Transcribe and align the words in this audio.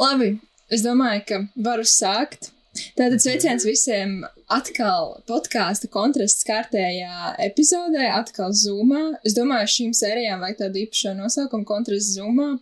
Labi, 0.00 0.38
es 0.72 0.80
domāju, 0.80 1.20
ka 1.28 1.38
varu 1.60 1.84
sākt. 1.84 2.48
Tātad 2.96 3.20
sveiciens 3.20 3.66
visiem 3.68 4.22
atkal 4.48 5.18
podkāstu 5.28 5.90
kontrasts 5.92 6.46
kārtējā 6.48 7.34
epizodē, 7.44 8.06
atkal 8.14 8.54
Zoomā. 8.56 9.02
Es 9.28 9.34
domāju, 9.36 9.68
šīm 9.74 9.92
sērijām 9.98 10.40
vajag 10.40 10.62
tādu 10.62 10.80
īpašu 10.86 11.12
nosaukumu 11.18 11.68
kontrasts 11.68 12.14
Zoomā, 12.16 12.54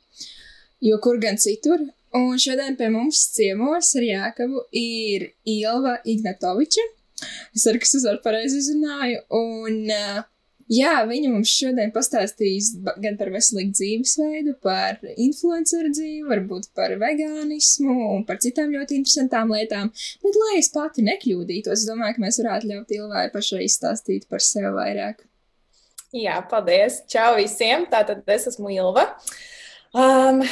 jo 0.82 0.98
kur 1.04 1.20
gan 1.22 1.38
citur. 1.38 1.84
Un 2.18 2.40
šodien 2.42 2.74
pie 2.74 2.88
mums 2.90 3.20
ciemos 3.36 3.92
ar 4.00 4.08
Jākabu 4.08 4.64
ir 4.74 5.28
Ilva 5.46 5.98
Ignatoviča. 6.08 6.88
Es 7.54 7.68
ceru, 7.68 7.78
ka 7.78 7.86
es 7.86 7.94
uzvaru 8.00 8.24
pareizi 8.24 8.64
izrunāju. 8.64 9.22
Un 9.38 9.78
uh, 9.94 10.24
Jā, 10.68 10.98
viņa 11.08 11.30
mums 11.32 11.48
šodien 11.48 11.92
pastāstīs 11.94 12.74
gan 13.00 13.14
par 13.16 13.30
veselīgu 13.32 13.72
dzīvesveidu, 13.72 14.52
par 14.60 14.98
influenceru 15.16 15.88
dzīvi, 15.94 16.26
varbūt 16.28 16.68
par 16.76 16.92
vegānismu 17.00 17.94
un 18.18 18.26
par 18.28 18.36
citām 18.44 18.74
ļoti 18.76 18.98
interesantām 19.00 19.54
lietām. 19.54 19.88
Bet, 20.24 20.36
lai 20.36 20.58
es 20.58 20.68
pati 20.74 21.06
nekļūdītos, 21.06 21.72
es 21.72 21.88
domāju, 21.88 22.18
ka 22.18 22.24
mēs 22.26 22.40
varētu 22.42 22.68
ļaut 22.72 22.94
Ilvai 22.98 23.24
pašai 23.32 23.62
izstāstīt 23.64 24.28
par 24.28 24.44
sevi 24.44 24.74
vairāk. 24.76 25.24
Jā, 26.12 26.36
paldies! 26.50 27.00
Čau 27.08 27.34
visiem! 27.40 27.88
Tātad 27.88 28.28
es 28.36 28.46
esmu 28.52 28.68
Ilva. 28.76 29.06
Um, 29.96 30.44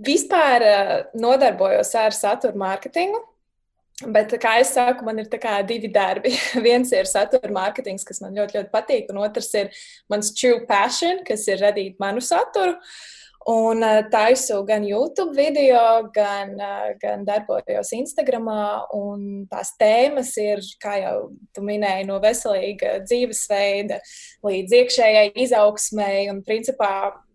vispār 0.00 0.64
uh, 0.64 0.94
nodarbojos 1.20 1.92
ar 2.00 2.16
satura 2.16 2.56
mārketingu. 2.56 3.20
Bet, 4.00 4.32
kā 4.40 4.54
jau 4.60 4.66
saku, 4.68 5.04
man 5.04 5.20
ir 5.20 5.28
divi 5.68 5.90
darbi. 5.92 6.32
Viens 6.66 6.92
ir 6.92 7.08
satura 7.08 7.52
mārketings, 7.52 8.04
kas 8.06 8.22
man 8.24 8.36
ļoti, 8.36 8.56
ļoti 8.56 8.72
patīk, 8.72 9.10
un 9.12 9.20
otrs 9.20 9.52
ir 9.54 9.72
mans 10.08 10.32
true 10.32 10.64
passion, 10.66 11.24
kas 11.26 11.46
ir 11.48 11.60
radīt 11.60 11.98
manu 12.00 12.20
saturu. 12.24 12.78
Un 13.48 13.80
uh, 13.80 14.02
taisu 14.12 14.58
gan 14.68 14.84
YouTube 14.84 15.32
video, 15.36 16.10
gan, 16.12 16.52
uh, 16.60 16.90
gan 17.00 17.24
darbojos 17.24 17.92
Instagram. 17.96 18.50
Tās 19.48 19.72
tēmas 19.80 20.34
ir, 20.40 20.60
kā 20.80 20.98
jau 21.00 21.14
tu 21.56 21.64
minēji, 21.64 22.04
no 22.08 22.18
veselīga 22.20 22.98
dzīvesveida 23.06 24.00
līdz 24.44 24.76
iekšējai 24.82 25.32
izaugsmai. 25.46 26.28
Un, 26.32 26.44
principā, 26.44 26.92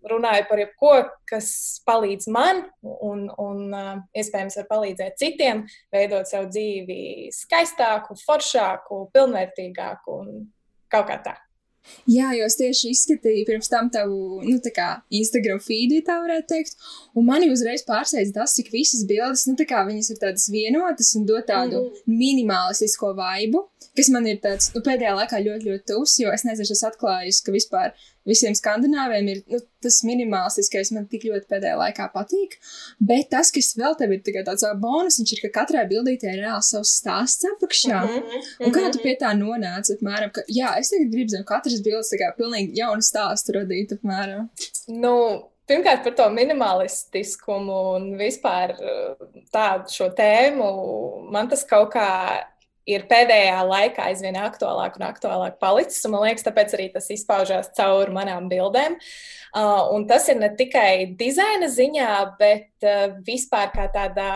runāju 0.10 0.48
par 0.50 0.62
jebko, 0.62 0.92
kas 1.30 1.50
palīdz 1.88 2.30
man 2.34 2.64
un, 2.82 3.26
un 3.42 3.64
uh, 3.72 3.96
iespējams 4.18 4.60
var 4.62 4.70
palīdzēt 4.72 5.18
citiem, 5.22 5.64
veidot 5.94 6.30
savu 6.30 6.52
dzīvi 6.52 7.32
skaistāku, 7.36 8.18
foršāku, 8.26 9.06
pilnvērtīgāku 9.16 10.20
un 10.22 10.32
kaut 10.92 11.10
kā 11.10 11.20
tā. 11.26 11.36
Jā, 12.10 12.32
jo 12.38 12.46
es 12.48 12.58
tieši 12.58 12.92
izskatīju 12.94 13.46
pirms 13.48 13.70
tam 13.70 13.90
tavu, 13.94 14.40
nu, 14.46 14.58
kā 14.74 14.88
Instagram 15.14 15.60
feedu, 15.62 16.00
tā 16.06 16.18
varētu 16.22 16.48
teikt, 16.50 16.88
un 17.18 17.28
mani 17.28 17.50
uzreiz 17.54 17.86
pārsteidz 17.86 18.34
tas, 18.36 18.56
cik 18.58 18.72
visas 18.74 19.06
bildes, 19.10 19.46
nu, 19.50 19.56
tā 19.60 19.68
kā 19.70 19.84
viņas 19.88 20.12
ir 20.14 20.22
tādas 20.22 20.48
vienotas 20.54 21.14
un 21.20 21.28
dod 21.30 21.46
tādu 21.50 21.84
mm 21.84 22.04
minimalistisko 22.06 23.12
vaibu, 23.18 23.64
kas 23.98 24.10
man 24.14 24.28
ir 24.30 24.42
tāds, 24.44 24.72
nu, 24.76 24.82
pēdējā 24.86 25.14
laikā 25.20 25.40
ļoti, 25.46 25.70
ļoti 25.70 25.88
tuvs, 25.92 26.18
jo 26.22 26.34
es 26.34 26.46
nezinu, 26.48 26.76
es 26.76 26.84
atklāju, 26.88 27.34
ka 27.46 27.54
vispār 27.56 27.96
visiem 28.26 28.56
skandināviem 28.58 29.30
ir 29.32 29.42
nu, 29.52 29.60
tas 29.84 30.00
minimālistiskais, 30.08 30.92
man 30.96 31.08
tik 31.12 31.28
ļoti 31.30 31.50
pēdējā 31.52 31.76
laikā 31.80 32.10
patīk. 32.14 32.58
Bet 33.12 33.30
tas, 33.34 33.52
kas 33.54 33.74
vēl 33.78 33.98
tev 34.00 34.16
ir 34.16 34.24
tāds 34.26 34.66
bonus, 34.82 35.20
viņš 35.22 35.34
ir, 35.36 35.44
ka 35.46 35.54
katrai 35.62 35.86
bildītē 35.92 36.34
ir 36.34 36.44
reāli 36.46 36.66
savs 36.66 36.96
stāsts 37.00 37.46
apakšā. 37.54 38.04
Mm 38.04 38.22
-hmm. 38.22 38.46
Un 38.66 38.78
kā 38.78 38.92
tu 38.92 39.02
pie 39.04 39.18
tā 39.22 39.34
nonāci, 39.38 39.98
apmēram, 39.98 40.32
ka, 40.34 40.46
jā, 40.50 40.74
es 40.80 40.90
tagad 40.94 41.12
gribu 41.12 41.30
zem 41.30 41.44
katras 41.44 41.82
bildes 41.82 42.14
tā 42.14 42.22
kā 42.22 42.32
pilnīgi 42.38 42.80
jaunu 42.82 43.02
stāstu 43.02 43.60
radīt, 43.60 43.94
apmēram. 44.00 44.50
Nu, 44.88 45.16
Pirmkārt, 45.66 46.04
par 46.04 46.14
to 46.14 46.26
minimalistiskumu 46.30 47.78
un 47.96 48.04
vispār 48.20 48.76
tādu 49.54 49.90
šo 49.90 50.12
tēmu. 50.14 50.68
Man 51.34 51.50
tas 51.50 51.66
kaut 51.66 51.90
kā 51.96 52.10
ir 52.90 53.06
pēdējā 53.10 53.58
laikā 53.66 54.10
aizvien 54.12 54.38
aktuālāk 54.40 55.00
un 55.00 55.08
aktuālāk 55.08 55.58
palicis. 55.62 56.04
Un, 56.06 56.16
man 56.16 56.26
liekas, 56.28 56.46
tāpēc 56.46 56.78
arī 56.78 56.88
tas 56.94 57.10
izpaužās 57.14 57.72
caur 57.78 58.14
manām 58.14 58.50
bildēm. 58.52 58.98
Uh, 59.56 59.90
un 59.96 60.08
tas 60.10 60.28
ir 60.30 60.40
ne 60.40 60.52
tikai 60.58 61.16
dizaina 61.18 61.70
ziņā, 61.72 62.10
bet 62.40 62.86
uh, 62.86 63.20
vispār 63.26 63.74
kā 63.76 63.90
tādā. 63.94 64.32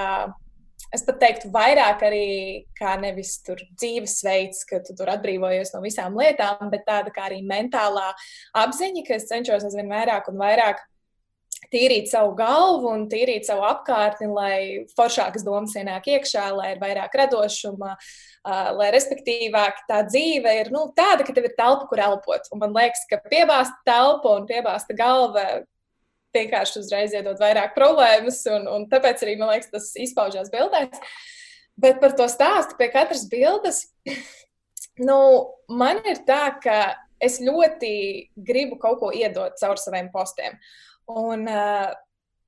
Es 0.95 1.03
pat 1.05 1.19
teiktu, 1.21 1.51
vairāk 1.53 2.01
arī 2.07 2.29
kā 2.73 2.95
nevis 2.97 3.35
dzīvesveids, 3.45 4.63
ka 4.65 4.79
tu 4.81 4.95
tur 4.97 5.11
atbrīvojies 5.13 5.75
no 5.75 5.83
visām 5.83 6.15
lietām, 6.17 6.63
bet 6.71 6.87
tāda 6.87 7.13
kā 7.13 7.27
arī 7.27 7.43
mentālā 7.45 8.07
apziņa, 8.57 9.03
ka 9.05 9.19
es 9.19 9.27
cenšos 9.29 9.67
aizvien 9.67 9.91
vairāk 9.91 10.31
un 10.31 10.41
vairāk 10.41 10.81
tīrīt 11.73 12.09
savu 12.11 12.33
galvu 12.37 12.91
un 12.91 13.05
tīrīt 13.11 13.47
savu 13.47 13.65
apkārtni, 13.67 14.29
lai 14.33 14.59
foršākas 14.97 15.45
domas 15.45 15.75
ienāk 15.77 16.09
iekšā, 16.15 16.45
lai 16.57 16.73
ir 16.73 16.81
vairāk 16.81 17.15
radošuma, 17.21 17.95
lai 18.79 18.91
respektīvāk 18.95 19.83
tā 19.89 20.03
dzīve 20.07 20.53
ir 20.61 20.71
nu, 20.75 20.87
tāda, 20.97 21.25
ka 21.27 21.35
tev 21.35 21.49
ir 21.49 21.55
telpa, 21.57 21.87
kur 21.89 22.01
elpot. 22.05 22.49
Un 22.53 22.63
man 22.63 22.75
liekas, 22.77 23.05
ka 23.09 23.21
piebāzta 23.25 23.77
telpa 23.87 24.37
un 24.39 24.47
piebāzta 24.49 24.97
galva 24.97 25.45
vienkārši 26.35 26.81
uzreiz 26.83 27.13
iedod 27.15 27.39
vairāk 27.41 27.73
problēmas, 27.77 28.43
un, 28.53 28.67
un 28.69 28.87
tāpēc 28.89 29.25
arī 29.25 29.35
man 29.39 29.53
liekas, 29.53 29.71
tas 29.73 29.91
izpaužās 29.99 30.51
bildēs. 30.53 31.01
Bet 31.79 32.01
par 32.01 32.13
to 32.17 32.27
stāstu 32.29 32.75
pie 32.79 32.89
katras 32.93 33.25
bildes, 33.31 33.85
nu, 35.09 35.19
man 35.71 36.01
ir 36.05 36.21
tā, 36.27 36.43
ka 36.61 36.79
es 37.19 37.39
ļoti 37.43 37.93
gribu 38.35 38.79
kaut 38.79 38.99
ko 39.01 39.11
iedot 39.15 39.57
caur 39.59 39.79
saviem 39.79 40.09
postiem. 40.13 40.55
Un, 41.09 41.47
uh, 41.49 41.89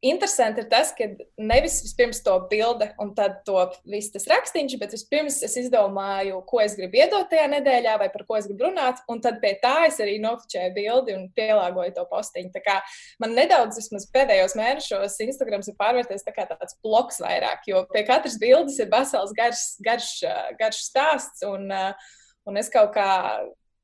interesanti 0.02 0.64
ir 0.64 0.68
tas, 0.70 0.90
ka 0.98 1.06
nevis 1.38 1.78
vispirms 1.86 2.24
to 2.26 2.34
bilde 2.50 2.88
un 3.02 3.12
tad 3.18 3.42
to 3.46 3.58
viss 3.90 4.10
tas 4.14 4.26
rakstīns, 4.30 4.74
bet 4.82 4.96
vispirms 4.96 5.38
es 5.46 5.56
izdomāju, 5.62 6.40
ko 6.50 6.62
es 6.64 6.74
gribu 6.78 6.98
iedot 6.98 7.30
tajā 7.30 7.46
nedēļā 7.52 7.94
vai 8.02 8.08
par 8.14 8.26
ko 8.26 8.40
es 8.40 8.48
gribu 8.50 8.66
runāt, 8.66 9.04
un 9.12 9.22
tad 9.22 9.38
pie 9.44 9.54
tā 9.62 9.76
es 9.86 10.02
arī 10.02 10.18
nofočēju 10.24 10.74
bildi 10.78 11.16
un 11.18 11.28
pielāgoju 11.38 11.94
to 11.98 12.08
postiņu. 12.10 12.50
Tā 12.56 12.64
kā 12.66 12.80
man 13.22 13.38
nedaudz, 13.38 13.78
vismaz 13.78 14.10
pēdējos 14.16 14.58
mēnešos, 14.58 15.22
Instagrams 15.28 15.70
ir 15.70 15.78
pārvērties 15.80 16.26
tā 16.26 16.34
kā 16.34 16.50
tāds 16.50 16.78
bloks 16.82 17.22
vairāk, 17.22 17.70
jo 17.70 17.86
pie 17.94 18.06
katras 18.10 18.40
bildes 18.42 18.82
ir 18.82 18.90
vesels 18.94 19.38
garš, 19.38 19.68
garš, 19.86 20.12
garš 20.58 20.82
stāsts, 20.90 21.46
un, 21.46 21.70
un 22.50 22.62
es 22.62 22.74
kaut 22.74 22.96
kā 22.98 23.12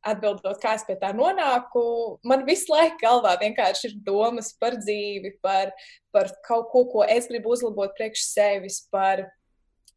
atbildot, 0.05 0.59
kā 0.61 0.75
es 0.77 0.85
pie 0.87 0.97
tā 0.99 1.13
nonāku, 1.15 1.81
man 2.27 2.45
visu 2.47 2.71
laiku 2.73 2.99
galvā 3.01 3.35
vienkārši 3.41 3.91
ir 3.91 3.97
domas 4.05 4.53
par 4.59 4.77
dzīvi, 4.79 5.37
par, 5.43 5.73
par 6.15 6.31
kaut 6.47 6.69
ko, 6.73 6.85
ko 6.91 7.07
es 7.07 7.29
gribu 7.31 7.55
uzlabot 7.55 7.93
priekš 7.97 8.23
sevis, 8.29 8.79
par, 8.93 9.25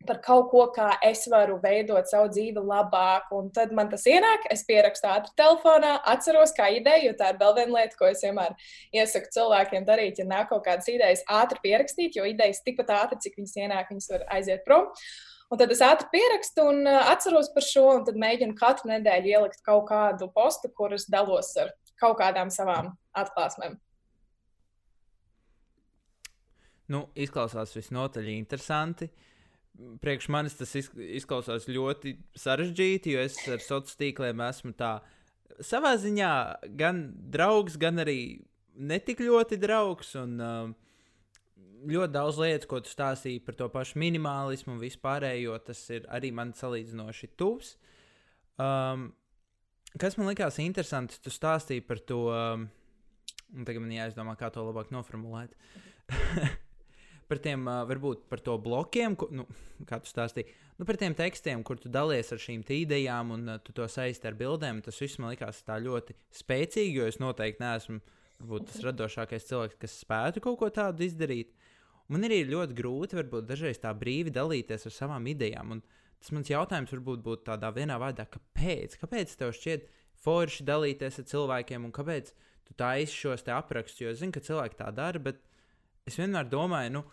par 0.08 0.20
kaut 0.24 0.48
ko, 0.52 0.64
kā 0.74 0.88
es 1.06 1.26
varu 1.30 1.58
veidot 1.62 2.08
savu 2.08 2.30
dzīvi 2.32 2.62
labāk. 2.64 3.30
Un 3.36 3.50
tad 3.54 3.74
man 3.76 3.90
tas 3.92 4.06
ienāk, 4.08 4.46
es 4.52 4.64
pierakstu 4.68 5.10
ātri 5.10 5.34
telefonā, 5.38 5.96
atceros 6.12 6.54
kā 6.56 6.70
ideju, 6.76 7.10
jo 7.10 7.16
tā 7.20 7.32
ir 7.34 7.40
vēl 7.42 7.56
viena 7.60 7.78
lieta, 7.78 7.98
ko 7.98 8.08
es 8.10 8.24
vienmēr 8.24 8.56
iesaku 8.96 9.32
cilvēkiem 9.36 9.88
darīt. 9.88 10.22
Ja 10.22 10.28
nāk 10.28 10.50
kaut 10.52 10.64
kādas 10.68 10.88
idejas, 10.92 11.24
ātri 11.28 11.62
pierakstīt, 11.66 12.16
jo 12.16 12.28
idejas 12.28 12.64
tikpat 12.66 12.94
ātri, 13.02 13.20
cik 13.26 13.42
viņas 13.42 13.58
ienāk, 13.60 13.92
viņas 13.92 14.14
var 14.16 14.30
aiziet 14.38 14.64
prom. 14.66 14.88
Un 15.50 15.58
tad 15.58 15.72
es 15.74 15.80
ātri 15.82 16.06
pierakstu 16.12 16.64
un 16.70 16.84
atceros 16.86 17.48
par 17.54 17.64
šo, 17.66 17.86
un 17.98 18.04
tad 18.06 18.18
mēģinu 18.22 18.54
katru 18.58 18.92
nedēļu 18.92 19.32
ielikt 19.32 19.64
kaut 19.66 19.88
kādu 19.88 20.30
postu, 20.34 20.70
kuras 20.70 21.08
dalos 21.10 21.50
ar 21.58 21.72
kaut 22.00 22.20
kādām 22.20 22.52
savām 22.54 22.92
atklāsmēm. 23.18 23.74
Nu, 26.90 27.04
izklausās 27.18 27.74
visnotaļ 27.76 28.30
interesanti. 28.32 29.10
Priekš 30.02 30.28
manis 30.30 30.56
tas 30.58 30.74
izklausās 30.74 31.68
ļoti 31.70 32.16
sarežģīti, 32.38 33.14
jo 33.14 33.22
es 33.22 33.38
ar 33.48 33.62
sociāliem 33.62 33.98
tīkliem 34.02 34.42
esmu 34.46 34.74
tā 34.78 34.96
savā 35.66 35.96
ziņā 35.98 36.32
gan 36.78 37.04
draugs, 37.32 37.78
gan 37.80 38.02
arī 38.02 38.20
netik 38.74 39.22
ļoti 39.22 39.58
draugs. 39.62 40.14
Un, 40.20 40.38
uh, 40.38 40.89
ļoti 41.88 42.12
daudz 42.12 42.40
lietas, 42.40 42.68
ko 42.68 42.80
tu 42.84 42.92
stāstīji 42.92 43.42
par 43.44 43.56
to 43.58 43.68
pašu 43.72 44.00
minimālismu 44.00 44.74
un 44.74 44.82
vispārējo, 44.82 45.56
tas 45.64 45.80
ir 45.94 46.06
arī 46.12 46.32
man 46.34 46.52
salīdzinoši 46.56 47.30
tuvs. 47.40 47.74
Um, 48.60 49.10
kas 50.00 50.18
man 50.20 50.30
likās 50.30 50.60
interesanti, 50.62 51.20
tu 51.22 51.32
stāstīji 51.32 51.84
par 51.86 52.02
to, 52.06 52.22
um, 52.34 52.66
un 53.54 53.68
tagad 53.68 53.84
man 53.84 53.94
jāizdomā, 53.96 54.36
kā 54.40 54.50
to 54.52 54.64
labāk 54.66 54.92
noformulēt. 54.94 55.56
par 57.30 57.40
tiem, 57.42 57.64
uh, 57.68 57.84
varbūt 57.88 58.26
par 58.30 58.42
to 58.44 58.58
blokiem, 58.60 59.16
ko, 59.18 59.30
nu, 59.32 59.46
kā 59.88 60.00
tu 60.02 60.10
stāstīji, 60.10 60.50
nu, 60.76 60.86
par 60.88 60.98
tiem 61.00 61.16
tekstiem, 61.16 61.64
kur 61.66 61.80
tu 61.80 61.92
dalies 61.92 62.32
ar 62.34 62.42
šīm 62.42 62.64
idejām 62.76 63.36
un 63.36 63.54
uh, 63.54 63.60
tu 63.64 63.74
to 63.76 63.88
saisti 63.88 64.28
ar 64.28 64.36
bildēm. 64.38 64.82
Tas 64.84 65.00
viss 65.00 65.20
man 65.22 65.32
likās 65.32 65.62
tā 65.64 65.80
ļoti 65.80 66.18
spēcīgi, 66.42 66.98
jo 67.00 67.08
es 67.08 67.20
noteikti 67.22 67.64
neesmu 67.64 68.02
varbūt, 68.40 68.70
tas 68.70 68.84
radošākais 68.86 69.46
cilvēks, 69.48 69.78
kas 69.80 69.96
spētu 70.02 70.42
kaut 70.44 70.58
ko 70.60 70.70
tādu 70.74 71.04
izdarīt. 71.06 71.52
Man 72.10 72.26
arī 72.26 72.40
ir 72.42 72.50
ļoti 72.50 72.74
grūti, 72.74 73.18
varbūt 73.20 73.46
dažreiz 73.46 73.78
tā 73.78 73.92
brīvi 73.94 74.32
dalīties 74.34 74.88
ar 74.88 74.94
savām 74.94 75.28
idejām. 75.30 75.76
Un 75.76 75.82
tas 76.18 76.32
mans 76.34 76.50
jautājums 76.50 76.92
varbūt 76.96 77.22
būtu 77.26 77.46
tādā 77.46 77.70
vienā 77.74 78.00
vārdā, 78.02 78.26
kāpēc? 78.26 78.96
Kāpēc 79.00 79.36
tev 79.38 79.54
šķiet 79.54 79.86
forši 80.24 80.66
dalīties 80.66 81.20
ar 81.22 81.28
cilvēkiem 81.30 81.86
un 81.86 81.94
kāpēc 81.94 82.32
tu 82.66 82.76
taisi 82.78 83.14
šos 83.14 83.46
aprakstus? 83.54 84.02
Jo 84.02 84.14
es 84.14 84.18
zinu, 84.22 84.34
ka 84.34 84.42
cilvēki 84.42 84.80
tā 84.80 84.90
dara, 84.96 85.22
bet 85.22 85.38
es 86.08 86.18
vienmēr 86.18 86.50
domāju, 86.50 86.96
nu, 86.98 87.04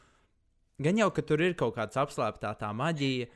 gan 0.82 1.04
jau, 1.04 1.12
ka 1.14 1.22
tur 1.22 1.46
ir 1.46 1.58
kaut 1.60 1.78
kāds 1.78 2.00
apslēptā 2.00 2.56
tā 2.58 2.74
maģija. 2.74 3.30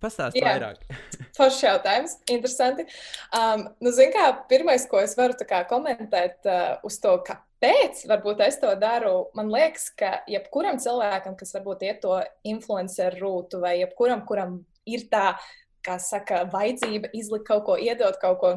Pastāstiet 0.00 0.44
vairāk. 0.44 0.82
Foršs 1.38 1.62
jautājums. 1.64 2.16
Interesanti. 2.30 2.84
Um, 3.36 3.66
nu, 3.80 3.92
Ziniet, 3.96 4.14
kā 4.16 4.26
pirmais, 4.50 4.84
ko 4.90 5.00
es 5.02 5.16
varu 5.18 5.36
kā, 5.48 5.62
komentēt 5.70 6.48
uh, 6.48 6.74
uz 6.86 6.98
to, 7.02 7.14
kāpēc 7.26 8.04
varbūt 8.10 8.42
es 8.46 8.60
to 8.60 8.72
daru, 8.80 9.30
man 9.38 9.52
liekas, 9.52 9.88
ka 9.96 10.18
jebkuram 10.30 10.80
cilvēkam, 10.82 11.36
kas 11.40 11.54
varbūt 11.56 11.86
iet 11.88 12.02
to 12.04 12.18
influenceru 12.48 13.22
rūtu, 13.24 13.62
vai 13.64 13.78
jebkuram, 13.80 14.24
kuram 14.28 14.60
ir 14.88 15.06
tā, 15.12 15.32
kā 15.86 15.96
saka, 16.02 16.44
vajadzība 16.52 17.12
izlikt 17.16 17.48
kaut 17.48 17.64
ko, 17.68 17.78
iedot 17.80 18.18
kaut 18.20 18.40
ko, 18.42 18.52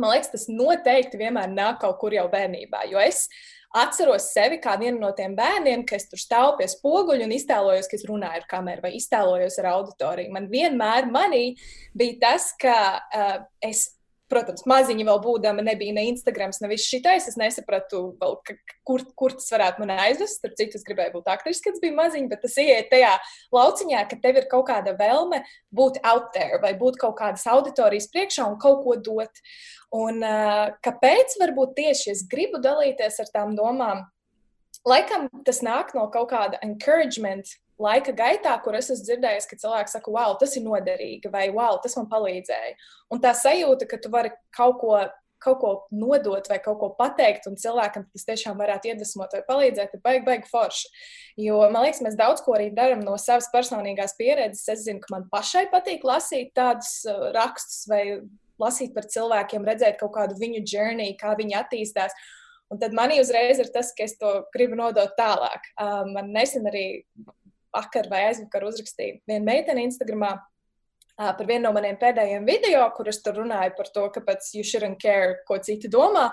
man 0.00 0.14
liekas, 0.14 0.32
tas 0.34 0.48
noteikti 0.50 1.20
vienmēr 1.20 1.50
nāk 1.52 1.80
kaut 1.84 2.00
kur 2.02 2.14
jau 2.14 2.26
bērnībā. 2.32 2.86
Jo 2.90 3.02
es 3.02 3.28
atceros 3.76 4.30
sevi 4.34 4.58
kā 4.62 4.74
vienu 4.80 4.98
no 5.02 5.12
tiem 5.16 5.36
bērniem, 5.38 5.84
kas 5.88 6.08
tur 6.10 6.20
stāv 6.20 6.56
pie 6.58 6.66
spoguļa 6.70 7.26
un 7.26 7.36
iztēlojos, 7.36 7.88
ka 7.90 7.98
es 7.98 8.06
runāju 8.08 8.42
ar 8.42 8.48
kameru 8.50 8.86
vai 8.86 8.96
iztēlojos 8.98 9.60
ar 9.62 9.70
auditoriju. 9.76 10.34
Man 10.34 10.50
vienmēr 10.50 11.10
manī 11.12 11.44
bija 11.96 12.18
tas, 12.26 12.50
ka 12.58 12.76
uh, 12.98 13.36
es 13.62 13.86
protams, 14.30 14.62
maziņa 14.68 15.06
vēl 15.08 15.20
būdama, 15.24 15.64
nebija 15.66 15.94
ne 15.96 16.06
Instagram, 16.10 16.52
ne 16.62 16.70
viss 16.70 16.88
šitais. 16.90 17.26
Es 17.30 17.36
nesapratu, 17.40 18.02
vēl, 18.20 18.36
ka, 18.46 18.56
kur, 18.86 19.04
kur 19.18 19.34
tas 19.36 19.50
varētu 19.52 19.82
man 19.82 19.94
aizvest. 19.96 20.38
Starp 20.40 20.56
citu, 20.58 20.78
es 20.78 20.86
gribēju 20.86 21.16
būt 21.18 21.30
aktris, 21.32 21.62
kad 21.64 21.78
biju 21.82 21.96
maziņa, 21.98 22.30
bet 22.30 22.44
tas 22.46 22.56
ieiet 22.62 22.90
tajā 22.92 23.12
lauciņā, 23.54 24.04
ka 24.10 24.20
tev 24.22 24.40
ir 24.40 24.48
kaut 24.50 24.68
kāda 24.70 24.94
vēlme 24.98 25.42
būt 25.76 26.00
out 26.06 26.30
there 26.36 26.60
vai 26.62 26.72
būt 26.78 27.00
kaut 27.02 27.18
kādas 27.20 27.46
auditorijas 27.50 28.10
priekšā 28.14 28.46
un 28.48 28.58
kaut 28.62 28.84
ko 28.86 28.96
dot. 29.00 29.42
Un 29.96 30.22
uh, 30.22 30.70
kāpēc 30.86 31.34
varbūt 31.42 31.74
tieši 31.80 32.14
es 32.14 32.24
gribu 32.30 32.62
dalīties 32.62 33.18
ar 33.24 33.34
tām 33.34 33.56
domām? 33.58 34.06
Laikam 34.88 35.26
tas 35.44 35.60
nāk 35.66 35.90
no 35.96 36.06
kaut 36.12 36.30
kāda 36.30 36.60
encouragement 36.64 37.50
laika 37.80 38.12
gaitā, 38.16 38.52
kur 38.64 38.76
es 38.78 38.90
esmu 38.92 39.06
dzirdējis, 39.08 39.48
ka 39.50 39.58
cilvēki 39.62 39.94
saka, 39.94 40.12
wow, 40.14 40.36
tas 40.40 40.56
ir 40.58 40.66
noderīgi, 40.66 41.30
vai 41.32 41.48
wow, 41.54 41.80
tas 41.82 41.96
man 41.98 42.10
palīdzēja. 42.10 42.76
Un 43.14 43.22
tā 43.24 43.32
sajūta, 43.36 43.88
ka 43.90 43.98
tu 44.02 44.12
vari 44.12 44.32
kaut 44.56 44.78
ko, 44.82 44.94
kaut 45.40 45.58
ko 45.62 45.70
nodot 45.96 46.44
vai 46.50 46.58
kaut 46.60 46.78
ko 46.82 46.90
pateikt, 46.98 47.48
un 47.48 47.56
cilvēkam 47.60 48.04
tas 48.12 48.26
tiešām 48.28 48.58
varētu 48.60 48.90
iedvesmot 48.90 49.32
vai 49.36 49.40
palīdzēt, 49.46 49.96
ir 49.96 50.02
baigi, 50.04 50.24
baigi 50.26 50.50
forši. 50.50 50.90
Jo 51.40 51.62
man 51.72 51.86
liekas, 51.86 52.02
mēs 52.04 52.18
daudz 52.20 52.44
ko 52.44 52.58
arī 52.58 52.68
darām 52.76 53.04
no 53.06 53.16
savas 53.20 53.48
personīgās 53.54 54.16
pieredzes. 54.20 54.68
Es 54.68 54.84
zinu, 54.84 55.00
ka 55.00 55.14
man 55.14 55.24
pašai 55.32 55.66
patīk 55.72 56.04
lasīt 56.06 56.52
tādus 56.58 57.00
uh, 57.08 57.30
rakstus 57.36 57.86
vai 57.90 58.02
lasīt 58.60 58.92
par 58.92 59.08
cilvēkiem, 59.08 59.64
redzēt 59.64 59.96
kaut 60.02 60.12
kādu 60.18 60.36
viņu 60.40 60.60
journey, 60.68 61.16
kā 61.20 61.32
viņi 61.38 61.56
attīstās. 61.62 62.16
Un 62.70 62.78
tad 62.78 62.92
manī 62.94 63.16
uzreiz 63.18 63.58
ir 63.58 63.70
tas, 63.74 63.90
ka 63.96 64.04
es 64.06 64.14
to 64.20 64.44
gribu 64.54 64.76
nodot 64.78 65.16
tālāk. 65.18 65.64
Um, 65.80 66.12
man 66.14 66.30
nesen 66.36 66.68
arī 66.70 66.84
vakar 67.74 68.08
vai 68.10 68.26
aizvakar 68.28 68.66
uzrakstīju 68.68 69.20
vienu 69.30 69.44
meiteni 69.46 69.86
Instagramā. 69.88 70.36
Uh, 71.20 71.34
par 71.36 71.44
vienu 71.44 71.66
no 71.66 71.74
maniem 71.76 71.98
pēdējiem 72.00 72.46
video, 72.48 72.86
kur 72.96 73.10
es 73.12 73.20
tur 73.20 73.42
runāju 73.42 73.74
par 73.76 73.90
to, 73.92 74.06
kāpēc 74.14 74.54
you 74.56 74.64
shouldn't 74.64 75.00
care, 75.02 75.42
ko 75.48 75.58
citi 75.60 75.90
domā. 75.92 76.30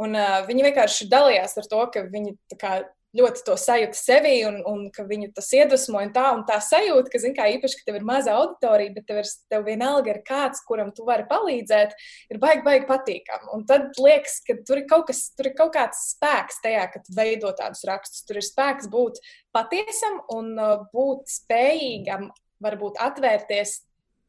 Un, 0.00 0.14
uh, 0.14 0.40
viņi 0.46 0.68
vienkārši 0.68 1.08
dalījās 1.10 1.56
ar 1.58 1.66
to, 1.72 1.80
ka 1.94 2.04
viņi 2.12 2.36
kā, 2.60 2.76
ļoti 3.16 3.42
to 3.46 3.56
sajūta 3.58 3.98
sevī 3.98 4.34
un, 4.46 4.60
un 4.68 4.84
ka 4.94 5.04
viņu 5.08 5.30
tas 5.34 5.48
iedvesmo. 5.56 5.98
Un 5.98 6.12
tā, 6.14 6.28
un 6.36 6.44
tā 6.48 6.60
sajūta, 6.62 7.10
ka, 7.12 7.32
kā 7.36 7.48
īpaši, 7.56 7.80
ka 7.80 7.88
tev 7.88 7.98
ir 7.98 8.06
maza 8.06 8.36
auditorija, 8.38 8.94
bet 8.94 9.08
tev, 9.08 9.20
ir, 9.22 9.30
tev 9.50 9.66
vienalga 9.66 10.14
ir 10.14 10.20
kāds, 10.26 10.62
kuram 10.66 10.92
tu 10.94 11.06
vari 11.08 11.26
palīdzēt, 11.30 11.96
ir 12.30 12.40
baigi, 12.42 12.64
baigi 12.66 12.88
patīkami. 12.90 13.50
Un 13.56 13.66
tad 13.70 13.98
liekas, 13.98 14.38
ka 14.46 14.58
tur 14.66 14.82
ir 14.82 14.86
kaut, 14.90 15.08
kas, 15.10 15.26
tur 15.34 15.50
ir 15.50 15.56
kaut 15.58 15.74
kāds 15.76 16.06
spēks 16.14 16.62
tajā, 16.64 16.86
ka 16.92 17.02
tu 17.04 17.16
veido 17.18 17.52
tādus 17.58 17.82
rakstus. 17.88 18.24
Tur 18.28 18.40
ir 18.40 18.46
spēks 18.46 18.90
būt 18.92 19.20
patiesam 19.56 20.22
un 20.36 20.54
uh, 20.58 20.76
būt 20.94 21.26
spējīgam, 21.40 22.30
varbūt 22.62 23.00
atvērties 23.02 23.80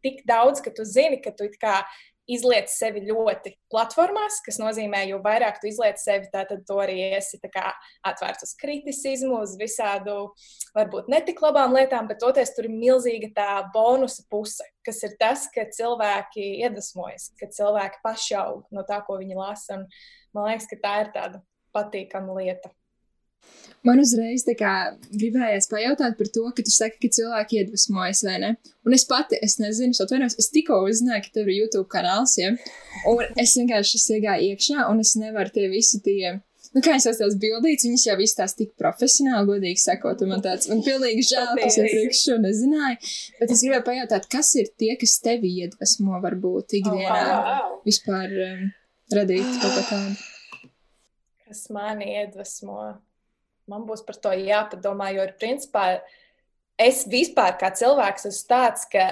tik 0.02 0.24
daudz, 0.26 0.64
ka 0.66 0.74
tu 0.74 0.86
zini, 0.88 1.22
ka 1.22 1.34
tu 1.38 1.46
kā 1.62 1.84
izliec 2.30 2.70
sevi 2.72 3.04
ļoti 3.08 3.54
platformās, 3.72 4.40
kas 4.46 4.60
nozīmē, 4.62 5.04
jo 5.10 5.20
vairāk 5.24 5.60
tu 5.62 5.70
izliec 5.70 6.00
sevi, 6.02 6.30
tad 6.32 6.52
tu 6.68 6.78
arī 6.82 6.98
esi 7.18 7.40
atvērts 7.42 8.46
uz 8.46 8.54
kritismu, 8.62 9.42
uz 9.42 9.56
visādu, 9.60 10.32
varbūt 10.78 11.10
netik 11.12 11.42
labām 11.44 11.76
lietām, 11.76 12.10
bet 12.12 12.22
toties 12.24 12.54
tur 12.56 12.70
ir 12.70 12.76
milzīga 12.76 13.32
tā 13.38 13.50
bonusa 13.74 14.26
puse, 14.32 14.66
kas 14.86 15.02
ir 15.08 15.16
tas, 15.22 15.48
ka 15.54 15.68
cilvēki 15.78 16.62
iedvesmojas, 16.66 17.32
ka 17.40 17.50
cilvēki 17.52 18.04
paši 18.06 18.38
aug 18.42 18.68
no 18.72 18.86
tā, 18.88 19.02
ko 19.08 19.20
viņi 19.22 19.40
lasa. 19.40 19.82
Man 20.36 20.48
liekas, 20.48 20.70
ka 20.72 20.80
tā 20.84 20.94
ir 21.06 21.16
tāda 21.16 21.42
patīkama 21.76 22.38
lieta. 22.40 22.72
Man 23.88 23.98
uzreiz 23.98 24.44
gribējās 24.46 25.68
pajautāt 25.72 26.14
par 26.20 26.28
to, 26.30 26.44
ka 26.54 26.62
tu 26.66 26.74
saki, 26.74 27.00
ka 27.02 27.16
cilvēki 27.18 27.64
iedvesmojas, 27.64 28.22
vai 28.28 28.36
ne? 28.44 28.52
Un 28.86 28.94
es 28.94 29.08
pati, 29.10 29.40
es 29.42 29.58
nezinu, 29.58 29.96
es 29.96 30.04
atvainojos, 30.04 30.38
es 30.38 30.52
tikko 30.54 30.84
uzzināju, 30.86 31.24
ka 31.26 31.34
tev 31.40 31.50
ir 31.50 31.64
YouTube 31.64 31.90
kanāls, 31.90 32.36
ja? 32.38 32.54
Un 33.10 33.26
es 33.42 33.56
vienkārši 33.58 34.04
iegāju 34.20 34.54
iekšā, 34.54 34.86
un 34.92 35.02
es 35.02 35.16
nevaru 35.18 35.54
tie 35.58 35.66
visi 35.74 36.02
tie. 36.06 36.38
Nu, 36.72 36.80
kā 36.86 36.94
es 36.96 37.10
esmu 37.10 37.26
tās 37.26 37.36
bildītas, 37.42 37.88
viņas 37.90 38.06
jau 38.06 38.18
viss 38.22 38.38
tās 38.38 38.54
tik 38.56 38.70
profesionāli, 38.80 39.50
godīgi 39.50 39.82
sakot, 39.82 40.22
un 40.24 40.36
man 40.36 40.46
tāds, 40.46 40.70
pilnīgi 40.86 41.26
žēl, 41.34 41.50
ka 41.58 41.66
es 41.68 41.82
iepriekš 41.82 42.24
šo 42.30 42.38
nezināju, 42.46 43.12
bet 43.42 43.52
es 43.58 43.66
gribēju 43.66 43.88
pajautāt, 43.90 44.30
kas 44.32 44.54
ir 44.62 44.70
tie, 44.80 44.94
kas 45.02 45.18
tevi 45.26 45.58
iedvesmo 45.66 46.22
varbūt 46.24 46.78
ikdienā 46.80 47.22
oh, 47.26 47.46
wow. 47.50 47.78
vispār 47.90 48.40
um, 48.46 48.66
radīt 49.18 49.58
kaut 49.58 49.80
ko 49.82 49.88
tādu? 49.90 50.70
Kas 51.50 51.66
mani 51.76 52.14
iedvesmo? 52.22 52.78
Man 53.72 53.88
būs 53.88 54.04
par 54.08 54.20
to 54.22 54.34
jāpadomā, 54.36 55.12
jo 55.16 55.26
ir 55.28 55.36
principā 55.40 55.86
es 56.82 57.06
vispār 57.10 57.58
kā 57.62 57.72
cilvēks 57.78 58.28
esmu 58.30 58.50
tāds, 58.50 58.88
ka, 58.92 59.08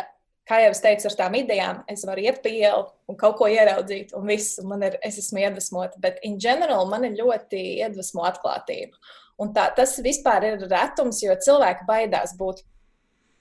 kā 0.50 0.62
jau 0.64 0.72
es 0.74 0.82
teicu, 0.84 1.08
ar 1.10 1.18
tām 1.20 1.38
idejām 1.40 1.84
es 1.92 2.06
varu 2.08 2.26
iet 2.26 2.42
pa 2.44 2.52
ielu 2.52 2.88
un 3.10 3.18
kaut 3.20 3.38
ko 3.40 3.50
ieraudzīt, 3.52 4.14
un 4.18 4.28
viss, 4.30 4.60
man 4.66 4.86
ir, 4.88 4.98
es 5.06 5.20
esmu 5.22 5.44
iedvesmota, 5.44 6.02
bet 6.02 6.20
in 6.28 6.40
general 6.42 6.90
man 6.90 7.08
ir 7.08 7.18
ļoti 7.20 7.62
iedvesmo 7.86 8.26
atklātība. 8.28 8.98
Un 9.40 9.54
tā, 9.56 9.70
tas 9.76 9.96
vispār 10.04 10.50
ir 10.50 10.66
retums, 10.68 11.22
jo 11.24 11.36
cilvēki 11.46 11.88
baidās 11.88 12.36
būt 12.40 12.66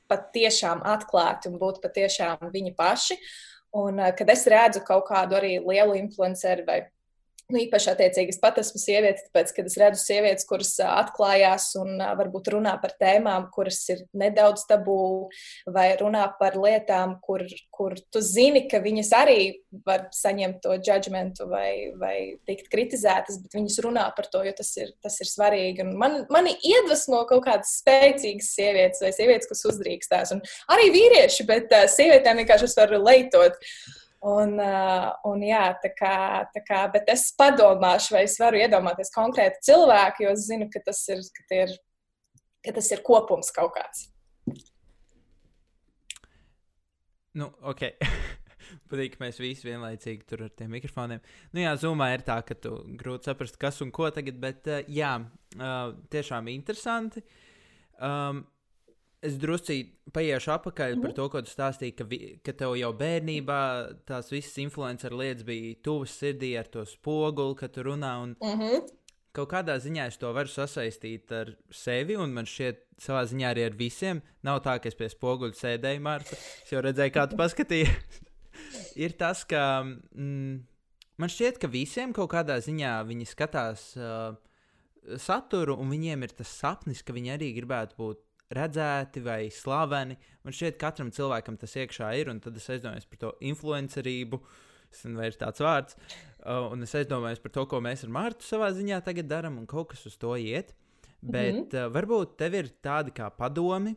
patiešām 0.08 0.84
atklāti 0.88 1.50
un 1.50 1.58
būt 1.60 1.80
patiešām 1.82 2.52
viņi 2.52 2.74
paši. 2.78 3.18
Un, 3.78 3.98
kad 4.16 4.30
es 4.32 4.46
redzu 4.48 4.80
kaut 4.86 5.08
kādu 5.10 5.36
arī 5.36 5.58
lielu 5.60 5.98
influenceru 5.98 6.64
vai 6.68 6.78
Nu, 7.48 7.56
īpaši 7.62 7.88
attiecīgi 7.94 8.34
es 8.34 8.38
pat 8.42 8.58
esmu 8.60 8.76
sieviete, 8.76 9.22
tāpēc, 9.24 9.54
kad 9.56 9.68
es 9.70 9.76
redzu 9.80 10.02
sievietes, 10.02 10.44
kuras 10.44 10.74
atklājās 10.84 11.70
un 11.80 11.94
varbūt 11.96 12.50
runā 12.52 12.74
par 12.82 12.92
tēmām, 13.00 13.46
kuras 13.54 13.78
ir 13.88 14.02
nedaudz 14.20 14.66
tabū, 14.68 14.96
vai 15.72 15.86
runā 15.96 16.26
par 16.36 16.58
lietām, 16.60 17.14
kur, 17.24 17.46
kur 17.72 17.94
tu 18.12 18.20
zini, 18.20 18.66
ka 18.68 18.82
viņas 18.84 19.12
arī 19.16 19.38
var 19.86 20.10
saņemt 20.12 20.60
to 20.66 20.76
judgmentu 20.76 21.46
vai, 21.48 21.70
vai 21.96 22.16
tikt 22.44 22.68
kritizētas, 22.74 23.38
bet 23.40 23.56
viņas 23.56 23.80
runā 23.86 24.04
par 24.18 24.28
to, 24.28 24.42
jo 24.44 24.52
tas 24.58 24.74
ir, 24.76 24.92
tas 25.00 25.16
ir 25.24 25.30
svarīgi. 25.30 25.86
Un 25.86 25.96
man, 26.02 26.18
mani 26.34 26.52
iedvesmo 26.52 27.22
kaut 27.30 27.46
kādas 27.46 27.78
spēcīgas 27.80 28.50
sievietes 28.58 29.00
vai 29.06 29.14
sievietes, 29.16 29.48
kas 29.48 29.64
uzdrīkstās. 29.72 30.36
Un 30.36 30.44
arī 30.76 30.92
vīrieši, 30.98 31.48
bet 31.48 31.72
uh, 31.72 31.88
sievietēm 31.96 32.42
vienkārši 32.44 32.68
es 32.68 32.76
varu 32.76 33.00
leitot. 33.08 33.56
Uh, 33.56 34.04
un 34.26 35.42
jā, 35.46 35.64
tā 35.82 35.92
kā, 35.94 36.14
tā 36.54 36.62
kā, 36.66 36.82
bet 36.92 37.10
es 37.12 37.28
padomāšu, 37.38 38.16
vai 38.16 38.24
es 38.26 38.38
varu 38.40 38.58
iedomāties 38.58 39.12
konkrētu 39.14 39.62
cilvēku, 39.70 40.24
jo 40.24 40.32
es 40.34 40.46
zinu, 40.48 40.66
ka 40.72 40.82
tas 40.86 41.04
ir, 41.12 41.22
ka 41.36 41.60
ir, 41.62 41.76
ka 42.66 42.74
tas 42.80 42.90
ir 42.94 43.04
kopums 43.06 43.52
kaut 43.54 43.76
kāds. 43.76 44.08
Nu, 47.38 47.52
ok. 47.70 47.86
Patīk, 48.90 49.14
ka 49.14 49.22
mēs 49.22 49.38
visi 49.40 49.68
vienlaicīgi 49.68 50.26
tur 50.28 50.46
ar 50.46 50.52
tiem 50.56 50.72
mikrofoniem. 50.74 51.22
Nu, 51.52 51.62
jā, 51.62 51.74
zumā 51.80 52.10
ir 52.16 52.24
tā, 52.26 52.40
ka 52.44 52.56
tu 52.58 52.74
grūti 52.98 53.28
saprast, 53.28 53.58
kas 53.60 53.78
un 53.84 53.92
ko 53.94 54.08
tagad, 54.14 54.40
bet 54.42 54.68
uh, 54.68 54.80
jā, 54.90 55.14
uh, 55.56 55.92
tiešām 56.12 56.48
interesanti. 56.52 57.22
Um, 58.02 58.42
Es 59.24 59.34
druskuļi 59.42 60.12
paiešu 60.14 60.52
apakaļ 60.54 60.92
mm 60.92 60.98
-hmm. 60.98 61.02
par 61.02 61.10
mhm. 61.10 61.16
to, 61.16 61.28
ko 61.28 61.42
tu 61.42 61.50
stāstīji, 61.50 61.94
ka, 61.98 62.04
vi, 62.06 62.18
ka 62.44 62.52
tev 62.54 62.76
jau 62.78 62.92
bērnībā 62.94 63.62
tās 64.06 64.30
visas 64.30 64.58
influencer 64.62 65.12
lietas 65.12 65.42
bija 65.46 65.74
tuvas 65.82 66.14
sirdī 66.14 66.52
ar 66.58 66.70
to 66.70 66.84
spoguli, 66.86 67.56
kad 67.58 67.74
tu 67.74 67.82
runā. 67.82 68.14
Un 68.22 68.36
mm 68.40 68.60
-hmm. 68.60 68.88
Kaut 69.32 69.52
kādā 69.52 69.76
ziņā 69.78 70.06
es 70.08 70.16
to 70.18 70.32
varu 70.32 70.48
sasaistīt 70.48 71.32
ar 71.32 71.52
sevi, 71.70 72.16
un 72.16 72.32
man 72.32 72.46
šķiet, 72.48 72.78
savā 72.98 73.22
ziņā 73.28 73.50
arī 73.52 73.66
ar 73.66 73.74
visiem. 73.76 74.22
Nav 74.42 74.62
tā, 74.64 74.78
ka 74.80 74.88
es 74.88 74.94
pie 74.94 75.08
spoguļa 75.08 75.54
sēdēju, 75.54 76.00
Mārta. 76.00 76.32
Es 76.64 76.72
jau 76.72 76.80
redzēju, 76.80 77.12
kā 77.14 77.26
tu 77.30 77.36
paskatījies. 77.42 78.22
ir 78.96 79.12
tas, 79.12 79.44
ka 79.44 79.82
mm, 79.84 80.66
man 81.18 81.28
šķiet, 81.28 81.58
ka 81.58 81.68
visiem 81.68 82.12
kaut 82.12 82.30
kādā 82.32 82.58
ziņā 82.58 82.94
viņi 83.06 83.26
skatās 83.26 83.96
uh, 83.96 84.34
saturu, 85.16 85.76
un 85.76 85.90
viņiem 85.90 86.22
ir 86.22 86.34
tas 86.40 86.48
sapnis, 86.48 87.02
ka 87.02 87.12
viņi 87.12 87.34
arī 87.36 87.52
gribētu 87.60 87.94
būt 88.00 88.24
redzēti 88.54 89.22
vai 89.24 89.48
slaveni. 89.52 90.16
Man 90.44 90.56
šķiet, 90.56 90.78
ka 90.78 90.88
katram 90.88 91.12
cilvēkam 91.14 91.58
tas 91.60 91.76
iekšā 91.76 92.12
ir, 92.20 92.30
un 92.32 92.40
tad 92.44 92.56
es 92.56 92.68
aizdomājos 92.72 93.08
par 93.10 93.22
to 93.24 93.32
influencerību. 93.50 94.40
Es 94.88 95.02
nezinu, 95.04 95.20
vai 95.20 95.28
ir 95.28 95.36
tāds 95.36 95.60
vārds. 95.60 95.98
Uh, 96.38 96.70
un 96.72 96.82
es 96.86 96.94
aizdomājos 96.96 97.42
par 97.44 97.52
to, 97.52 97.66
ko 97.68 97.80
mēs 97.84 98.06
ar 98.06 98.12
Mārtu 98.14 98.46
savā 98.46 98.70
ziņā 98.72 99.02
tagad 99.04 99.28
darām, 99.28 99.58
un 99.60 99.68
kaut 99.68 99.90
kas 99.92 100.06
uz 100.08 100.16
to 100.16 100.32
iet. 100.36 100.72
Bet 101.20 101.54
mm 101.54 101.64
-hmm. 101.66 101.86
uh, 101.86 101.92
varbūt 101.92 102.36
tev 102.38 102.54
ir 102.54 102.70
tādi 102.82 103.12
kā 103.12 103.28
padomi, 103.30 103.96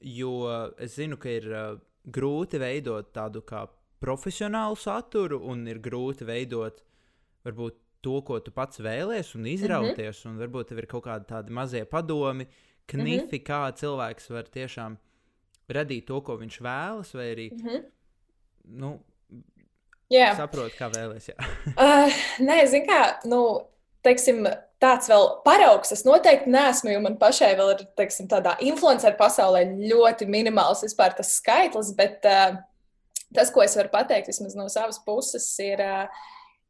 jo 0.00 0.72
es 0.78 0.96
zinu, 0.96 1.16
ka 1.16 1.28
ir 1.28 1.46
uh, 1.52 1.78
grūti 2.04 2.58
veidot 2.58 3.12
tādu 3.14 3.42
kā 3.46 3.68
profesionālu 4.00 4.76
saturu 4.76 5.38
un 5.46 5.66
ir 5.68 5.78
grūti 5.78 6.26
veidot 6.26 6.82
varbūt 7.44 7.78
to, 8.02 8.18
ko 8.26 8.40
tu 8.40 8.50
pats 8.50 8.80
vēlēsies, 8.82 9.36
un 9.38 9.46
izrauties. 9.46 10.24
Mm 10.24 10.30
-hmm. 10.30 10.34
Un 10.34 10.38
varbūt 10.42 10.68
tev 10.68 10.78
ir 10.78 10.86
kaut 10.86 11.04
kādi 11.04 11.26
tādi 11.26 11.50
mazie 11.50 11.84
padomi, 11.84 12.46
knifi, 12.86 13.24
mm 13.24 13.30
-hmm. 13.30 13.46
kā 13.46 13.72
cilvēks 13.80 14.30
var 14.30 14.48
tiešām 14.48 14.98
radīt 15.68 16.06
to, 16.06 16.20
ko 16.20 16.36
viņš 16.36 16.60
vēlas, 16.60 17.14
vai 17.14 17.26
arī 17.34 17.50
mm 17.52 17.66
-hmm. 17.66 17.84
nu, 18.64 19.00
yeah. 20.10 20.36
saprot, 20.36 20.72
kā 20.78 20.90
vēlēsies. 20.92 21.36
uh, 21.76 22.22
nē, 22.48 22.66
zinu, 22.66 22.86
kā. 22.86 23.02
Nu, 23.24 23.40
teiksim, 24.02 24.46
tāds 24.82 25.08
vēl 25.08 25.28
paraugs 25.44 25.92
es 25.92 26.04
noteikti 26.04 26.50
neesmu, 26.50 26.90
jo 26.90 27.00
man 27.00 27.16
pašai 27.20 27.54
vēl 27.58 27.72
ir 27.76 27.86
teiksim, 27.96 28.28
tādā 28.28 28.56
influenceru 28.60 29.16
pasaulē 29.18 29.64
ļoti 29.78 30.26
minimāls 30.26 30.82
vispār 30.82 31.14
tas 31.16 31.36
skaitlis, 31.38 31.94
bet 31.98 32.24
uh, 32.24 32.56
tas, 33.34 33.50
ko 33.50 33.62
es 33.62 33.76
varu 33.78 33.92
pateikt 33.92 34.30
vismaz 34.32 34.56
no 34.58 34.68
savas 34.72 35.00
puses, 35.06 35.46
ir, 35.62 35.80
uh, 35.80 36.06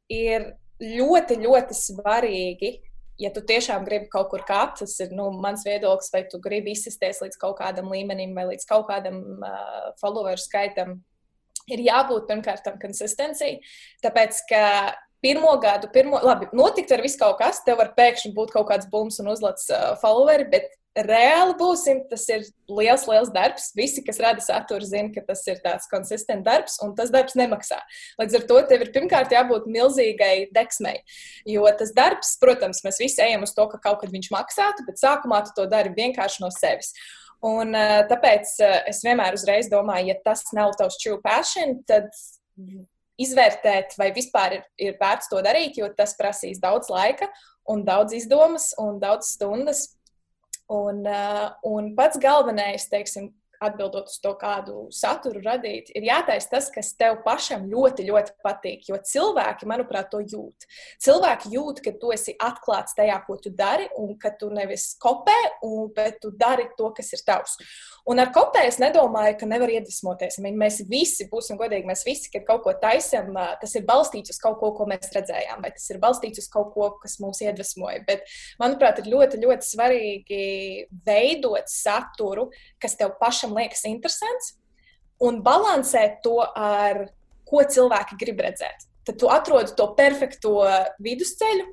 ir 0.09 0.52
ļoti, 0.83 1.38
ļoti 1.47 1.78
svarīgi. 1.78 2.73
Ja 3.21 3.28
tu 3.35 3.42
tiešām 3.45 3.85
gribi 3.87 4.09
kaut 4.12 4.31
kur 4.33 4.42
kāpt, 4.49 4.81
tas 4.81 4.95
ir 5.04 5.12
nu, 5.14 5.28
mans 5.42 5.66
viedoklis, 5.66 6.11
vai 6.14 6.25
tu 6.31 6.40
gribi 6.42 6.73
izsisties 6.73 7.21
līdz 7.23 7.38
kaut 7.40 7.59
kādam 7.61 7.92
līmenim 7.92 8.33
vai 8.35 8.47
līdz 8.54 8.66
kaut 8.69 8.87
kādam 8.88 9.21
uh, 9.37 9.90
followeru 10.00 10.40
skaitam, 10.40 10.97
ir 11.71 11.85
jābūt 11.85 12.26
pirmkārt 12.31 12.64
tam 12.66 12.81
konsistencijai. 12.83 13.61
Tāpēc, 14.02 14.40
ka 14.49 14.62
pirmo 15.23 15.55
gadu, 15.62 15.88
pirmo, 15.95 16.21
labi, 16.25 16.50
notikt 16.57 16.93
ar 16.93 17.02
visu 17.05 17.21
kaut 17.21 17.38
kas, 17.41 17.62
tev 17.67 17.79
var 17.81 17.93
pēkšņi 17.97 18.33
būt 18.37 18.55
kaut 18.55 18.69
kāds 18.73 18.88
bums 18.91 19.21
un 19.23 19.31
uzlats 19.33 19.69
uh, 19.71 19.93
followeri, 20.02 20.49
bet 20.50 20.73
reāli 20.93 21.55
būsim, 21.57 22.02
tas 22.11 22.25
ir 22.29 22.45
liels, 22.69 23.07
liels 23.09 23.31
darbs. 23.33 23.71
Visi, 23.76 24.02
kas 24.05 24.21
rada 24.21 24.43
saturu, 24.45 24.85
zina, 24.85 25.09
ka 25.14 25.23
tas 25.31 25.41
ir 25.49 25.62
tāds 25.64 25.88
konsistents 25.91 26.45
darbs, 26.45 26.76
un 26.85 26.93
tas 26.99 27.12
darbs 27.14 27.37
nemaksā. 27.38 27.79
Līdz 28.21 28.38
ar 28.38 28.47
to 28.50 28.61
tev 28.69 28.85
ir 28.85 28.93
pirmkārt 28.95 29.33
jābūt 29.33 29.71
milzīgai 29.73 30.50
deksmei. 30.52 31.00
Jo 31.49 31.64
tas 31.79 31.95
darbs, 31.97 32.37
protams, 32.43 32.83
mēs 32.85 33.00
visi 33.00 33.25
ejam 33.25 33.47
uz 33.47 33.55
to, 33.57 33.67
ka 33.73 33.81
kaut 33.81 34.02
kad 34.02 34.12
viņš 34.12 34.31
maksātu, 34.35 34.87
bet 34.88 35.00
sākumā 35.00 35.43
tu 35.47 35.57
to 35.57 35.69
dari 35.71 35.95
vienkārši 35.97 36.45
no 36.45 36.52
sevis. 36.52 36.93
Un, 37.43 37.73
uh, 37.75 38.02
tāpēc 38.11 38.52
uh, 38.61 38.79
es 38.93 39.00
vienmēr 39.07 39.38
uzreiz 39.38 39.73
domāju, 39.73 40.12
ja 40.12 40.21
tas 40.29 40.45
nav 40.55 40.76
tavs 40.79 41.00
true 41.00 41.19
passion, 41.25 41.81
tad 41.88 42.12
izvērtēt, 43.21 43.97
vai 43.99 44.11
vispār 44.14 44.59
ir, 44.59 44.62
ir 44.81 44.97
vērts 45.00 45.28
to 45.33 45.40
darīt, 45.45 45.76
jo 45.81 45.88
tas 45.97 46.16
prasīs 46.19 46.61
daudz 46.62 46.90
laika 46.92 47.28
un 47.71 47.85
daudz 47.87 48.14
izdomas 48.16 48.73
un 48.81 49.00
daudz 49.02 49.35
stundas. 49.37 49.90
Un, 50.73 51.02
uh, 51.04 51.50
un 51.69 51.90
pats 51.99 52.16
galvenais, 52.23 52.87
teiksim, 52.88 53.28
atbildot 53.62 54.11
uz 54.11 54.19
to, 54.23 54.33
kādu 54.40 54.87
saturu 54.95 55.42
radīt, 55.45 55.92
ir 55.97 56.07
jātaisa 56.07 56.57
tas, 56.57 56.69
kas 56.73 56.92
tev 56.99 57.21
pašam 57.26 57.69
ļoti, 57.71 58.07
ļoti 58.09 58.37
patīk. 58.45 58.88
Jo 58.90 58.99
cilvēki, 58.99 59.69
manuprāt, 59.71 60.11
to 60.12 60.23
jūt. 60.23 60.66
Cilvēki 61.02 61.52
jūt, 61.54 61.83
ka 61.85 61.95
tu 62.00 62.12
esi 62.14 62.35
atklāts 62.42 62.97
tajā, 62.99 63.19
ko 63.26 63.38
tu 63.42 63.52
dari, 63.54 63.88
un 64.00 64.14
ka 64.21 64.35
tu 64.38 64.50
nevis 64.52 64.92
kopē, 65.02 65.38
un, 65.69 65.88
bet 65.95 66.21
tu 66.23 66.33
dari 66.37 66.69
to, 66.78 66.90
kas 66.97 67.12
ir 67.16 67.25
tavs. 67.26 67.59
Un 68.11 68.19
ar 68.19 68.33
kopēju 68.35 68.73
es 68.73 68.81
nedomāju, 68.83 69.37
ka 69.38 69.47
nevar 69.47 69.71
iedvesmoties. 69.71 70.40
Mēs 70.42 70.81
visi, 70.90 71.28
būsim 71.31 71.59
godīgi, 71.61 71.87
mēs 71.87 72.02
visi, 72.07 72.33
kad 72.33 72.42
kaut 72.49 72.64
ko 72.64 72.75
taisām, 72.83 73.31
tas 73.61 73.76
ir 73.78 73.87
balstīts 73.87 74.35
uz 74.35 74.40
kaut 74.42 74.59
ko, 74.59 74.73
ko 74.75 74.88
mēs 74.90 75.12
redzējām, 75.14 75.62
vai 75.62 75.71
tas 75.76 75.87
ir 75.92 76.00
balstīts 76.02 76.42
uz 76.42 76.49
kaut 76.50 76.73
ko, 76.75 76.88
kas 77.02 77.21
mūs 77.23 77.45
iedvesmoja. 77.47 78.02
Bet, 78.09 78.26
manuprāt, 78.59 78.99
ir 78.99 79.11
ļoti, 79.12 79.38
ļoti 79.45 79.69
svarīgi 79.69 80.42
veidot 81.07 81.71
saturu, 81.71 82.49
kas 82.83 82.99
tev 82.99 83.14
pašam 83.21 83.51
liekas 83.56 83.85
interesants, 83.90 84.56
un 85.23 85.42
balansēt 85.44 86.21
to 86.25 86.38
ar 86.42 87.06
ko 87.49 87.62
cilvēki 87.68 88.18
grib 88.21 88.42
redzēt. 88.42 88.88
Tad 89.06 89.18
tu 89.18 89.28
atrodi 89.30 89.75
to 89.76 89.88
perfekto 89.99 90.56
vidusceļu, 91.02 91.66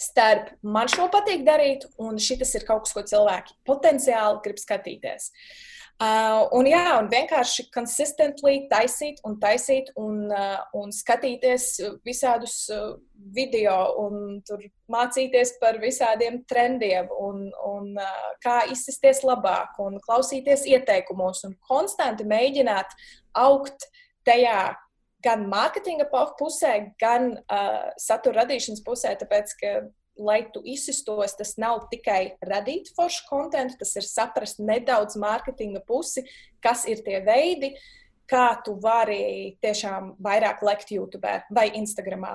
starp 0.00 0.52
man 0.62 0.90
šo 0.90 1.08
patīk 1.12 1.44
darīt, 1.46 1.86
un 2.02 2.18
šis 2.18 2.56
ir 2.58 2.66
kaut 2.66 2.86
kas, 2.86 2.94
ko 2.94 3.04
cilvēki 3.06 3.56
potenciāli 3.66 4.42
grib 4.44 4.60
skatīties. 4.62 5.30
Uh, 5.30 5.74
un, 6.02 6.66
jā, 6.66 6.98
un 6.98 7.06
vienkārši 7.06 7.68
konsistently 7.74 8.64
taisīt 8.70 9.20
un 9.24 9.36
taisīt 9.38 9.92
un, 10.00 10.24
uh, 10.26 10.58
un 10.74 10.90
skatīties 10.90 11.68
visādus 12.04 12.56
uh, 12.74 12.96
video 13.14 13.76
un 14.02 14.40
mācīties 14.90 15.54
par 15.60 15.78
visādiem 15.78 16.40
trendiem 16.50 17.06
un, 17.14 17.46
un 17.70 17.92
uh, 17.94 18.24
kā 18.42 18.64
izsisties 18.74 19.22
labāk 19.22 19.78
un 19.78 20.00
klausīties 20.02 20.66
ieteikumos 20.66 21.44
un 21.46 21.54
konstanti 21.68 22.26
mēģināt 22.26 22.90
augt 23.38 23.86
tajā, 24.26 24.74
gan 25.24 25.46
mārketinga 25.48 26.08
pusē, 26.10 26.90
gan 27.00 27.36
uh, 27.38 27.86
satura 27.96 28.42
radīšanas 28.42 28.82
pusē, 28.84 29.14
tāpēc 29.22 29.54
ka, 29.62 29.76
lai 30.16 30.44
tu 30.54 30.62
izsistos, 30.64 31.34
tas 31.38 31.54
nav 31.60 31.86
tikai 31.90 32.36
radīt 32.44 32.92
foršu 32.96 33.26
kontekstu, 33.28 33.80
tas 33.82 33.94
ir 33.98 34.06
saprast 34.06 34.62
nedaudz 34.62 35.18
mārketinga 35.20 35.82
pusi, 35.86 36.24
kas 36.62 36.84
ir 36.90 37.02
tie 37.06 37.20
veidi, 37.24 37.74
kā 38.30 38.46
tu 38.64 38.76
vari 38.80 39.56
tiešām 39.62 40.14
vairāk 40.22 40.62
lekt 40.64 40.94
YouTube 40.94 41.34
vai 41.50 41.68
Instagram 41.80 42.28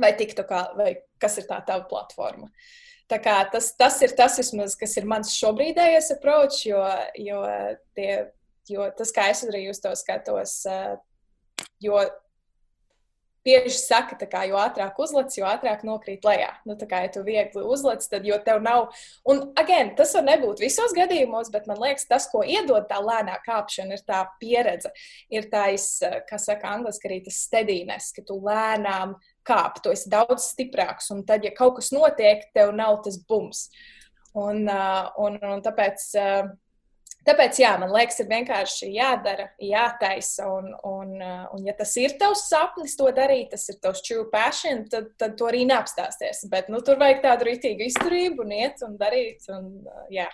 vai 0.00 0.12
TikTokā, 0.16 0.62
vai 0.78 0.94
kas 1.20 1.36
ir 1.42 1.48
tā 1.50 1.58
tava 1.66 1.84
platforma. 1.90 2.48
Tā 3.10 3.18
kā, 3.20 3.34
tas, 3.52 3.74
tas 3.76 3.98
ir 4.00 4.14
tas, 4.16 4.38
vismaz, 4.40 4.76
kas 4.78 4.94
ir 4.96 5.04
mans 5.10 5.34
šobrīdējais 5.36 6.14
approach, 6.14 6.62
jo, 6.64 6.80
jo, 7.20 7.42
tie, 7.98 8.12
jo 8.70 8.86
tas, 8.96 9.12
kā 9.12 9.26
es 9.34 9.42
arī 9.44 9.66
uz 9.68 9.82
to 9.82 9.92
skatos, 9.98 10.62
Jo 11.82 11.98
bieži 13.46 13.74
saka, 13.78 14.16
ka 14.30 14.44
jo 14.48 14.58
ātrāk 14.60 14.98
uzlec, 15.02 15.34
jo 15.36 15.46
ātrāk 15.48 15.82
nokrīt 15.86 16.24
lejā. 16.26 16.50
Nu, 16.68 16.76
tā 16.78 16.86
kā 16.90 17.02
ja 17.04 17.10
tu 17.12 17.24
viegli 17.26 17.62
uzlec, 17.62 18.04
tad 18.10 18.26
jau 18.26 18.38
tev 18.44 18.62
nav. 18.64 18.90
Un, 19.28 19.44
again, 19.60 19.92
tas 19.98 20.14
var 20.16 20.26
nebūt 20.28 20.62
visos 20.62 20.94
gadījumos, 20.96 21.50
bet 21.54 21.68
man 21.70 21.80
liekas, 21.82 22.06
tas, 22.10 22.28
ko 22.30 22.44
iedod 22.46 22.86
tā 22.90 23.00
lēnā 23.02 23.38
kāpšana, 23.46 23.98
ir 23.98 24.06
tā 24.06 24.22
pieredze. 24.42 24.92
Ir 25.32 25.48
tā, 25.52 25.68
kā 26.28 26.40
saka 26.40 26.74
angliski, 26.76 27.10
arī 27.10 27.20
tas 27.26 27.42
stedīnes, 27.48 28.12
ka 28.16 28.26
tu 28.28 28.38
lēnām 28.42 29.16
kāp, 29.48 29.82
tu 29.82 29.94
esi 29.94 30.10
daudz 30.12 30.52
stiprāks. 30.52 31.10
Un 31.14 31.24
tad, 31.28 31.46
ja 31.46 31.54
kaut 31.56 31.80
kas 31.80 31.92
notiek, 31.94 32.46
tev 32.54 32.74
nav 32.76 33.02
tas 33.06 33.18
bums. 33.28 33.68
Un, 34.38 34.64
un, 35.20 35.40
un 35.44 35.64
tāpēc 35.64 36.04
Tāpēc, 37.22 37.58
jā, 37.62 37.70
man 37.78 37.92
liekas, 37.94 38.18
ir 38.18 38.26
vienkārši 38.30 38.88
jādara, 38.96 39.46
jātaisa. 39.62 40.48
Un, 40.50 40.72
un, 40.88 41.12
un 41.22 41.68
ja 41.68 41.74
tas 41.78 41.94
ir 42.02 42.16
tavs 42.18 42.48
sapnis, 42.50 42.96
to 42.98 43.06
darīt, 43.14 43.52
tas 43.52 43.68
ir 43.70 43.78
tavs 43.82 44.02
true 44.02 44.24
passion, 44.32 44.82
tad, 44.90 45.12
tad 45.20 45.36
to 45.38 45.46
arī 45.46 45.62
neapstāsies. 45.70 46.42
Bet 46.50 46.70
nu, 46.72 46.82
tur 46.82 46.98
vajag 47.02 47.22
tādu 47.26 47.46
rītīgu 47.50 47.86
izturību, 47.86 48.42
un 48.42 48.56
iet 48.58 48.82
un 48.86 48.98
darīt. 48.98 49.46
Un, 49.54 49.70
jā. 50.10 50.26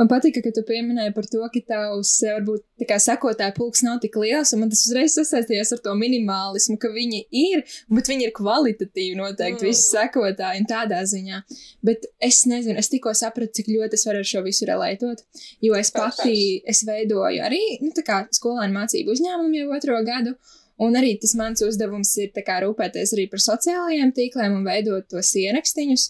Man 0.00 0.08
patika, 0.08 0.40
ka 0.40 0.48
tu 0.56 0.62
pieminēji 0.64 1.12
par 1.12 1.26
to, 1.28 1.42
ka 1.52 1.60
tavs, 1.68 2.14
varbūt, 2.24 2.62
tā 2.80 2.86
kā 2.88 2.96
sekotāja 3.04 3.52
pulks 3.52 3.82
nav 3.84 3.98
tik 4.00 4.14
liels, 4.16 4.54
un 4.56 4.62
man 4.62 4.70
tas 4.72 4.86
uzreiz 4.86 5.12
sasaistījās 5.18 5.74
ar 5.76 5.82
to 5.84 5.92
minimālismu, 5.98 6.78
ka 6.80 6.88
viņi 6.94 7.20
ir, 7.36 7.66
bet 7.92 8.08
viņi 8.08 8.24
ir 8.24 8.32
kvalitatīvi 8.38 9.18
noteikti, 9.18 9.60
mm. 9.60 9.66
visi 9.68 9.90
sekotāji 9.90 10.62
un 10.62 10.68
tādā 10.70 11.02
ziņā. 11.10 11.42
Bet 11.84 12.08
es 12.16 12.46
nezinu, 12.48 12.78
es 12.80 12.88
tikko 12.88 13.12
sapratu, 13.18 13.52
cik 13.60 13.68
ļoti 13.74 14.00
es 14.00 14.06
varu 14.08 14.22
ar 14.22 14.30
šo 14.30 14.40
visu 14.46 14.70
relētot, 14.70 15.20
jo 15.68 15.76
es 15.76 15.92
pati, 15.92 16.38
es 16.64 16.80
veidoju 16.88 17.44
arī, 17.50 17.60
nu, 17.84 17.92
tā 17.92 18.06
kā 18.06 18.22
skolēnu 18.40 18.80
mācību 18.80 19.12
uzņēmumu 19.18 19.60
jau 19.60 19.76
otro 19.76 20.00
gadu, 20.08 20.34
Un 20.80 20.94
arī 20.96 21.10
tas 21.20 21.34
mans 21.36 21.60
uzdevums 21.60 22.08
ir 22.22 22.30
kā, 22.32 22.54
rūpēties 22.64 23.10
arī 23.12 23.26
par 23.28 23.42
sociālajiem 23.44 24.14
tīkliem 24.16 24.54
un 24.56 24.62
veidot 24.64 25.04
tos 25.12 25.34
ierakstiņus. 25.36 26.06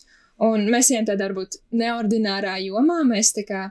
Un 0.47 0.69
mēs 0.71 0.93
ejam 0.93 1.09
tādā 1.09 1.27
varbūt 1.27 1.59
neordinārā 1.75 2.55
jomā. 2.63 3.01
Mēs 3.09 3.35
tā 3.35 3.43
kā 3.49 3.65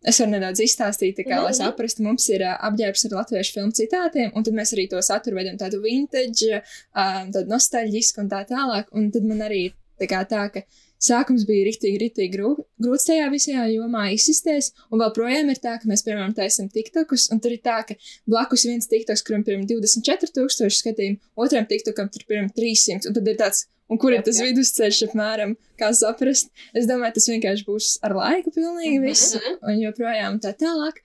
Es 0.00 0.16
varu 0.22 0.32
nedaudz 0.32 0.62
izstāstīt, 0.64 1.18
kā, 1.28 1.42
lai 1.44 1.52
saprastu, 1.56 2.04
mums 2.06 2.24
ir 2.32 2.40
uh, 2.46 2.54
apģērbs 2.70 3.04
ar 3.08 3.16
latviešu 3.18 3.56
filmu 3.58 3.74
citātiem, 3.76 4.30
un 4.32 4.46
tad 4.46 4.56
mēs 4.56 4.72
arī 4.72 4.86
to 4.88 5.00
saturu 5.04 5.36
veidojam 5.36 5.58
tādu 5.60 5.82
vintage, 5.84 6.62
um, 6.96 7.32
tādu 7.34 7.52
nostalģisku 7.52 8.22
un 8.22 8.30
tā 8.32 8.46
tālāk. 8.48 8.88
Un 8.96 9.10
tad 9.12 9.26
man 9.28 9.44
arī 9.44 9.66
tā, 10.00 10.08
kā, 10.08 10.22
tā 10.28 10.46
ka 10.54 10.62
sākums 11.00 11.44
bija 11.48 11.66
rīktīgi, 11.68 12.00
rīktīgi 12.00 12.32
grū, 12.32 12.54
grūts 12.80 13.08
tajā 13.10 13.26
visajā 13.32 13.66
jomā 13.74 14.06
izsisties, 14.14 14.70
un 14.88 15.02
vēl 15.02 15.12
projām 15.16 15.52
ir 15.52 15.60
tā, 15.60 15.76
ka 15.80 15.88
mēs, 15.90 16.04
piemēram, 16.06 16.32
taisam 16.36 16.70
tiktokus, 16.72 17.28
un 17.34 17.40
tur 17.44 17.56
ir 17.56 17.60
tā, 17.64 17.80
ka 17.88 17.96
blakus 18.28 18.64
viens 18.68 18.88
tiktoks, 18.88 19.24
kuram, 19.26 19.44
piemēram, 19.44 19.68
24 19.68 20.32
tūkstoši 20.36 20.80
skatījumu, 20.80 21.20
otram 21.44 21.68
tiktokam 21.68 22.08
tur, 22.12 22.24
piemēram, 22.28 22.52
300, 22.56 23.08
un 23.10 23.16
tad 23.16 23.32
ir 23.32 23.40
tāds 23.40 23.66
Un 23.90 23.98
kur 23.98 24.14
ir 24.14 24.22
tas 24.26 24.38
jā. 24.38 24.46
vidusceļš, 24.46 25.02
apmēram, 25.08 25.56
kā 25.80 25.90
saprast? 25.96 26.52
Es 26.78 26.86
domāju, 26.86 27.16
tas 27.18 27.28
vienkārši 27.32 27.66
būs 27.66 27.90
ar 28.06 28.14
laiku 28.14 28.54
pilnīgi 28.54 29.02
viss, 29.02 29.34
mm 29.34 29.42
-hmm. 29.42 29.60
un 29.66 29.82
joprojām 29.82 30.40
tā 30.44 30.54
tālāk. 30.54 31.02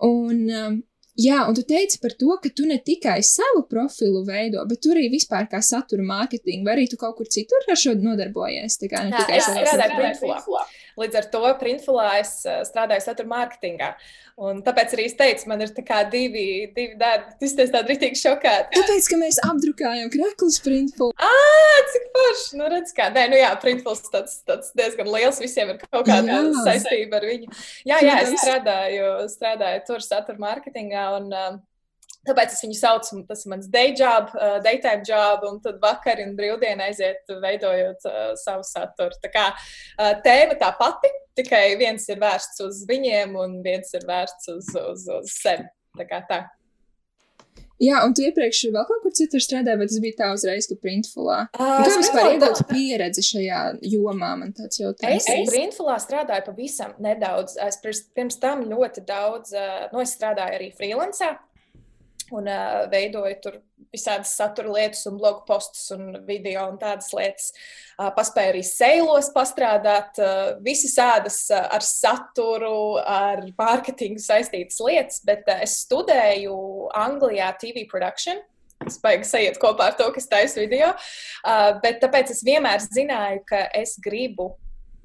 Un, 0.00 0.50
um, 0.50 0.82
Jā, 1.14 1.44
un 1.46 1.54
tu 1.54 1.62
teici 1.62 2.00
par 2.02 2.10
to, 2.18 2.32
ka 2.42 2.50
tu 2.50 2.64
ne 2.66 2.74
tikai 2.82 3.20
savu 3.22 3.60
profilu 3.70 4.24
veido, 4.26 4.64
bet 4.66 4.80
tu 4.82 4.90
arī 4.90 5.04
vispār 5.12 5.46
kā 5.46 5.60
satura 5.62 6.02
mārketingu, 6.02 6.66
vai 6.66 6.74
arī 6.74 6.88
tu 6.90 6.98
kaut 6.98 7.14
kur 7.20 7.28
citur 7.30 7.62
ar 7.70 7.78
šo 7.78 7.94
nodarbojies. 7.94 8.80
Tā 8.80 8.88
kā 8.90 9.04
ne 9.04 9.12
Jā, 9.14 9.20
tikai 9.20 9.36
es 9.38 9.46
savā 9.46 9.62
strādāju 9.62 10.16
profilā. 10.24 10.64
Printfulā. 10.94 11.02
Līdz 11.02 11.18
ar 11.18 11.26
to 11.32 11.42
Printfulā 11.60 12.08
es 12.20 12.44
uh, 12.46 12.62
strādāju 12.66 13.02
satura 13.04 13.28
mārketingā. 13.30 13.94
Un 14.36 14.62
tāpēc 14.66 14.94
arī 14.96 15.06
es 15.06 15.14
teicu, 15.14 15.48
man 15.48 15.62
ir 15.62 15.70
divi, 16.10 16.70
divi 16.74 16.96
darbi. 16.98 17.34
Es 17.40 17.54
esmu 17.54 17.72
tāda 17.72 17.90
rītīgi 17.90 18.18
šokāta. 18.18 18.70
Tāpēc, 18.74 19.08
ka 19.10 19.18
mēs 19.20 19.38
apdrukājam 19.46 20.10
kreklus 20.10 20.58
printful. 20.64 21.12
Ah, 21.18 21.82
cik 21.92 22.08
forši! 22.16 22.56
Nu, 22.58 22.66
redz, 22.70 22.94
kā. 22.96 23.10
Nē, 23.14 23.28
nu 23.30 23.38
jā, 23.38 23.52
Printfuls 23.62 24.02
tāds, 24.10 24.40
tāds 24.46 24.72
diezgan 24.74 25.10
liels. 25.10 25.38
Visiem 25.42 25.74
ir 25.74 25.78
kaut 25.84 26.08
kāda 26.08 26.26
Jā. 26.26 26.40
saistība 26.66 27.20
ar 27.20 27.28
viņu. 27.30 27.52
Jā, 27.86 28.00
jā, 28.02 28.18
es 28.24 28.34
strādāju, 28.42 29.12
strādāju 29.30 29.86
tur 29.86 30.02
satura 30.02 30.42
mārketingā. 30.42 31.06
Un, 31.20 31.30
um, 31.30 31.62
Tāpēc 32.24 32.54
es 32.56 32.64
viņu 32.64 32.78
saucu, 32.78 33.20
tas 33.28 33.44
ir 33.44 33.52
mans 33.52 33.68
day 33.72 33.92
job, 33.92 34.32
uh, 34.38 34.56
daytime 34.64 35.04
job, 35.06 35.44
un 35.48 35.60
tad 35.64 35.78
vakar 35.82 36.22
un 36.24 36.34
brīvdiena 36.38 36.88
aiziet, 36.88 37.28
veidojot 37.28 38.08
uh, 38.08 38.32
savu 38.40 38.64
saturu. 38.66 39.16
Tā 39.22 39.30
kā 39.34 39.46
uh, 39.52 40.14
tēma 40.24 40.56
tā 40.60 40.72
pati, 40.78 41.12
tikai 41.36 41.66
viens 41.80 42.08
ir 42.08 42.20
vērsts 42.22 42.64
uz 42.64 42.82
viņiem, 42.88 43.36
un 43.40 43.60
viens 43.64 43.96
ir 43.96 44.08
vērsts 44.08 44.52
uz, 44.56 44.74
uz, 44.80 45.08
uz 45.20 45.38
sevi. 45.42 45.68
Tā 45.98 46.08
kā 46.08 46.24
tā. 46.30 46.44
Jā, 47.82 48.00
un 48.06 48.12
tu 48.14 48.22
iepriekš 48.22 48.60
vēl 48.72 48.84
kaut 48.86 49.00
kur 49.02 49.12
citur 49.18 49.42
strādāji, 49.42 49.78
vai 49.80 49.86
tas 49.90 50.00
bija 50.02 50.16
tā 50.20 50.28
uzreiz, 50.32 50.68
ka 50.70 50.76
printfulā? 50.80 51.38
Uh, 51.58 51.80
Kā 51.82 51.96
vispār 51.98 52.28
iegūt 52.36 52.60
pieredzi 52.70 53.24
šajā 53.26 53.62
jomā, 53.90 54.30
man 54.40 54.54
tāds 54.56 54.78
jautājums. 54.78 55.26
Es 55.28 55.50
Brīnfulā 55.50 55.96
strādāju 56.02 56.46
pavisam 56.48 56.94
nedaudz. 57.02 57.58
Es 57.66 57.80
pirms, 57.82 58.04
pirms 58.14 58.38
tam 58.42 58.62
ļoti 58.70 59.02
daudz, 59.08 59.52
uh, 59.58 59.88
nu, 59.92 60.04
es 60.04 60.14
strādāju 60.14 60.60
arī 60.60 60.70
freelancā. 60.78 61.34
Un 62.32 62.48
uh, 62.48 62.84
veidoju 62.88 63.36
tur 63.44 63.58
visādas 63.92 64.32
satura 64.38 64.72
lietas, 64.72 65.02
un 65.10 65.18
blogu 65.20 65.42
postus, 65.48 65.90
un 65.94 66.22
video 66.26 66.64
un 66.70 66.78
tādas 66.80 67.10
lietas. 67.14 67.50
Uh, 67.98 68.08
paspēju 68.16 68.54
arī 68.54 68.62
sēlos 68.64 69.28
pastrādāt. 69.34 70.16
Uh, 70.22 70.54
visi 70.64 70.88
sēdas 70.92 71.42
uh, 71.52 71.66
ar 71.76 71.84
saturu, 71.84 72.96
ar 73.00 73.44
mārketingu 73.58 74.22
saistītas 74.24 74.80
lietas, 74.80 75.20
bet 75.26 75.44
uh, 75.50 75.60
es 75.66 75.76
studēju 75.84 76.56
Anglijā 77.04 77.52
TV 77.60 77.84
production. 77.90 78.40
Es 78.84 78.98
baigi 79.00 79.28
sajiet 79.28 79.60
kopā 79.60 79.92
ar 79.92 79.96
to, 80.00 80.08
kas 80.12 80.28
taisa 80.28 80.60
video. 80.60 80.90
Uh, 81.44 81.76
bet 81.84 82.00
tāpēc 82.02 82.32
es 82.34 82.44
vienmēr 82.46 82.82
zināju, 82.84 83.44
ka 83.48 83.66
es 83.76 83.98
gribu 84.02 84.54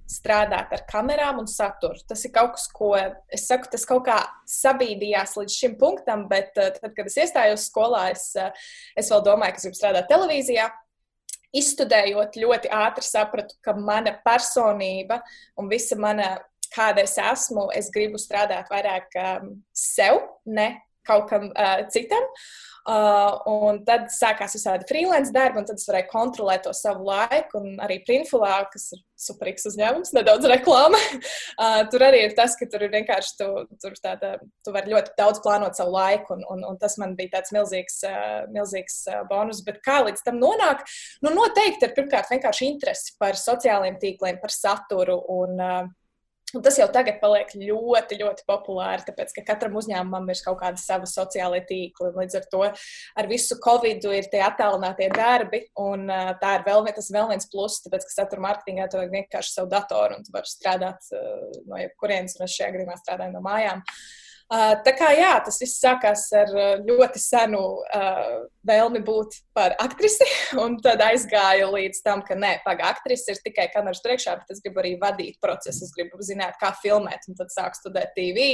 strādāt 0.10 0.74
ar 0.74 0.84
kamerām 0.90 1.42
un 1.44 1.48
saturu. 1.50 2.00
Tas 2.10 2.24
ir 2.26 2.34
kaut 2.36 2.56
kas, 2.58 2.68
ko 2.74 2.94
es 2.98 3.46
saku, 3.48 3.70
tas 3.72 3.86
kaut 3.88 4.06
kā 4.08 4.18
sabīdījās 4.50 5.38
līdz 5.38 5.58
šim 5.62 5.78
punktam, 5.80 6.28
bet 6.32 6.52
uh, 6.58 6.72
tad, 6.76 6.92
kad 6.98 7.10
es 7.10 7.18
iestājos 7.26 7.70
skolā, 7.70 8.10
es, 8.16 8.32
uh, 8.40 8.50
es 8.98 9.12
vēl 9.14 9.24
domāju, 9.28 9.56
ka 9.56 9.62
es 9.62 9.68
gribu 9.70 9.82
strādāt 9.82 10.10
televīzijā. 10.12 10.70
Izstudējot, 11.60 12.36
ļoti 12.38 12.70
ātri 12.78 13.06
sapratu, 13.08 13.56
ka 13.66 13.74
mana 13.74 14.14
personība 14.26 15.18
un 15.58 15.70
visa 15.72 15.98
mana, 15.98 16.36
kāda 16.70 17.02
es 17.02 17.16
esmu, 17.18 17.72
es 17.74 17.90
gribu 17.94 18.22
strādāt 18.22 18.70
vairāk 18.70 19.18
um, 19.18 19.56
sev, 19.74 20.22
ne 20.46 20.76
kaut 21.10 21.30
kam 21.32 21.50
uh, 21.52 21.80
citam. 21.94 22.26
Uh, 22.90 23.36
un 23.52 23.82
tad 23.86 24.08
sākās 24.10 24.56
visādi 24.56 24.88
freelance 24.90 25.34
darbi, 25.36 25.60
un 25.60 25.66
tad 25.68 25.78
es 25.78 25.86
varēju 25.86 26.08
kontrolēt 26.10 26.64
to 26.66 26.72
savu 26.74 27.06
laiku. 27.10 27.60
Un 27.60 27.76
arī 27.84 28.00
Printfulā, 28.08 28.64
kas 28.72 28.88
ir 28.96 29.04
superīgs 29.20 29.68
uzņēmums, 29.70 30.14
nedaudz 30.16 30.48
reklāma. 30.50 31.02
Uh, 31.60 31.84
tur 31.92 32.06
arī 32.08 32.24
ir 32.24 32.34
tas, 32.38 32.56
ka 32.56 32.66
tur 32.72 32.86
ir 32.86 32.94
vienkārši 32.94 33.36
tu, 33.42 33.50
tur 33.84 33.98
tāda, 34.00 34.38
tu 34.66 34.72
vari 34.74 34.94
ļoti 34.94 35.12
daudz 35.20 35.42
plānot 35.44 35.76
savu 35.78 35.92
laiku, 35.98 36.38
un, 36.38 36.46
un, 36.56 36.64
un 36.72 36.80
tas 36.80 36.96
man 37.02 37.18
bija 37.20 37.36
tāds 37.36 37.52
milzīgs, 37.54 38.00
uh, 38.08 38.48
milzīgs 38.56 39.02
uh, 39.12 39.22
bonus. 39.30 39.60
Bet 39.68 39.84
kā 39.86 40.00
līdz 40.08 40.24
tam 40.26 40.40
nonāk? 40.42 40.86
Nu, 41.26 41.36
noteikti 41.36 41.90
ir 41.90 41.96
pirmkārt 41.98 42.32
vienkārši 42.32 42.72
interesi 42.72 43.18
par 43.20 43.38
sociālajiem 43.38 44.00
tīkliem, 44.02 44.40
par 44.42 44.56
saturu. 44.56 45.20
Un, 45.36 45.60
uh, 45.60 45.82
Un 46.56 46.64
tas 46.66 46.78
jau 46.80 46.88
tagad 46.94 47.20
paliek 47.22 47.52
ļoti, 47.54 48.18
ļoti 48.22 48.46
populāri, 48.50 49.06
tāpēc 49.08 49.34
ka 49.36 49.44
katram 49.52 49.76
uzņēmumam 49.80 50.32
ir 50.34 50.42
kaut 50.46 50.60
kāda 50.62 50.82
sava 50.82 51.10
sociālā 51.10 51.60
tīkla. 51.70 52.14
Līdz 52.18 52.40
ar 52.40 52.48
to 52.54 52.64
ar 52.70 53.30
visu 53.30 53.60
covid 53.64 54.08
ir 54.18 54.30
tie 54.32 54.42
attālinātie 54.46 55.12
darbi, 55.14 55.66
un 55.80 56.08
tā 56.42 56.56
ir 56.58 56.66
vēl, 56.66 56.88
vēl 56.90 57.30
viens 57.34 57.52
pluss, 57.52 57.84
tāpēc 57.86 58.08
ka 58.08 58.16
satura 58.16 58.48
mārketingā 58.48 58.90
tu 58.90 59.02
vajag 59.02 59.14
vienkārši 59.20 59.56
savu 59.58 59.70
datoru 59.76 60.18
un 60.18 60.26
tu 60.26 60.34
vari 60.34 60.50
strādāt 60.50 61.12
no 61.70 61.84
jebkurienes, 61.84 62.40
un 62.40 62.48
es 62.48 62.58
šajā 62.58 62.74
gadījumā 62.78 62.98
strādāju 63.04 63.36
no 63.36 63.46
mājām. 63.46 63.86
Uh, 63.86 64.29
tā 64.50 64.94
kā 64.98 65.12
jā, 65.14 65.36
tas 65.46 65.60
viss 65.62 65.78
sākās 65.78 66.24
ar 66.34 66.50
uh, 66.56 66.70
ļoti 66.82 67.22
senu 67.22 67.60
uh, 67.86 68.48
vēlmi 68.66 69.02
būt 69.06 69.36
par 69.54 69.76
aktrisi, 69.82 70.26
un 70.64 70.80
tad 70.82 71.04
aizgāju 71.06 71.70
līdz 71.76 72.02
tam, 72.06 72.24
ka 72.26 72.34
nē, 72.34 72.56
pagaidi, 72.66 72.88
aktrise 72.90 73.36
ir 73.36 73.44
tikai 73.46 73.68
kameras 73.74 74.02
priekšā, 74.06 74.40
bet 74.42 74.56
es 74.56 74.64
gribu 74.66 74.82
arī 74.82 74.96
vadīt 75.02 75.38
procesu, 75.44 75.86
es 75.86 75.94
gribu 75.94 76.18
zināt, 76.26 76.58
kā 76.62 76.74
filmēt, 76.82 77.30
un 77.30 77.38
tad 77.38 77.54
sāku 77.54 77.78
studēt 77.78 78.16
TV. 78.18 78.50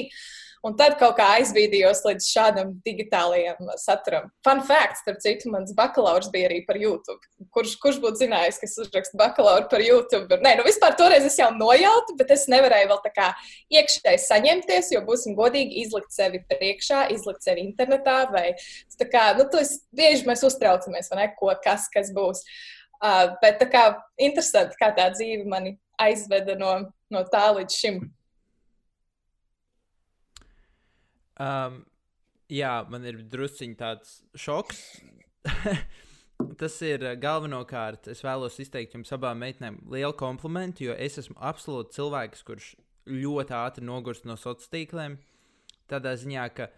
Un 0.66 0.74
tad 0.74 0.96
kaut 0.98 1.14
kā 1.20 1.28
aizbīdījos 1.38 2.00
līdz 2.08 2.26
šādam 2.26 2.72
digitālajam 2.88 3.68
saturam. 3.78 4.32
Fun 4.46 4.64
fact, 4.66 4.98
starp 5.04 5.20
citu, 5.22 5.52
mans 5.54 5.76
bakalaurs 5.78 6.32
bija 6.34 6.50
arī 6.50 6.64
par 6.66 6.80
YouTube. 6.82 7.22
Kurš, 7.54 7.76
kurš 7.84 8.00
būtu 8.02 8.24
zinājis, 8.24 8.58
ka 8.58 8.66
es 8.66 8.74
uzrakstu 8.82 9.20
bakalauru 9.20 9.70
par 9.70 9.84
YouTube? 9.86 10.40
Nē, 10.42 10.56
nu 10.58 10.66
vispār 10.66 10.98
toreiz 10.98 11.28
es 11.28 11.38
jau 11.38 11.52
nojautu, 11.54 12.16
bet 12.18 12.34
es 12.34 12.48
nevarēju 12.50 12.90
vēl 12.90 13.02
tā 13.04 13.14
kā 13.14 13.28
iekšēji 13.78 14.24
saņemties, 14.26 14.90
jo 14.96 15.04
būsim 15.06 15.38
godīgi 15.38 15.86
izlikt 15.86 16.16
sevi 16.16 16.42
priekšā, 16.50 17.06
izlikt 17.14 17.46
sevi 17.46 17.62
internetā. 17.68 18.18
Vai, 18.34 18.48
tā 18.98 19.10
kā, 19.12 19.28
nu, 19.38 19.46
tas 19.54 19.78
bieži 19.94 20.26
mēs 20.26 20.42
uztraucamies, 20.50 21.14
vai 21.14 21.22
ne, 21.22 21.30
ko, 21.38 21.54
kas, 21.62 21.86
kas 21.94 22.10
būs. 22.16 22.42
Uh, 22.96 23.36
bet 23.44 23.62
tā 23.62 23.70
kā 23.70 23.88
interesanti, 24.18 24.82
kā 24.82 24.90
tā 24.98 25.12
dzīve 25.14 25.46
mani 25.52 25.76
aizveda 26.02 26.58
no, 26.58 26.78
no 27.14 27.26
tā 27.30 27.52
līdz 27.54 27.82
šim. 27.84 28.06
Um, 31.42 31.82
jā, 32.52 32.74
man 32.92 33.06
ir 33.08 33.20
drusciņš 33.32 33.78
tāds 33.80 34.18
šoks. 34.40 34.82
Tas 36.60 36.76
ir 36.84 37.04
uh, 37.04 37.14
galvenokārt, 37.20 38.10
es 38.12 38.24
vēlos 38.26 38.60
izteikt 38.60 38.96
jums 38.96 39.14
abām 39.16 39.40
meitenēm 39.44 39.82
lielu 39.92 40.16
komplimentu, 40.20 40.90
jo 40.90 40.96
es 40.96 41.20
esmu 41.22 41.38
absolūti 41.40 41.96
cilvēks, 41.98 42.44
kurš 42.48 42.74
ļoti 43.08 43.56
ātri 43.56 43.86
nogurst 43.88 44.28
no 44.28 44.36
sociāliem 44.40 44.74
tīkliem. 44.76 45.18
Tādā 45.92 46.16
ziņā, 46.18 46.48
ka 46.58 46.70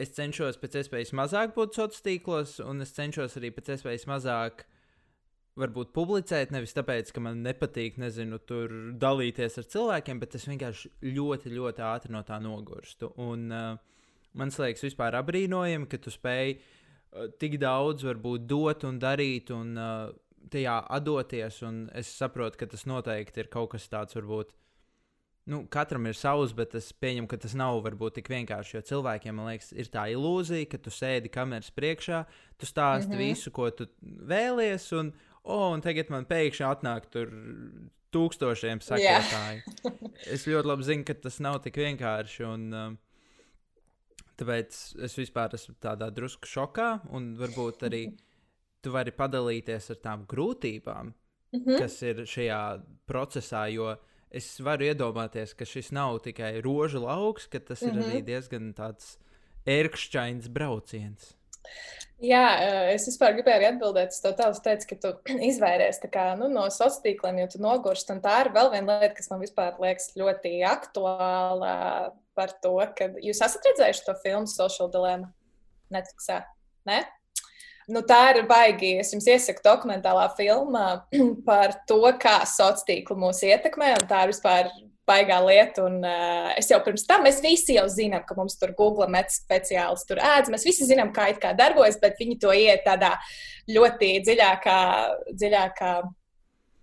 es 0.00 0.14
cenšos 0.16 0.58
pēc 0.60 0.80
iespējas 0.80 1.14
mazāk 1.16 1.54
būt 1.56 1.76
sociālos 1.76 2.06
tīklos, 2.06 2.56
un 2.64 2.82
es 2.86 2.94
cenšos 2.96 3.36
arī 3.38 3.52
pēc 3.54 3.74
iespējas 3.76 4.08
mazāk 4.10 4.64
varbūt 5.60 5.92
publicēt, 5.96 6.52
nevis 6.54 6.74
tāpēc, 6.76 7.12
ka 7.14 7.22
man 7.24 7.42
nepatīk, 7.44 7.98
nezinu, 8.00 8.40
tur 8.48 8.72
dalīties 9.00 9.60
ar 9.60 9.68
cilvēkiem, 9.74 10.20
bet 10.22 10.36
es 10.38 10.48
vienkārši 10.48 10.90
ļoti, 11.04 11.54
ļoti 11.54 11.86
ātri 11.86 12.14
no 12.16 12.24
tā 12.26 12.40
nogurstu. 12.42 13.12
Un 13.20 13.46
uh, 13.52 13.76
man 14.40 14.54
liekas, 14.56 14.86
vispār 14.88 15.18
apbrīnojami, 15.20 15.88
ka 15.90 16.00
tu 16.02 16.12
spēj 16.14 16.56
uh, 16.56 17.28
tik 17.40 17.58
daudz 17.62 18.06
varbūt 18.08 18.48
dot 18.50 18.88
un 18.88 19.00
darīt 19.02 19.52
un 19.54 19.76
uh, 19.76 20.10
tajā 20.52 20.78
atdoties. 20.96 21.60
Un 21.66 21.84
es 21.96 22.10
saprotu, 22.16 22.60
ka 22.60 22.70
tas 22.70 22.86
noteikti 22.88 23.44
ir 23.44 23.52
kaut 23.52 23.74
kas 23.74 23.88
tāds, 23.92 24.16
varbūt. 24.18 24.54
Nu, 25.50 25.64
katram 25.72 26.04
ir 26.06 26.14
savs, 26.14 26.52
bet 26.54 26.76
es 26.78 26.90
pieņemu, 26.92 27.26
ka 27.30 27.38
tas 27.40 27.56
nav 27.58 27.80
varbūt 27.82 28.18
tik 28.18 28.28
vienkārši. 28.30 28.76
Jo 28.76 28.82
cilvēkiem, 28.90 29.34
man 29.34 29.48
liekas, 29.50 29.72
ir 29.72 29.88
tā 29.90 30.04
ilūzija, 30.12 30.68
ka 30.70 30.78
tu 30.78 30.92
sēdi 30.94 31.32
kameras 31.32 31.72
priekšā, 31.74 32.20
tu 32.60 32.68
stāsti 32.68 33.10
mm. 33.10 33.16
-hmm. 33.16 33.32
visu, 33.32 33.50
ko 33.50 33.70
tu 33.74 33.88
vēlies, 34.02 34.90
un, 35.00 35.10
oh, 35.44 35.70
un 35.74 35.80
tagad 35.84 36.10
man 36.10 36.26
pēkšņi 36.30 36.66
atnāk 36.66 37.10
tur 37.10 37.30
tūkstošiem 38.12 38.80
sekotāju. 38.82 39.62
es 40.34 40.46
ļoti 40.46 40.66
labi 40.66 40.82
zinu, 40.88 41.04
ka 41.06 41.14
tas 41.14 41.38
nav 41.40 41.60
tik 41.62 41.78
vienkārši. 41.78 42.44
Un, 42.48 42.66
um, 42.74 42.98
tāpēc 44.40 44.80
es 45.06 45.16
vispār 45.18 45.54
esmu 45.54 45.76
tādā 45.82 46.10
drusku 46.14 46.48
šokā, 46.48 46.90
un 47.14 47.34
varbūt 47.38 47.86
arī 47.90 48.04
tu 48.82 48.92
vari 48.94 49.12
padalīties 49.12 49.90
ar 49.94 50.04
tām 50.04 50.26
grūtībām, 50.26 51.14
Mm 51.52 51.60
-hmm. 51.64 51.78
kas 51.78 52.02
ir 52.02 52.16
šajā 52.30 52.82
procesā. 53.10 53.66
Jo 53.74 53.96
es 54.30 54.60
varu 54.60 54.84
iedomāties, 54.84 55.54
ka 55.56 55.64
šis 55.64 55.90
nav 55.90 56.20
tikai 56.22 56.60
rožu 56.62 57.00
lauks, 57.02 57.46
ka 57.46 57.58
tas 57.58 57.82
ir 57.82 57.92
Mhm. 57.92 58.02
arī 58.02 58.22
diezgan 58.24 58.74
tāds 58.74 59.16
ērkšķains 59.66 60.48
brauciens. 60.48 61.34
Jā, 62.20 62.46
eh, 62.60 62.86
es 62.92 63.06
vispār 63.08 63.32
gribēju 63.38 63.64
atbildēt 63.70 64.12
uz 64.12 64.20
to 64.20 64.32
tādu, 64.36 64.58
teicu, 64.60 64.88
ka 64.90 64.96
tu 65.00 65.12
izvairies 65.50 66.02
kā, 66.12 66.26
nu, 66.36 66.50
no 66.52 66.66
sociāliem 66.68 67.04
tīkliem, 67.06 67.38
jo 67.40 67.46
tu 67.54 67.60
nogursti. 67.64 68.16
Tā 68.20 68.34
ir 68.44 68.50
vēl 68.56 68.68
viena 68.74 68.98
lieta, 69.00 69.14
kas 69.16 69.30
man 69.32 69.40
vispār 69.40 69.78
liekas 69.80 70.10
ļoti 70.20 70.58
aktuāla 70.68 71.72
par 72.36 72.52
to, 72.60 72.74
ka 72.96 73.08
jūs 73.24 73.40
esat 73.40 73.64
redzējuši 73.70 74.04
to 74.04 74.16
filmu 74.20 74.52
Social 74.52 74.92
Dilemma 74.92 75.32
Netflixā. 75.92 76.42
Ne? 76.88 77.00
Nu, 77.90 78.04
tā 78.06 78.20
ir 78.34 78.44
baigi. 78.46 78.92
Es 79.00 79.14
jums 79.14 79.26
iesaku 79.26 79.64
dokumentālā 79.64 80.28
filma 80.36 81.06
par 81.48 81.78
to, 81.88 82.02
kā 82.20 82.42
sociālā 82.44 82.84
tīkla 82.92 83.16
mūs 83.24 83.40
ietekmē. 83.48 83.94
Tā 84.10 84.26
ir 84.26 84.34
vispār 84.34 84.68
baigā 85.10 85.40
lieta. 85.44 85.88
Un, 85.90 85.98
uh, 86.06 86.52
es 86.60 86.70
jau 86.70 86.78
pirms 86.86 87.04
tam, 87.08 87.26
mēs 87.26 87.42
visi 87.44 87.76
jau 87.76 87.86
zinām, 87.90 88.24
ka 88.26 88.38
mums 88.38 88.56
tur 88.60 88.72
Google 88.78 89.10
met 89.12 89.34
speciāls 89.34 90.06
tur 90.08 90.22
ēdz. 90.22 90.52
Mēs 90.54 90.68
visi 90.68 90.88
zinām, 90.88 91.12
kā 91.16 91.28
it 91.34 91.42
kā 91.42 91.52
darbojas, 91.58 91.98
bet 92.00 92.18
viņi 92.22 92.38
to 92.40 92.54
iet 92.56 92.86
tādā 92.86 93.16
ļoti 93.70 94.14
dziļākā, 94.26 94.78
dziļākā 95.34 95.92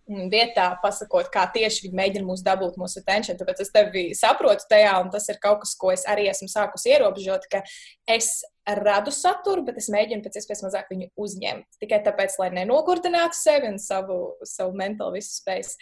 vietā, 0.07 0.67
pasakot, 0.81 1.27
kā 1.33 1.43
tieši 1.53 1.85
viņi 1.85 1.97
mēģina 1.99 2.27
mūs 2.27 2.43
dabūt, 2.45 2.77
mūsu 2.79 3.01
attention. 3.01 3.37
Tāpēc 3.39 3.63
es 3.63 3.73
tevi 3.73 4.03
saprotu 4.17 4.67
tajā, 4.71 4.93
un 5.03 5.11
tas 5.13 5.27
ir 5.31 5.39
kaut 5.43 5.61
kas, 5.63 5.73
ko 5.79 5.91
es 5.91 6.05
arī 6.07 6.29
esmu 6.31 6.47
sākusi 6.51 6.93
ierobežot, 6.93 7.47
ka 7.51 7.63
es 8.07 8.39
radu 8.67 9.11
saturu, 9.15 9.65
bet 9.67 9.79
es 9.81 9.89
mēģinu 9.91 10.23
pēc 10.23 10.39
iespējas 10.39 10.63
mazāk 10.65 10.89
viņu 10.91 11.09
uzņemt. 11.19 11.67
Tikai 11.83 12.01
tāpēc, 12.07 12.39
lai 12.41 12.49
nenogurdinātu 12.55 13.37
sevi 13.39 13.71
un 13.71 13.77
savu, 13.83 14.37
savu 14.47 14.75
mentālu 14.79 15.19
visu 15.19 15.37
spēju. 15.41 15.75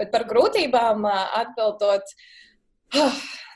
Bet 0.00 0.12
par 0.12 0.28
grūtībām 0.28 1.08
atbildot. 1.10 2.16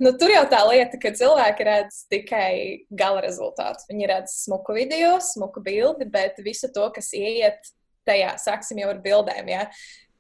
Nu, 0.03 0.11
tur 0.19 0.31
jau 0.31 0.43
tā 0.51 0.59
lieta, 0.67 0.99
ka 0.99 1.11
cilvēki 1.15 1.65
redz 1.67 2.01
tikai 2.11 2.55
gala 2.95 3.21
rezultātu. 3.23 3.87
Viņi 3.91 4.09
redz 4.11 4.37
smuku 4.45 4.75
video, 4.75 5.17
smuku 5.23 5.63
bildi, 5.63 6.07
bet 6.11 6.39
visu 6.43 6.71
to, 6.75 6.89
kas 6.95 7.13
ieiet 7.15 7.63
tajā, 8.09 8.35
sāksim 8.41 8.81
jau 8.83 8.91
ar 8.93 9.01
bildēm. 9.05 9.51
Ja? 9.51 9.65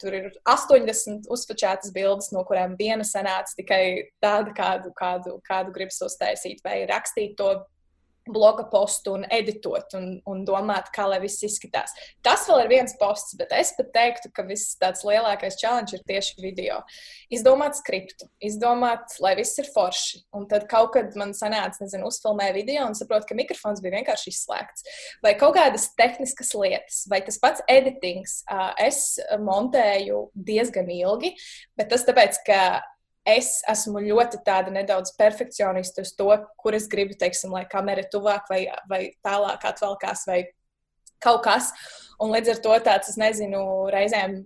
Tur 0.04 0.16
ir 0.18 0.26
80 0.44 1.30
uzfačētas 1.32 1.92
bildes, 1.94 2.28
no 2.34 2.42
kurām 2.44 2.74
viena 2.76 3.06
sanāca 3.08 3.56
tikai 3.56 4.10
tāda, 4.20 4.52
kādu, 4.56 4.92
kādu, 4.98 5.38
kādu 5.46 5.72
gribas 5.72 6.02
uztaisīt, 6.04 6.60
vai 6.66 6.82
rakstīt 6.90 7.38
to 7.40 7.54
bloga 8.26 8.64
postu 8.70 9.14
un 9.18 9.24
editot 9.32 9.94
un, 9.98 10.06
un 10.30 10.44
domāt, 10.48 10.88
kā 10.94 11.06
lai 11.08 11.20
viss 11.22 11.44
izskatās. 11.44 11.92
Tas 12.24 12.46
vēl 12.48 12.64
ir 12.64 12.70
viens 12.72 12.94
posts, 13.00 13.36
bet 13.40 13.52
es 13.56 13.74
pat 13.76 13.90
teiktu, 13.94 14.30
ka 14.34 14.46
viss 14.48 14.76
tāds 14.80 15.04
lielākais 15.06 15.58
challenge 15.60 15.96
ir 15.96 16.04
tieši 16.08 16.40
video. 16.42 16.80
Izdomāt 17.34 17.76
skriptu, 17.78 18.28
izdomāt, 18.44 19.16
lai 19.24 19.34
viss 19.38 19.60
ir 19.60 19.68
forši. 19.74 20.22
Un 20.36 20.48
tad 20.50 20.68
kaut 20.70 20.94
kad 20.96 21.12
man 21.20 21.34
sanāca, 21.36 21.82
nezinu, 21.82 22.08
uzfilmēja 22.08 22.56
video 22.56 22.86
un 22.88 22.96
saprotu, 22.96 23.28
ka 23.30 23.38
mikrofons 23.38 23.82
bija 23.84 23.98
vienkārši 23.98 24.32
izslēgts. 24.32 24.88
Vai 25.24 25.34
kaut 25.40 25.56
kādas 25.58 25.90
tehniskas 25.98 26.54
lietas, 26.56 27.04
vai 27.10 27.20
tas 27.26 27.40
pats 27.42 27.64
editings, 27.70 28.40
es 28.80 29.04
montēju 29.44 30.28
diezgan 30.34 30.90
ilgi, 30.94 31.34
bet 31.78 31.92
tas 31.92 32.06
tāpēc, 32.08 32.40
ka 32.46 32.60
es 33.28 33.58
esmu 33.70 34.02
ļoti 34.04 34.40
tāda 34.46 34.72
nedaudz 34.72 35.14
perfekcionista 35.18 36.04
uz 36.04 36.12
to, 36.16 36.30
kur 36.60 36.76
es 36.76 36.88
gribu, 36.90 37.16
teiksim, 37.18 37.52
lai 37.56 37.64
kamera 37.70 38.04
tuvāk 38.12 38.50
vai, 38.52 38.64
vai 38.90 39.02
tālāk 39.24 39.64
atvelkās 39.70 40.26
vai 40.28 40.42
kaut 41.24 41.44
kas. 41.46 41.72
Un 42.20 42.34
līdz 42.34 42.54
ar 42.54 42.64
to 42.64 42.80
tāds, 42.90 43.14
es 43.14 43.20
nezinu, 43.20 43.62
reizēm. 43.94 44.42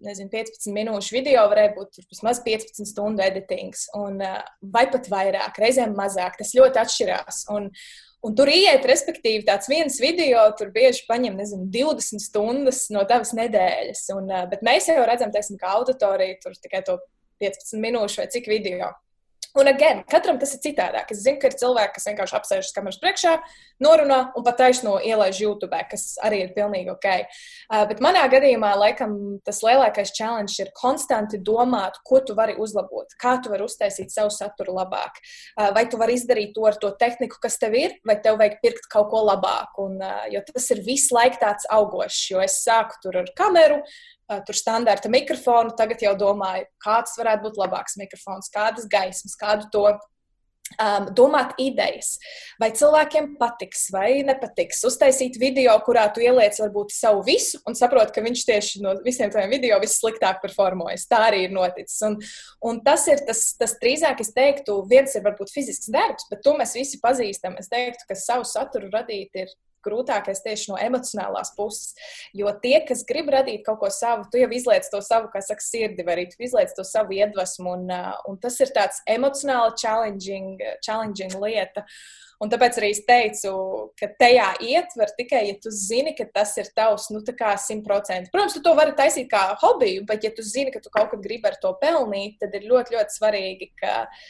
Nezinu, 0.00 0.30
15 0.32 0.72
minūšu 0.72 1.12
video 1.12 1.42
varēja 1.50 1.74
būt 1.74 1.98
vismaz 2.08 2.38
15 2.40 2.88
stundu 2.88 3.20
editings, 3.20 3.82
un, 3.92 4.14
vai 4.72 4.86
pat 4.88 5.10
vairāk, 5.12 5.58
reizēm 5.60 5.92
mazāk. 5.92 6.38
Tas 6.38 6.54
ļoti 6.56 6.80
atšķirās. 6.84 7.42
Un, 7.56 7.68
Un 8.20 8.34
tur 8.36 8.50
iet, 8.52 8.84
respektīvi, 8.84 9.46
tāds 9.46 9.64
viens 9.70 9.94
video, 9.96 10.42
tur 10.58 10.68
bieži 10.74 11.06
paņem, 11.08 11.38
nezinu, 11.40 11.70
20 11.72 12.20
stundas 12.20 12.82
no 12.92 13.00
tavas 13.08 13.30
nedēļas. 13.32 14.02
Un, 14.12 14.28
bet 14.50 14.60
mēs 14.66 14.90
jau 14.90 14.98
redzam, 15.08 15.32
teiksim, 15.32 15.56
ka 15.56 15.70
auditorija 15.78 16.36
tur 16.42 16.52
tikai 16.60 16.82
to 16.84 16.98
15 17.42 17.80
minūšu 17.82 18.22
vai 18.22 18.28
cik 18.32 18.50
video. 18.50 18.92
Un, 19.58 19.66
again, 19.66 20.04
katram 20.06 20.36
tas 20.38 20.52
ir 20.54 20.60
citādāk. 20.62 21.08
Es 21.10 21.24
zinu, 21.24 21.40
ka 21.42 21.48
ir 21.50 21.56
cilvēki, 21.58 21.96
kas 21.96 22.04
vienkārši 22.06 22.34
apsēžas 22.38 22.74
kameras 22.74 23.00
priekšā, 23.02 23.32
norunā 23.82 24.18
un 24.38 24.44
pat 24.46 24.60
taisno 24.60 24.92
ielaiž 25.02 25.40
YouTube, 25.42 25.80
kas 25.90 26.04
arī 26.22 26.44
ir 26.44 26.52
pilnīgi 26.54 26.92
ok. 26.92 27.08
Uh, 27.18 27.82
bet 27.90 28.02
manā 28.04 28.22
gadījumā, 28.30 28.70
laikam, 28.78 29.16
tas 29.46 29.58
lielākais 29.66 30.14
challenge 30.14 30.54
ir 30.62 30.70
konstanti 30.78 31.40
domāt, 31.42 31.98
ko 32.06 32.20
tu 32.22 32.36
vari 32.38 32.54
uzlabot, 32.62 33.10
kā 33.18 33.34
tu 33.42 33.50
vari 33.50 33.66
uztaisīt 33.66 34.14
savu 34.14 34.30
saturu 34.34 34.76
labāk. 34.78 35.18
Uh, 35.56 35.72
vai 35.74 35.88
tu 35.90 35.98
vari 35.98 36.14
izdarīt 36.20 36.54
to 36.54 36.70
ar 36.70 36.78
to 36.78 36.92
tehniku, 37.02 37.42
kas 37.42 37.58
tev 37.58 37.74
ir, 37.80 37.98
vai 38.06 38.20
tev 38.22 38.38
vajag 38.38 38.60
pirkt 38.62 38.86
kaut 38.92 39.10
ko 39.10 39.24
labāku. 39.32 39.88
Un, 39.90 39.98
uh, 39.98 40.30
jo 40.30 40.44
tas 40.46 40.70
ir 40.76 40.84
visu 40.86 41.18
laiku 41.18 41.42
tāds 41.42 41.66
augošs, 41.74 42.22
jo 42.30 42.46
es 42.46 42.62
sāku 42.62 43.02
tur 43.02 43.18
ar 43.24 43.34
kameru, 43.34 43.82
tur 44.46 44.56
standarta 44.56 45.10
mikrofonu. 45.12 45.74
Tagad 45.78 46.04
jau 46.04 46.14
domāju, 46.18 46.68
kāds 46.82 47.18
varētu 47.20 47.48
būt 47.48 47.60
labāks 47.64 47.98
mikrofons, 48.00 48.52
kādas 48.54 48.88
gaismas, 48.90 49.36
kādu 49.40 49.70
to. 49.74 49.90
Um, 50.78 51.08
domāt 51.18 51.56
idejas, 51.58 52.12
vai 52.62 52.68
cilvēkiem 52.70 53.32
patiks 53.40 53.88
vai 53.90 54.20
nepatiks. 54.22 54.84
Uztaisīt 54.86 55.34
video, 55.42 55.72
kurā 55.82 56.04
tu 56.14 56.22
ieliec 56.22 56.54
varbūt 56.62 56.94
savu 56.94 57.24
visu 57.26 57.58
un 57.66 57.74
saproti, 57.74 58.14
ka 58.14 58.22
viņš 58.22 58.44
tieši 58.46 58.82
no 58.84 58.92
visiem 59.02 59.32
tiem 59.34 59.50
video 59.50 59.80
vissliktāk 59.82 60.38
performojas. 60.44 61.08
Tā 61.10 61.24
arī 61.26 61.40
ir 61.48 61.56
noticis. 61.56 61.96
Un, 62.06 62.14
un 62.70 62.78
tas 62.86 63.08
ir 63.10 63.18
tas, 63.26 63.42
tas 63.58 63.74
drīzāk, 63.82 64.22
es 64.22 64.30
teiktu, 64.36 64.78
viens 64.86 65.18
ir 65.18 65.26
varbūt 65.26 65.50
fizisks 65.50 65.90
darbs, 65.90 66.30
bet 66.30 66.46
to 66.46 66.54
mēs 66.54 66.76
visi 66.78 67.02
pazīstam. 67.02 67.58
Es 67.58 67.66
teiktu, 67.66 68.06
ka 68.06 68.14
savu 68.14 68.46
saturu 68.46 68.92
radīt 68.94 69.42
ir 69.42 69.50
grūtākais 69.84 70.42
tieši 70.44 70.72
no 70.72 70.78
emocionālās 70.80 71.52
puses. 71.56 71.94
Jo 72.36 72.52
tie, 72.62 72.78
kas 72.86 73.04
grib 73.08 73.30
radīt 73.32 73.64
kaut 73.66 73.80
ko 73.82 73.90
savu, 73.94 74.26
tu 74.30 74.40
jau 74.40 74.50
izlaiž 74.52 74.90
to 74.92 75.02
savu, 75.04 75.30
kā 75.32 75.42
saka, 75.44 75.64
sirdi, 75.64 76.06
vai 76.06 76.18
arī 76.18 76.26
tu 76.30 76.40
izlaiž 76.46 76.74
to 76.76 76.86
savu 76.86 77.16
iedvesmu. 77.18 77.76
Un, 77.76 77.86
uh, 77.94 78.16
un 78.30 78.40
tas 78.40 78.56
ir 78.62 78.72
tāds 78.76 79.02
emocionāli 79.10 79.76
challenging, 79.80 80.58
challenging 80.84 81.36
lieta. 81.42 81.86
Un 82.40 82.48
tāpēc 82.48 82.78
arī 82.80 82.88
es 82.94 83.02
teicu, 83.04 83.50
ka 84.00 84.08
tajā 84.20 84.46
ietver 84.64 85.10
tikai, 85.18 85.42
ja 85.50 85.56
tu 85.60 85.72
zini, 85.76 86.14
ka 86.16 86.24
tas 86.32 86.54
ir 86.56 86.70
tavs, 86.72 87.10
nu, 87.12 87.20
tā 87.20 87.34
kā 87.36 87.50
simtprocentīgi. 87.60 88.32
Protams, 88.32 88.56
tu 88.56 88.62
to 88.64 88.72
vari 88.78 88.94
taisīt 88.96 89.28
kā 89.28 89.42
hobiju, 89.60 90.06
bet, 90.08 90.24
ja 90.24 90.32
tu 90.32 90.40
zini, 90.46 90.72
ka 90.72 90.80
tu 90.80 90.88
kaut 90.94 91.12
kad 91.12 91.20
gribi 91.20 91.50
ar 91.50 91.58
to 91.60 91.74
pelnīt, 91.82 92.38
tad 92.40 92.56
ir 92.56 92.64
ļoti, 92.70 92.96
ļoti 92.96 93.18
svarīgi, 93.18 93.68
ka 93.82 93.98
uh, 94.06 94.24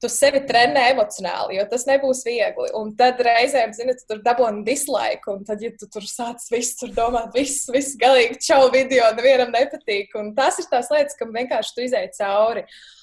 tu 0.00 0.08
sevi 0.12 0.40
trenē 0.48 0.86
emocionāli, 0.94 1.58
jo 1.58 1.66
tas 1.70 1.84
nebūs 1.88 2.22
viegli. 2.26 2.70
Un 2.78 2.94
tad 2.98 3.20
reizēm, 3.24 3.74
zini, 3.76 3.96
tu 3.98 4.06
tur 4.08 4.22
dabūni 4.24 4.64
dislike, 4.66 5.28
un 5.32 5.44
tad, 5.48 5.64
ja 5.64 5.72
tu 5.76 5.88
tur 5.92 6.06
sāc 6.08 6.46
visu 6.52 6.78
tur 6.82 6.94
domāt, 6.96 7.34
viss, 7.36 7.68
viss 7.72 7.98
galīgi 8.00 8.40
čau 8.50 8.70
video, 8.72 9.10
nevienam 9.18 9.52
nepatīk. 9.54 10.16
Un 10.20 10.32
tas 10.38 10.60
ir 10.62 10.70
tās 10.72 10.88
lietas, 10.94 11.18
kam 11.18 11.36
vienkārši 11.36 11.76
tu 11.76 11.86
izēji 11.88 12.14
cauri. 12.20 12.64
Uh, 12.64 12.99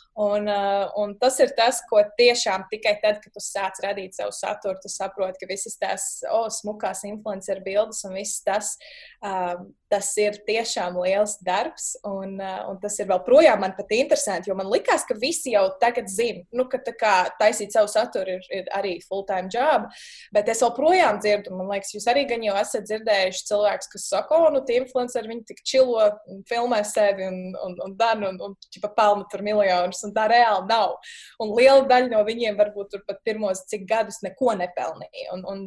un 0.97 1.13
tas 1.21 1.36
ir 1.43 1.51
tas, 1.58 1.77
ko 1.89 2.01
tiešām 2.17 2.65
tikai 2.71 2.95
tad, 3.03 3.19
kad 3.21 3.34
tu 3.36 3.41
sāc 3.43 3.77
radīt 3.84 4.17
savu 4.17 4.34
saturu, 4.34 4.80
tu 4.82 4.89
saproti, 4.89 5.38
ka 5.43 5.49
visas 5.49 5.77
tās 5.77 6.08
oh, 6.32 6.47
smukās 6.49 7.03
influencer 7.06 7.62
bildes 7.65 8.01
un 8.08 8.15
viss 8.17 8.41
tas, 8.45 8.73
uh, 9.21 9.62
tas 9.93 10.10
ir 10.19 10.39
tiešām 10.47 10.97
liels 11.03 11.38
darbs. 11.45 11.91
Un, 12.08 12.34
uh, 12.41 12.63
un 12.71 12.80
tas 12.82 12.97
ir 12.97 13.10
vēl 13.12 13.21
projām 13.27 13.62
man 13.62 13.75
pat 13.77 13.93
interesanti, 13.93 14.49
jo 14.49 14.58
man 14.58 14.71
likās, 14.71 15.06
ka 15.06 15.15
visi 15.21 15.53
jau 15.53 15.67
tagad 15.82 16.10
zina, 16.10 16.41
nu, 16.49 16.65
ka 16.71 16.82
kā, 16.88 17.13
taisīt 17.38 17.77
savu 17.77 17.91
saturu 17.91 18.39
ir, 18.39 18.49
ir 18.58 18.73
arī 18.73 18.95
full-time 19.06 19.53
job. 19.53 19.86
Bet 20.34 20.49
es 20.49 20.65
joprojām 20.65 21.21
dzirdu, 21.21 21.53
man 21.53 21.69
liekas, 21.75 21.93
jūs 21.93 22.10
arī 22.10 22.25
gan 22.30 22.41
jau 22.45 22.58
esat 22.58 22.89
dzirdējuši 22.89 23.45
cilvēkus, 23.51 23.93
kas 23.93 24.10
saka, 24.15 24.41
o, 24.41 24.49
nu, 24.56 24.63
tie 24.65 24.82
influenceri, 24.82 25.30
viņi 25.30 25.47
tik 25.53 25.63
čilo, 25.67 26.10
filmē 26.49 26.82
sevi 26.88 27.30
un, 27.30 27.39
un, 27.53 27.77
un 27.86 27.95
dan 28.01 28.25
un, 28.25 28.41
un, 28.49 28.58
un 28.58 28.91
pelna 28.97 29.30
tur 29.30 29.45
miljonus 29.45 30.07
un 30.08 30.15
tā 30.15 30.28
reāli 30.32 30.65
nav. 30.70 30.98
Un 31.43 31.54
liela 31.58 31.86
daļa 31.89 32.12
no 32.13 32.24
viņiem 32.28 32.58
varbūt 32.60 32.96
tur 32.96 33.06
pat 33.08 33.22
pirmos 33.28 33.65
cik 33.70 33.86
gadus 33.89 34.22
neko 34.26 34.56
nepelnīja. 34.60 35.30
Un, 35.36 35.46
un, 35.52 35.63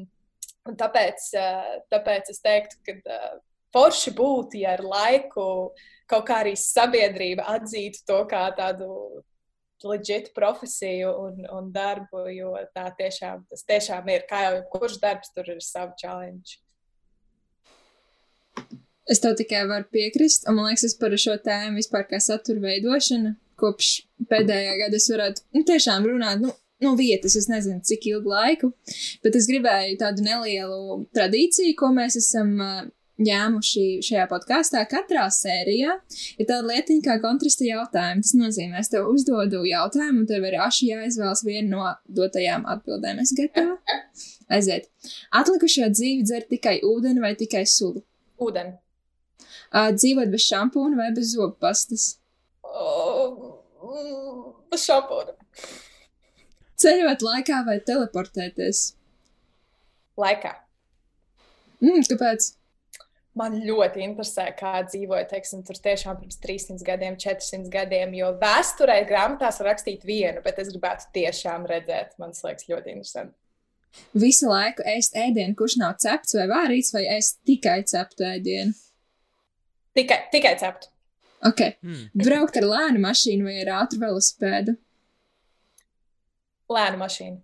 un 0.68 0.80
tāpēc, 0.80 1.30
eh, 1.38 1.72
tāpēc 1.92 2.34
es 2.34 2.42
teiktu, 2.44 2.80
ka 2.86 2.98
eh, 2.98 3.32
forši 3.74 4.14
būtu, 4.16 4.60
ja 4.64 4.76
ar 4.78 4.84
laiku 4.84 5.46
kaut 6.10 6.26
kā 6.26 6.40
arī 6.42 6.56
sabiedrība 6.58 7.46
atzītu 7.54 8.02
to 8.08 8.22
kā 8.30 8.48
tādu 8.56 8.88
leģitu 9.86 10.34
profesiju 10.36 11.12
un, 11.24 11.44
un 11.56 11.70
darbu, 11.72 12.26
jo 12.34 12.52
tā 12.74 12.90
tiešām, 12.98 13.46
tas 13.48 13.62
tiešām 13.68 14.10
ir, 14.12 14.26
kā 14.28 14.42
jau 14.46 14.58
kurš 14.74 14.98
darbs, 15.00 15.32
tur 15.32 15.48
ir 15.54 15.62
savu 15.64 15.94
challenge. 16.00 16.58
Es 19.10 19.22
tev 19.22 19.34
tikai 19.38 19.64
varu 19.66 19.88
piekrist, 19.90 20.44
un 20.46 20.58
man 20.58 20.68
liekas, 20.68 20.84
es 20.90 20.98
par 20.98 21.14
šo 21.18 21.34
tēmu 21.42 21.80
vispār 21.80 22.04
kā 22.10 22.20
satura 22.22 22.62
veidošana 22.68 23.34
kopš 23.60 23.92
pēdējā 24.30 24.76
gada 24.84 24.98
es 24.98 25.08
varētu 25.12 25.46
nu, 25.56 25.64
tiešām 25.68 26.08
runāt. 26.08 26.42
Nu, 26.44 26.54
no 26.80 26.94
vietas, 26.96 27.36
es 27.36 27.48
nezinu, 27.50 27.82
cik 27.84 28.06
ilgu 28.08 28.32
laiku, 28.32 28.72
bet 29.24 29.36
es 29.36 29.48
gribēju 29.50 29.98
tādu 30.00 30.24
nelielu 30.24 31.02
tradīciju, 31.16 31.76
ko 31.78 31.92
mēs 31.96 32.16
esam 32.20 32.56
ņēmuši 33.20 33.84
šajā 34.04 34.26
podkāstā. 34.30 34.82
Katrā 34.88 35.26
sērijā 35.34 35.96
ir 36.40 36.48
tāda 36.48 36.62
lietiņa 36.70 37.04
kā 37.04 37.16
kontrasta 37.22 37.66
jautājuma. 37.66 38.24
Tas 38.24 38.34
nozīmē, 38.38 38.80
es 38.80 38.92
tev 38.92 39.08
uzdodu 39.10 39.62
jautājumu, 39.68 40.22
un 40.22 40.28
tev 40.30 40.46
ir 40.48 40.56
aši 40.64 40.92
jāizvēlas 40.94 41.44
viena 41.46 41.68
no 41.68 41.90
dotajām 42.20 42.66
atbildēm. 42.74 43.20
Es 43.24 43.34
gatavu. 43.36 43.76
Aiziet. 44.56 44.88
Atlikušo 45.36 45.90
dzīvi 45.92 46.24
dzer 46.26 46.48
tikai 46.50 46.78
ūdeni 46.86 47.22
vai 47.22 47.34
tikai 47.38 47.66
sulu? 47.68 48.02
Ūdeni. 48.40 48.78
Uh, 49.70 49.92
dzīvot 49.94 50.32
bez 50.32 50.48
šampūna 50.48 50.98
vai 50.98 51.12
bez 51.14 51.36
zobu 51.36 51.54
pastas? 51.62 52.16
Uz 53.90 54.86
šampūnu. 54.86 55.36
Ceļot 56.80 57.26
laikā 57.26 57.60
vai 57.66 57.76
teleportēties? 57.84 58.86
Laikā. 60.20 60.54
Mm, 61.80 62.04
kāpēc? 62.08 62.52
man 63.38 63.56
ļoti 63.64 64.02
interesē, 64.04 64.48
kā 64.58 64.80
dzīvoja, 64.86 65.26
teiksim, 65.30 65.62
tur 65.66 65.78
tiešām 65.82 66.18
pirms 66.20 66.40
300 66.42 66.86
gadiem, 66.86 67.16
400 67.20 67.70
gadiem, 67.72 68.14
jo 68.18 68.32
vēsturē 68.40 69.00
grāmatās 69.08 69.60
var 69.62 69.72
rakstīt 69.72 70.04
vienu, 70.06 70.42
bet 70.44 70.58
es 70.62 70.72
gribētu 70.72 71.10
tiešām 71.14 71.66
redzēt, 71.70 72.16
man 72.22 72.34
liekas, 72.36 72.68
ļoti 72.70 72.94
interesanti. 72.96 73.36
Visu 74.14 74.50
laiku 74.50 74.84
ēst 74.86 75.16
ēdienu, 75.18 75.56
kurš 75.58 75.80
nav 75.80 75.96
cepts 76.02 76.36
vai 76.38 76.46
vārīts, 76.50 76.92
vai 76.94 77.06
ēst 77.16 77.40
tikai 77.48 77.80
ceptu 77.90 78.26
ēdienu? 78.26 78.74
Tikai, 79.98 80.20
tikai 80.30 80.54
ceptu. 80.60 80.92
Ok. 81.46 81.60
Mm. 81.80 82.04
Braukt 82.24 82.58
ar 82.60 82.66
lēnu 82.68 83.00
mašīnu 83.00 83.46
vai 83.48 83.56
ar 83.62 83.72
ātru 83.80 84.02
velosipēdu? 84.02 84.76
Lēnu 86.70 87.00
mašīnu. 87.00 87.40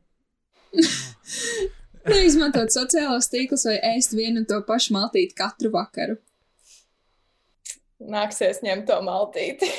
Neizmantot 2.12 2.70
sociālos 2.74 3.30
tīklus 3.32 3.66
vai 3.66 3.78
ēst 3.94 4.14
vienu 4.14 4.42
un 4.42 4.48
to 4.48 4.60
pašu 4.68 4.94
maltīti 4.94 5.34
katru 5.38 5.72
vakaru. 5.74 6.20
Nāksies 8.12 8.60
ņemt 8.62 8.86
to 8.90 9.00
maltīti. 9.02 9.70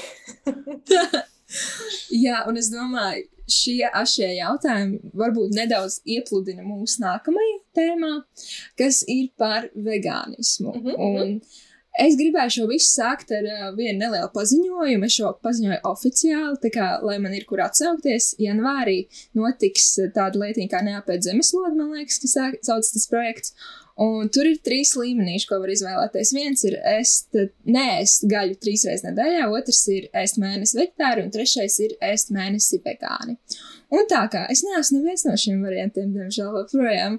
Jā, 2.26 2.42
un 2.50 2.58
es 2.60 2.72
domāju, 2.74 3.28
šie 3.48 3.88
ašie 3.96 4.34
jautājumi 4.36 5.14
varbūt 5.16 5.56
nedaudz 5.56 6.02
iepludina 6.10 6.66
mūsu 6.66 7.04
nākamajā 7.06 7.56
tēmā, 7.78 8.12
kas 8.80 9.04
ir 9.08 9.30
par 9.40 9.70
vegānismu. 9.76 10.74
Mm 10.74 10.88
-hmm. 10.88 10.96
Un 10.98 11.42
Es 11.98 12.14
gribēju 12.20 12.54
šo 12.54 12.66
visu 12.70 12.92
sākt 12.92 13.32
ar 13.34 13.46
uh, 13.50 13.64
vienu 13.78 13.98
nelielu 14.04 14.30
paziņojumu. 14.36 15.08
Es 15.08 15.16
šo 15.18 15.32
paziņoju 15.46 15.80
oficiāli, 15.90 16.60
tā 16.62 16.72
kā, 16.74 16.90
lai 17.06 17.18
man 17.24 17.34
ir 17.34 17.48
kur 17.50 17.64
atsaukties. 17.66 18.36
Janvārī 18.42 19.00
notiks 19.38 19.96
tāda 20.14 20.44
lietiņa 20.44 20.72
kā 20.74 20.84
neapēc 20.86 21.30
zemeslode, 21.30 21.74
man 21.80 21.96
liekas, 21.98 22.22
kas 22.22 22.38
sauc 22.70 22.94
tas 22.94 23.10
projekts. 23.10 23.56
Un 24.04 24.30
tur 24.30 24.46
ir 24.46 24.60
trīs 24.62 24.92
līmenīši, 24.94 25.48
ko 25.50 25.58
var 25.64 25.72
izvēlēties. 25.74 26.34
Viens 26.38 26.62
ir 26.70 26.76
ēst, 26.86 27.34
neēst 27.66 28.28
gaļu 28.30 28.60
trīs 28.62 28.84
reizes 28.86 29.08
nedēļā, 29.08 29.48
otrs 29.50 29.80
ir 29.94 30.06
ēst 30.22 30.38
mēnesi 30.42 30.78
vegetāri, 30.78 31.24
un 31.26 31.34
trešais 31.34 31.80
ir 31.82 31.96
ēst 32.06 32.30
mēnesi 32.36 32.78
vegāni. 32.86 33.40
Un 33.98 34.06
tā 34.12 34.22
kā 34.30 34.44
es 34.52 34.62
neesmu 34.68 35.00
neviens 35.00 35.26
no 35.26 35.34
šiem 35.40 35.64
variantiem, 35.66 36.12
diemžēl, 36.14 36.52
joprojām, 36.60 37.18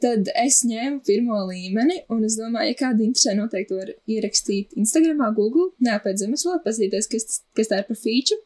tad 0.00 0.30
es 0.40 0.62
ņēmu 0.64 1.02
pirmo 1.04 1.42
līmeni, 1.50 2.00
un 2.14 2.24
es 2.24 2.38
domāju, 2.40 2.72
ja 2.72 2.80
kāda 2.86 3.04
interesē, 3.04 3.36
noteikti 3.36 3.80
var 3.82 3.92
ierakstīt 4.16 4.78
Instagramā, 4.80 5.32
Google, 5.36 5.72
neapēc 5.84 6.24
zemeslot, 6.24 6.64
paskatīties, 6.64 7.10
kas, 7.12 7.40
kas 7.58 7.72
tā 7.72 7.82
ir 7.82 7.88
par 7.90 8.00
feature. 8.00 8.40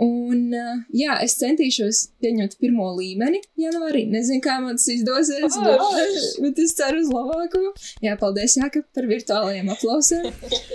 Un, 0.00 0.54
jā, 0.96 1.16
es 1.20 1.34
centīšos 1.36 2.04
pieņemt 2.24 2.54
pirmo 2.62 2.86
līmeni 2.96 3.42
janvārī. 3.60 4.06
Nezinu, 4.08 4.40
kā 4.44 4.54
man 4.62 4.78
tas 4.80 4.88
izdosies, 4.94 5.58
oh, 5.60 5.90
bet, 5.92 6.22
bet 6.46 6.62
es 6.64 6.72
ceru 6.78 7.02
uz 7.02 7.10
labāko. 7.12 7.74
Jā, 8.04 8.14
paldies, 8.20 8.56
Jāka, 8.56 8.80
par 8.96 9.10
virtuālajiem 9.10 9.68
aplausiem. 9.74 10.30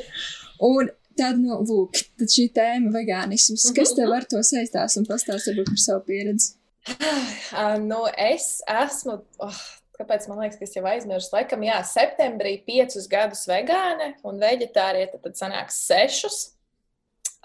Un 0.69 0.93
Tad, 1.15 1.37
nu, 1.39 1.61
lūk, 1.63 1.95
tad 2.19 2.31
šī 2.31 2.49
tēma 2.55 2.91
vegānisms, 2.91 3.69
kas 3.75 3.93
tev 3.95 4.11
ar 4.11 4.25
to 4.27 4.41
saistās 4.43 4.97
un 4.99 5.05
pastāst 5.07 5.47
varbūt 5.47 5.71
par 5.71 5.81
savu 5.87 6.05
pieredzi? 6.09 6.53
Uh, 7.55 7.77
nu, 7.79 8.01
es 8.19 8.59
esmu, 8.67 9.15
oh, 9.45 9.59
kāpēc 9.95 10.25
man 10.27 10.41
liekas, 10.41 10.57
ka 10.59 10.65
es 10.67 10.73
jau 10.75 10.83
aizmirsu, 10.89 11.29
laikam, 11.31 11.63
jā, 11.63 11.77
septembrī 11.87 12.57
piecus 12.65 13.07
gadus 13.09 13.45
vegāne 13.47 14.11
un 14.27 14.41
veģetārieta, 14.41 15.21
tad 15.23 15.39
sanāks 15.39 15.79
sešus. 15.87 16.39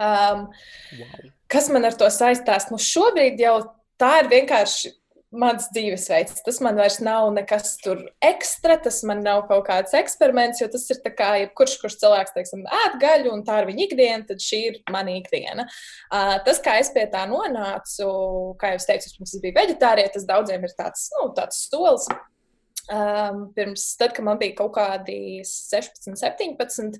Um, 0.00 0.48
wow. 0.96 1.28
Kas 1.50 1.68
man 1.72 1.84
ar 1.84 1.96
to 1.98 2.08
saistās? 2.14 2.70
Nu, 2.70 2.78
šobrīd 2.80 3.40
jau 3.42 3.58
tā 4.00 4.20
ir 4.22 4.30
vienkārši 4.30 4.94
mans 5.30 5.68
dzīvesveids. 5.70 6.42
Tas 6.46 6.58
man 6.64 6.78
vairs 6.78 6.98
nav 7.04 7.28
nekas 7.34 7.76
tur 7.82 8.00
ekstra, 8.24 8.76
tas 8.82 9.00
man 9.06 9.22
nav 9.26 9.44
kaut 9.50 9.62
kāds 9.68 9.94
eksperiments, 9.96 10.62
jo 10.62 10.66
tas 10.72 10.88
ir 10.90 10.98
tā 11.04 11.12
kā, 11.14 11.30
ja 11.42 11.50
kurš, 11.54 11.76
kurš 11.82 11.98
cilvēks, 12.02 12.34
teiksim, 12.34 12.64
ēd 12.80 12.98
gaļu 13.02 13.34
un 13.36 13.44
tā 13.46 13.60
ir 13.62 13.70
viņa 13.70 13.86
ikdiena, 13.86 14.24
tad 14.26 14.42
šī 14.42 14.60
ir 14.72 14.80
mana 14.90 15.14
ikdiena. 15.20 15.68
Uh, 16.10 16.34
tas, 16.46 16.58
kā 16.64 16.80
es 16.82 16.90
pie 16.94 17.06
tā 17.12 17.26
nonācu, 17.30 18.10
kā 18.60 18.74
jau 18.74 18.82
es 18.82 18.90
teicu, 18.90 19.14
pirms 19.18 19.36
es 19.36 19.44
biju 19.44 19.58
veģetārija, 19.60 20.14
tas 20.16 20.26
daudziem 20.28 20.66
ir 20.66 20.76
tāds, 20.78 21.06
nu, 21.14 21.30
tāds 21.38 21.62
stols. 21.68 22.10
Um, 22.90 23.42
pirms, 23.54 23.84
tad, 24.00 24.14
kad 24.16 24.24
man 24.26 24.38
bija 24.40 24.56
kaut 24.58 24.72
kādi 24.74 25.42
16, 25.46 26.16
17, 26.18 26.96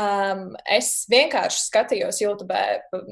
um, 0.00 0.40
es 0.66 0.88
vienkārši 1.12 1.60
skatījos 1.68 2.18
YouTube 2.22 2.62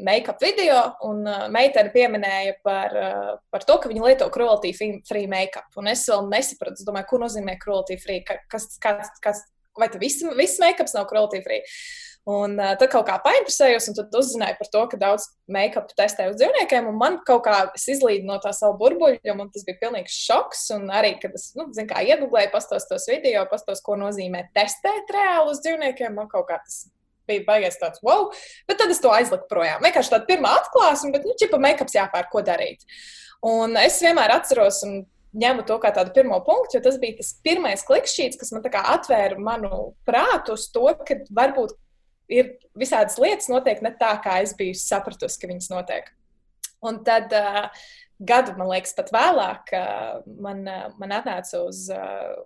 make-up 0.06 0.42
video, 0.42 0.80
un 1.06 1.22
uh, 1.28 1.44
meitene 1.52 1.92
pieminēja 1.94 2.56
par, 2.66 2.96
uh, 2.98 3.34
par 3.52 3.66
to, 3.68 3.78
ka 3.82 3.92
viņa 3.92 4.08
lieto 4.08 4.30
cruelty 4.34 4.72
free 4.76 5.28
make-up. 5.30 5.68
Un 5.78 5.92
es 5.92 6.06
vēl 6.10 6.26
nesapratu, 6.32 6.86
domāju, 6.88 7.10
ko 7.12 7.22
nozīmē 7.26 7.58
cruelty 7.62 8.00
free, 8.02 8.24
kas, 8.26 8.72
kas, 8.82 9.12
kas, 9.22 9.44
vai 9.78 9.90
tas 9.92 10.02
viss, 10.02 10.26
viss 10.34 10.62
make-ups 10.62 10.96
nav 10.98 11.06
cruelty 11.10 11.44
free. 11.46 11.62
Un 12.26 12.56
uh, 12.58 12.72
tad 12.74 12.90
kaut 12.90 13.04
kā 13.06 13.20
painteresējos, 13.22 13.84
un 13.92 13.94
tad 13.94 14.14
uzzināju 14.18 14.56
par 14.58 14.68
to, 14.72 14.80
ka 14.90 14.98
daudz 14.98 15.28
make-up 15.52 15.92
testē 15.94 16.26
uz 16.32 16.40
dzīvniekiem. 16.40 16.88
Man 16.98 17.20
kaut 17.28 17.44
kā 17.44 17.60
izlīd 17.78 18.26
no 18.26 18.40
tā 18.42 18.50
savu 18.56 18.74
burbuļu, 18.80 19.20
jo 19.22 19.36
man 19.38 19.52
tas 19.54 19.62
bija 19.68 19.78
pilnīgs 19.84 20.16
šoks. 20.24 20.64
Un 20.74 20.90
arī, 20.90 21.14
kad 21.22 21.36
es, 21.38 21.52
nu, 21.54 21.68
zinu, 21.76 21.86
kā 21.92 22.02
iegūlēju, 22.02 22.50
pastos 22.50 22.88
tos 22.90 23.06
video, 23.12 23.44
pastos, 23.50 23.78
ko 23.86 23.94
nozīmē 24.00 24.48
testēt 24.58 25.14
reāli 25.14 25.54
uz 25.54 25.62
dzīvniekiem, 25.62 26.18
man 26.18 26.26
kaut 26.32 26.48
kā 26.50 26.58
tas 26.64 26.88
bija 27.30 27.46
baigais 27.46 27.78
tāds, 27.78 28.02
wow, 28.06 28.28
bet 28.66 28.82
tad 28.82 28.90
es 28.90 29.02
to 29.02 29.14
aizliku 29.14 29.46
projām. 29.50 29.86
Vienkārši 29.86 30.16
tāda 30.16 30.26
pirmā 30.26 30.52
atklāsme, 30.60 31.12
bet, 31.14 31.26
nu, 31.26 31.34
čipa 31.38 31.62
make-ups 31.62 31.94
jāpērk, 31.94 32.30
ko 32.34 32.42
darīt. 32.46 32.82
Un 33.46 33.78
es 33.78 34.02
vienmēr 34.02 34.34
atceros, 34.34 34.82
un 34.86 35.04
ņemu 35.36 35.66
to 35.68 35.78
kā 35.82 35.94
tādu 35.94 36.14
pirmo 36.16 36.38
punktu, 36.46 36.78
jo 36.78 36.84
tas 36.86 36.98
bija 37.02 37.20
tas 37.20 37.34
pirmais 37.46 37.82
klikšķīts, 37.86 38.38
kas 38.40 38.54
man 38.54 38.66
atvēra 38.66 39.38
manu 39.38 39.82
prātu 40.08 40.54
uz 40.56 40.70
to, 40.74 40.88
ka 41.06 41.20
varbūt 41.34 41.76
ir 42.32 42.56
visādas 42.78 43.18
lietas, 43.22 43.50
notiek 43.52 43.82
ne 43.84 43.92
tā, 43.98 44.14
kā 44.24 44.40
es 44.44 44.54
biju 44.58 44.76
sapratusi, 44.78 45.40
ka 45.40 45.50
viņas 45.50 45.70
notiek. 45.72 46.10
Un 46.86 47.00
tad 47.06 47.32
uh, 47.34 47.66
gadu, 48.18 48.54
man 48.56 48.70
liekas, 48.70 48.94
pat 48.96 49.10
vēlāk, 49.12 49.72
man, 50.40 50.62
man 51.00 51.12
atnāca 51.12 51.60
uz, 51.66 51.82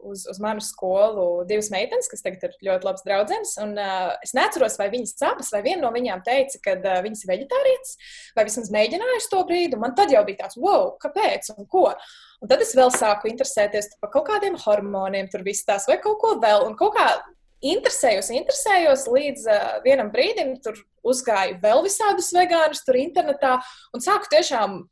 uz, 0.06 0.24
uz 0.30 0.40
manu 0.42 0.62
skolu 0.64 1.44
divas 1.48 1.70
meitenes, 1.70 2.08
kas 2.10 2.24
tagad 2.24 2.48
ir 2.48 2.56
ļoti 2.66 2.88
labas 2.88 3.04
draudzenes. 3.06 3.54
Un, 3.62 3.76
uh, 3.78 4.10
es 4.24 4.34
neatceros, 4.36 4.78
vai 4.80 4.88
viņas 4.92 5.14
abas, 5.30 5.52
vai 5.54 5.62
viena 5.66 5.84
no 5.84 5.92
viņām 5.94 6.24
teica, 6.26 6.62
ka 6.64 6.76
uh, 6.78 6.98
viņas 7.06 7.22
ir 7.24 7.32
vegetārietis, 7.34 7.94
vai 8.38 8.46
vismaz 8.48 8.72
mēģinājusi 8.74 9.30
to 9.30 9.44
brīdi. 9.46 9.80
Man 9.80 9.94
tad 9.98 10.14
jau 10.14 10.24
bija 10.26 10.44
tāds, 10.44 10.58
wow, 10.60 10.94
kāpēc 11.02 11.52
un 11.56 11.68
ko. 11.70 11.86
Un 12.40 12.50
tad 12.50 12.62
es 12.64 12.74
vēl 12.74 12.90
sāku 12.94 13.30
interesēties 13.30 13.92
par 14.00 14.10
kaut 14.14 14.26
kādiem 14.30 14.58
hormoniem, 14.58 15.28
tur 15.30 15.44
viss 15.46 15.66
tās 15.66 15.86
vai 15.90 16.00
kaut 16.02 16.18
ko 16.22 16.34
vēl. 16.42 16.66
Un 16.66 16.78
kaut 16.78 16.96
kā 16.96 17.12
interesējos, 17.60 18.30
interesējos 18.34 19.06
līdz 19.10 19.50
uh, 19.50 19.66
vienam 19.84 20.12
brīdim, 20.12 20.56
tur 20.64 20.78
uzgāju 21.06 21.58
vēl 21.62 21.84
visādus 21.84 22.32
vegānus, 22.36 22.84
tur 22.86 22.98
internetā 23.00 23.58
un 23.94 24.04
sāku 24.04 24.30
tiešām 24.32 24.82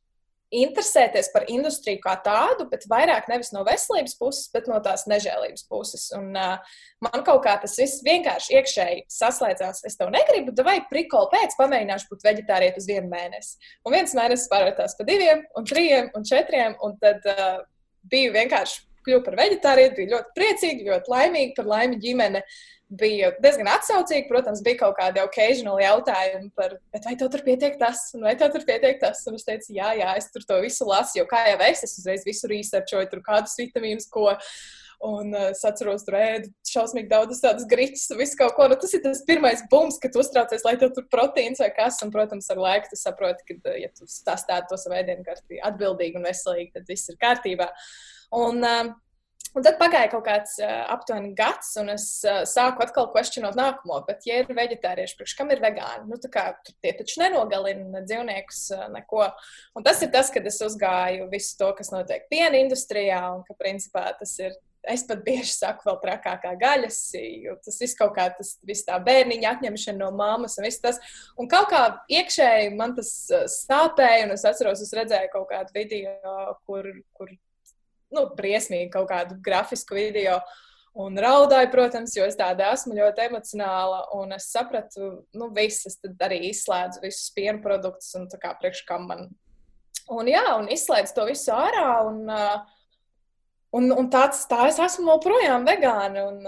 interesēties 0.55 1.29
par 1.33 1.45
industriju 1.53 2.01
kā 2.01 2.15
tādu, 2.25 2.65
bet 2.71 2.87
vairāk 2.89 3.29
nevis 3.29 3.51
no 3.53 3.65
veselības 3.69 4.15
puses, 4.17 4.47
bet 4.53 4.69
no 4.71 4.79
tās 4.85 5.05
nežēlības 5.11 5.67
puses. 5.69 6.07
Un, 6.17 6.31
uh, 6.33 6.79
man 7.05 7.25
kaut 7.27 7.43
kā 7.45 7.59
tas 7.61 7.77
viss 7.81 8.03
vienkārši 8.07 8.57
iekšēji 8.57 9.05
saslēdzās. 9.13 9.83
Es 9.89 9.99
tev 10.01 10.13
negribu, 10.15 10.55
vai 10.65 10.79
prikoli 10.89 11.33
pēc 11.37 11.57
pamēģināšu 11.61 12.13
būt 12.13 12.29
veģetārietis 12.31 12.85
uz 12.85 12.91
vienu 12.91 13.13
mēnesi. 13.13 13.73
Un 13.85 13.97
viens 13.99 14.17
mēnesis 14.17 14.49
pārvērtās 14.53 14.97
pa 14.99 15.09
diviem, 15.09 15.45
un 15.59 15.69
trijiem, 15.69 16.13
un 16.17 16.29
četriem, 16.29 16.79
un 16.85 16.97
tad 17.03 17.29
uh, 17.29 17.61
biju 18.09 18.33
vienkārši 18.37 18.88
kļuvu 19.07 19.23
par 19.27 19.39
veģetārieti, 19.39 20.01
bija 20.01 20.17
ļoti 20.17 20.35
priecīga, 20.39 20.91
ļoti 20.93 21.15
laimīga. 21.15 21.57
Par 21.59 21.71
laimi 21.71 22.01
ģimene 22.03 22.43
bija 22.89 23.31
diezgan 23.43 23.69
atsaucīga. 23.73 24.29
Protams, 24.31 24.63
bija 24.65 24.83
kaut 24.83 24.97
kādi 24.99 25.23
occasional 25.23 25.81
jautājumi 25.83 26.51
par, 26.57 26.79
vai 26.95 27.15
tev 27.21 27.31
tur 27.35 27.45
pietiek 27.47 27.79
tas, 27.81 28.09
vai 28.23 28.35
tev 28.41 28.53
tur 28.55 28.67
pietiek 28.69 29.01
tas. 29.03 29.23
Un 29.29 29.39
es 29.39 29.47
teicu, 29.49 29.73
jā, 29.77 29.93
jā, 30.01 30.17
es 30.21 30.31
tur 30.35 30.45
to 30.49 30.61
visu 30.65 30.89
lasu, 30.89 31.19
jo 31.21 31.29
kā 31.31 31.45
jau 31.51 31.61
es, 31.69 31.85
es 31.87 31.97
uzreiz 32.01 32.27
visu 32.27 32.51
researchoju, 32.51 33.11
tur 33.13 33.25
kādus 33.27 33.57
vitamīnus, 33.61 34.11
ko. 34.13 34.31
Un 34.99 35.29
uh, 35.31 35.53
es 35.53 35.61
atceros, 35.63 36.03
tur 36.03 36.17
ēdu 36.19 36.49
šausmīgi 36.67 37.07
daudz 37.13 37.39
tādas 37.39 37.69
grīķis, 37.71 38.09
visu 38.19 38.35
kaut 38.41 38.57
ko. 38.57 38.67
Nu, 38.67 38.75
tas 38.83 38.97
ir 38.97 39.05
tas 39.05 39.21
pirmais 39.29 39.63
bums, 39.71 40.01
kad 40.03 40.17
uztraucies, 40.19 40.65
lai 40.67 40.75
tev 40.81 40.91
tur 40.97 41.07
proteīns 41.13 41.63
vai 41.63 41.69
kas. 41.77 42.01
Un, 42.03 42.11
protams, 42.11 42.51
ar 42.51 42.59
laiku 42.59 42.91
tu 42.91 42.99
saproti, 42.99 43.47
ka, 43.47 43.77
ja 43.79 43.93
tu 43.95 44.11
sastādi 44.11 44.67
to 44.67 44.81
savu 44.81 44.99
ēdienu 44.99 45.23
kārtībā 45.29 45.71
atbildīgi 45.71 46.19
un 46.19 46.27
veselīgi, 46.27 46.73
tad 46.75 46.91
viss 46.91 47.13
ir 47.13 47.21
kārtībā. 47.23 47.71
Uh, 47.71 48.18
Un, 48.37 48.65
uh, 48.65 48.95
Un 49.57 49.65
tad 49.65 49.79
pagāja 49.81 50.11
kaut 50.13 50.27
kāds 50.27 50.59
uh, 50.61 50.85
aptuveni 50.93 51.33
gads, 51.37 51.73
un 51.81 51.89
es 51.95 52.05
uh, 52.29 52.43
sāku 52.47 52.85
atkal 52.85 53.09
questionot 53.15 53.57
nākamo. 53.59 54.03
Bet, 54.07 54.27
ja 54.29 54.43
ir 54.43 54.53
vegetārieši, 54.55 55.17
priekš 55.19 55.35
kam 55.39 55.51
ir 55.55 55.63
vegāni? 55.65 56.05
Nu, 56.11 56.19
kā, 56.33 56.51
tie 56.85 56.93
taču 56.99 57.23
nenogalina 57.23 58.05
dzīvniekus 58.05 58.63
uh, 58.77 58.87
neko. 58.93 59.25
Un 59.79 59.87
tas 59.87 60.05
ir 60.05 60.13
tas, 60.15 60.31
kad 60.35 60.47
es 60.47 60.61
uzgāju 60.65 61.31
visu 61.33 61.57
to, 61.59 61.73
kas 61.81 61.93
notiek 61.95 62.29
piena 62.31 62.61
industrijā, 62.61 63.23
un 63.35 63.43
ka 63.49 63.57
principā 63.59 64.11
tas 64.21 64.37
ir. 64.43 64.57
Es 64.89 65.03
pat 65.05 65.25
bieži 65.27 65.51
saku, 65.51 65.83
vēl 65.85 65.97
trakākā 66.01 66.53
gaļas, 66.57 67.01
jo 67.43 67.57
tas 67.65 67.81
viss 67.83 67.99
kaut 67.99 68.13
kā 68.17 68.29
tas, 68.33 68.55
viss 68.65 68.87
tā 68.87 68.95
bērniņa 69.05 69.51
atņemšana 69.57 69.99
no 70.01 70.13
māmas 70.17 70.55
un 70.57 70.65
viss 70.65 70.81
tas. 70.81 71.01
Un 71.37 71.51
kaut 71.51 71.67
kā 71.75 71.83
iekšēji 72.15 72.71
man 72.79 72.95
tas 72.97 73.11
sāpēja, 73.59 74.29
un 74.29 74.37
es 74.39 74.47
atceros, 74.49 74.81
es 74.87 74.95
redzēju 74.97 75.33
kaut 75.35 75.51
kādu 75.51 75.75
video, 75.75 76.15
kur, 76.63 76.89
kur 77.19 77.35
nu, 78.15 78.25
briesmīgi 78.39 78.91
kaut 78.95 79.11
kādu 79.11 79.39
grafisku 79.45 79.99
video. 79.99 80.39
Un 80.99 81.19
raudāju, 81.21 81.69
protams, 81.71 82.17
jo 82.17 82.25
es 82.27 82.35
tāda 82.39 82.73
esmu 82.75 82.97
ļoti 82.97 83.29
emocionāla. 83.29 84.01
Un 84.19 84.35
es 84.35 84.49
sapratu, 84.51 85.13
nu, 85.37 85.51
visas 85.55 86.01
tad 86.03 86.19
arī 86.27 86.41
izslēdzu 86.49 87.05
visus 87.05 87.29
piena 87.37 87.61
produktus 87.63 88.11
un 88.19 88.27
tā 88.33 88.41
kā 88.43 88.55
priekš 88.59 88.83
kam 88.89 89.07
man. 89.11 89.29
Un 90.11 90.31
jā, 90.31 90.43
un 90.57 90.67
izslēdzu 90.73 91.15
to 91.15 91.29
visu 91.29 91.53
ārā. 91.55 91.87
Un, 92.09 92.25
un, 93.79 93.89
un 93.95 94.11
tāds, 94.11 94.43
tā 94.51 94.67
es 94.73 94.81
esmu 94.83 95.13
joprojām 95.15 95.69
vegāna 95.69 96.27
un 96.33 96.43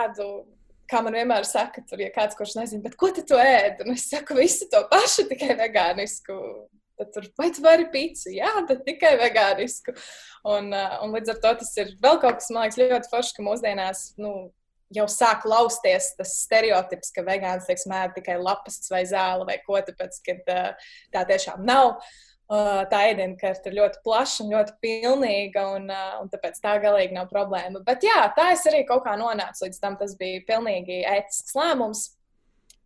ēdu 0.00 0.30
kā 0.90 1.02
man 1.04 1.16
vienmēr 1.18 1.46
saka, 1.46 1.82
tur, 1.86 2.00
ja 2.02 2.10
kāds, 2.14 2.36
kurš 2.38 2.56
nezina, 2.60 2.92
ko 2.98 3.10
tu 3.16 3.38
ēd, 3.40 3.82
un 3.84 3.94
es 3.96 4.06
saku 4.10 4.38
visu 4.38 4.68
to 4.70 4.82
pašu, 4.90 5.26
tikai 5.30 5.56
vegānisku. 5.58 6.36
Tad 6.96 7.10
tur, 7.12 7.26
vai 7.36 7.50
tu 7.52 7.60
vari 7.64 7.88
pīci? 7.92 8.38
Jā, 8.38 8.52
bet 8.68 8.86
tikai 8.86 9.16
vegānisku. 9.20 9.92
Un, 10.48 10.70
un 10.72 11.16
līdz 11.16 11.34
ar 11.34 11.40
to 11.42 11.56
tas 11.60 11.72
ir 11.82 11.96
vēl 12.00 12.20
kaut 12.22 12.40
kas, 12.40 12.52
man 12.54 12.64
liekas, 12.64 12.78
ļoti 12.80 13.12
forši, 13.12 13.34
ka 13.36 13.44
mūsdienās 13.44 14.04
nu, 14.22 14.32
jau 14.94 15.06
sāk 15.10 15.46
lausties 15.48 16.12
tas 16.18 16.36
stereotips, 16.44 17.10
ka 17.14 17.24
vegāns 17.26 17.66
tiek 17.68 17.80
smēķis 17.80 18.20
tikai 18.20 18.38
lapas 18.40 18.78
vai 18.92 19.02
zāle 19.08 19.46
vai 19.48 19.58
ko, 19.66 19.80
tāpēc, 19.82 20.22
ka 20.26 20.62
tā 21.12 21.26
tiešām 21.32 21.66
nav. 21.66 21.98
Tā 22.46 22.98
ēdienkarte 23.10 23.72
ir 23.72 23.74
ļoti 23.80 23.98
plaša 24.04 24.44
un 24.44 24.52
ļoti 24.54 24.76
pilnīga, 24.84 25.64
un, 25.74 25.88
un 25.90 26.28
tāpēc 26.30 26.60
tā 26.62 26.76
galīgi 26.84 27.16
nav 27.16 27.26
problēma. 27.32 27.82
Bet 27.86 28.06
jā, 28.06 28.20
tā 28.36 28.52
es 28.54 28.62
arī 28.70 28.84
kaut 28.86 29.02
kā 29.02 29.16
nonācu 29.18 29.66
līdz 29.66 29.80
tam. 29.82 29.96
Tas 29.98 30.14
bija 30.20 30.44
pilnīgi 30.46 31.00
ētisks 31.10 31.56
lēmums. 31.58 32.04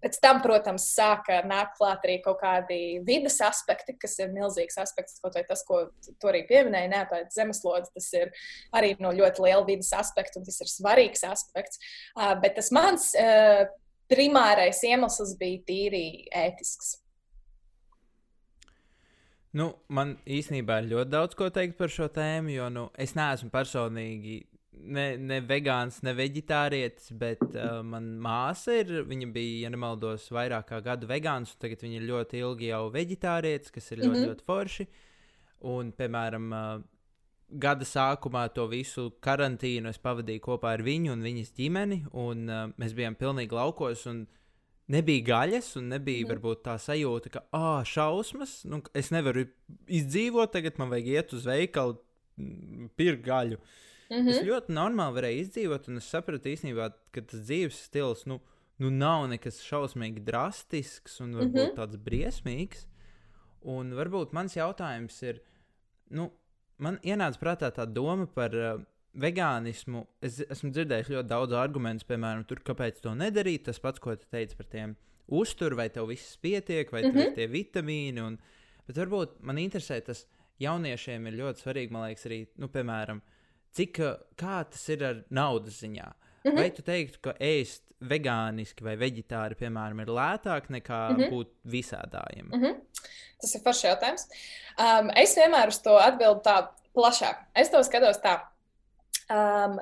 Pēc 0.01 0.17
tam, 0.23 0.41
protams, 0.45 0.87
sāka 0.97 1.43
nākt 1.49 1.77
klāt 1.77 2.07
arī 2.07 2.17
kaut 2.25 2.41
kādi 2.41 3.01
vidas 3.07 3.37
aspekti, 3.45 3.97
kas 4.01 4.17
ir 4.23 4.33
milzīgs 4.33 4.79
aspekts. 4.81 5.21
Kaut 5.21 5.37
vai 5.37 5.45
tas, 5.49 5.65
ko 5.69 5.83
tu 6.09 6.31
arī 6.31 6.45
pieminēji, 6.49 6.93
neapēta 6.95 7.35
zemeslodze, 7.37 7.93
tas 7.97 8.09
ir 8.17 8.33
arī 8.77 8.95
no 9.03 9.13
ļoti 9.17 9.45
liela 9.45 9.67
vidas 9.69 9.93
aspekta, 9.97 10.41
un 10.41 10.49
tas 10.49 10.61
ir 10.65 10.73
svarīgs 10.73 11.27
aspekts. 11.29 11.83
Bet 12.41 12.57
tas 12.57 12.73
mans 12.73 13.11
primārais 14.11 14.83
iemesls 14.89 15.37
bija 15.41 15.63
tīri 15.69 16.05
ētisks. 16.33 16.97
Nu, 19.51 19.73
man 19.91 20.15
īstenībā 20.31 20.77
ir 20.79 20.93
ļoti 20.93 21.11
daudz 21.11 21.35
ko 21.39 21.49
teikt 21.51 21.75
par 21.79 21.91
šo 21.91 22.07
tēmu, 22.15 22.53
jo 22.55 22.69
nu, 22.71 22.85
es 22.95 23.17
neesmu 23.19 23.51
personīgi 23.51 24.45
ne, 24.85 25.05
ne 25.19 25.41
vegāns, 25.45 26.01
ne 26.07 26.15
vegetārietis, 26.17 27.11
bet 27.19 27.43
uh, 27.51 27.81
manā 27.87 28.17
māsa 28.25 28.79
ir. 28.81 28.93
Viņa 29.09 29.29
bija, 29.35 29.67
ja 29.67 29.73
nemaldos, 29.73 30.29
vairāk 30.35 30.71
kā 30.71 30.81
gadu 30.85 31.09
vegāns, 31.11 31.55
un 31.55 31.63
tagad 31.65 31.85
viņa 31.85 32.01
ir 32.01 32.09
ļoti 32.09 32.41
ilgi 32.45 32.71
jau 32.71 32.87
vegetārietis, 32.95 33.75
kas 33.75 33.91
ir 33.93 34.03
ļoti, 34.03 34.11
mm 34.11 34.17
-hmm. 34.17 34.33
ļoti 34.33 34.47
forši. 34.47 34.89
Un, 35.71 35.93
piemēram, 35.97 36.51
uh, 36.57 36.83
gada 37.51 37.85
sākumā 37.85 38.47
to 38.55 38.67
visu 38.71 39.11
karantīnu 39.21 39.91
es 39.91 39.99
pavadīju 39.99 40.45
kopā 40.45 40.77
ar 40.77 40.83
viņu 40.87 41.13
un 41.13 41.25
viņas 41.27 41.57
ģimeni, 41.57 42.05
un 42.13 42.49
uh, 42.49 42.69
mēs 42.81 42.95
bijām 42.97 43.19
pilnīgi 43.19 43.57
laukos. 43.57 44.07
Nebija 44.91 45.23
gaļas, 45.23 45.77
un 45.79 45.89
nebija 45.89 46.25
mm. 46.25 46.31
varbūt 46.33 46.65
tā 46.65 46.75
sajūta, 46.75 47.31
ka, 47.31 47.45
ah, 47.55 47.85
šausmas, 47.87 48.65
nu, 48.65 48.83
es 48.95 49.13
nevaru 49.15 49.45
izdzīvot, 49.87 50.51
tagad 50.51 50.79
man 50.79 50.91
vajag 50.91 51.07
iet 51.07 51.33
uz 51.33 51.47
veikalu, 51.47 51.95
pirkt 52.97 53.23
gaļu. 53.23 53.61
Uh, 53.61 53.90
Mm 54.11 54.17
-hmm. 54.17 54.31
Es 54.31 54.43
ļoti 54.43 54.75
normāli 54.75 55.17
varēju 55.17 55.41
izdzīvot, 55.45 55.89
un 55.89 55.97
es 55.97 56.11
sapratu 56.11 56.49
īstenībā, 56.51 56.93
ka 57.13 57.21
tas 57.23 57.41
dzīves 57.41 57.83
stils 57.87 58.27
nu, 58.27 58.41
nu 58.79 58.91
nav 58.91 59.29
nekas 59.29 59.63
šausmīgi 59.63 60.25
drastisks 60.25 61.21
un 61.21 61.35
varbūt 61.35 61.53
mm 61.53 61.67
-hmm. 61.71 61.77
tāds 61.77 61.97
briesmīgs. 61.97 62.87
Un 63.61 63.93
varbūt 63.93 64.33
mans 64.33 64.57
jautājums 64.57 65.23
ir, 65.23 65.41
nu, 66.11 66.31
man 66.79 66.99
ienāca 67.05 67.39
prātā 67.39 67.71
tā 67.71 67.87
doma 67.87 68.27
par 68.27 68.55
uh, 68.55 68.81
vegānismu. 69.15 70.05
Es 70.23 70.41
esmu 70.41 70.71
dzirdējis 70.71 71.11
ļoti 71.13 71.29
daudz 71.29 71.53
argumentu, 71.53 72.07
piemēram, 72.09 72.45
tur, 72.49 72.63
kāpēc 72.67 73.01
to 73.05 73.15
nedarīt. 73.15 73.65
Tas 73.65 73.79
pats, 73.79 74.01
ko 74.03 74.17
tu 74.17 74.27
teici 74.31 74.57
par 74.57 74.67
tiem 74.67 74.97
uzturu, 75.27 75.77
vai 75.77 75.89
tev 75.89 76.09
viss 76.11 76.37
pietiek, 76.37 76.93
vai 76.93 77.03
mm 77.03 77.13
-hmm. 77.13 77.35
tie 77.35 77.47
vitamīni. 77.47 78.21
Un, 78.21 78.39
bet 78.87 78.97
varbūt 78.97 79.41
man 79.41 79.57
interesē 79.57 80.01
tas 80.01 80.27
jauniešiem 80.59 81.27
ir 81.27 81.33
ļoti 81.33 81.63
svarīgi, 81.65 81.91
man 81.91 82.09
liekas, 82.09 82.27
arī, 82.27 82.47
nu, 82.57 82.69
piemēram, 82.69 83.21
cik 83.77 84.01
kā 84.41 84.59
tas 84.71 84.89
ir 84.89 85.05
ar 85.05 85.23
naudas 85.31 85.83
ziņā. 85.83 86.09
Mm 86.43 86.51
-hmm. 86.51 86.57
Vai 86.57 86.71
tu 86.71 86.83
teiktu, 86.83 87.19
ka 87.21 87.35
ēst 87.41 87.83
vegāniski 88.01 88.85
vai 88.85 88.97
vegetāri, 88.97 89.55
piemēram, 89.61 90.01
ir 90.01 90.09
lētāk 90.09 90.71
nekā 90.71 91.01
mm 91.11 91.17
-hmm. 91.17 91.31
būt 91.31 91.49
visādājiem? 91.65 92.49
Mm 92.49 92.63
-hmm. 92.63 92.81
Tas 93.41 93.55
ir 93.55 93.61
foršs 93.61 93.85
jautājums. 93.85 94.29
Um, 94.79 95.11
es 95.17 95.37
vienmēr 95.37 95.69
uz 95.69 95.79
to 95.79 95.97
atbildu 95.97 96.41
tā 96.41 96.69
plašāk. 96.95 97.37
Es 97.55 97.71
to 97.71 97.83
skatos 97.83 98.21
tā. 98.25 98.41
Um, 99.31 99.81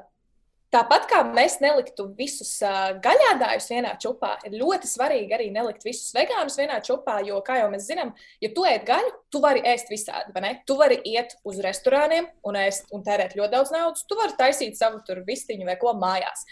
Tāpat 0.68 1.06
kā 1.08 1.22
mēs 1.24 1.62
neliktu 1.64 2.04
visus 2.18 2.50
uh, 2.60 2.90
gaļādājus 3.00 3.70
vienā 3.70 3.94
čupā, 3.96 4.34
ir 4.44 4.58
ļoti 4.60 4.90
svarīgi 4.90 5.32
arī 5.32 5.46
nelikt 5.50 5.86
visus 5.86 6.12
vegānus 6.12 6.58
vienā 6.60 6.82
čupā, 6.84 7.22
jo, 7.24 7.38
kā 7.40 7.56
jau 7.62 7.70
mēs 7.72 7.86
zinām, 7.88 8.10
ja 8.44 8.50
tu 8.52 8.66
ēd 8.68 8.84
gaļu, 8.84 9.14
tu 9.32 9.42
vari 9.44 9.62
ēst 9.68 9.92
visādi, 9.92 10.32
vai 10.34 10.42
ne? 10.44 10.54
Tu 10.66 10.76
vari 10.78 10.98
iet 11.08 11.34
uz 11.48 11.60
restorāniem 11.64 12.28
un 12.48 12.58
ēst 12.60 12.90
un 12.94 13.04
tērēt 13.04 13.36
ļoti 13.38 13.54
daudz 13.54 13.72
naudas, 13.74 14.06
tu 14.08 14.16
vari 14.18 14.36
taisīt 14.38 14.78
savu 14.78 15.02
tur 15.06 15.22
vistiņu 15.26 15.68
vai 15.68 15.76
ko 15.80 15.94
mājās. 15.98 16.46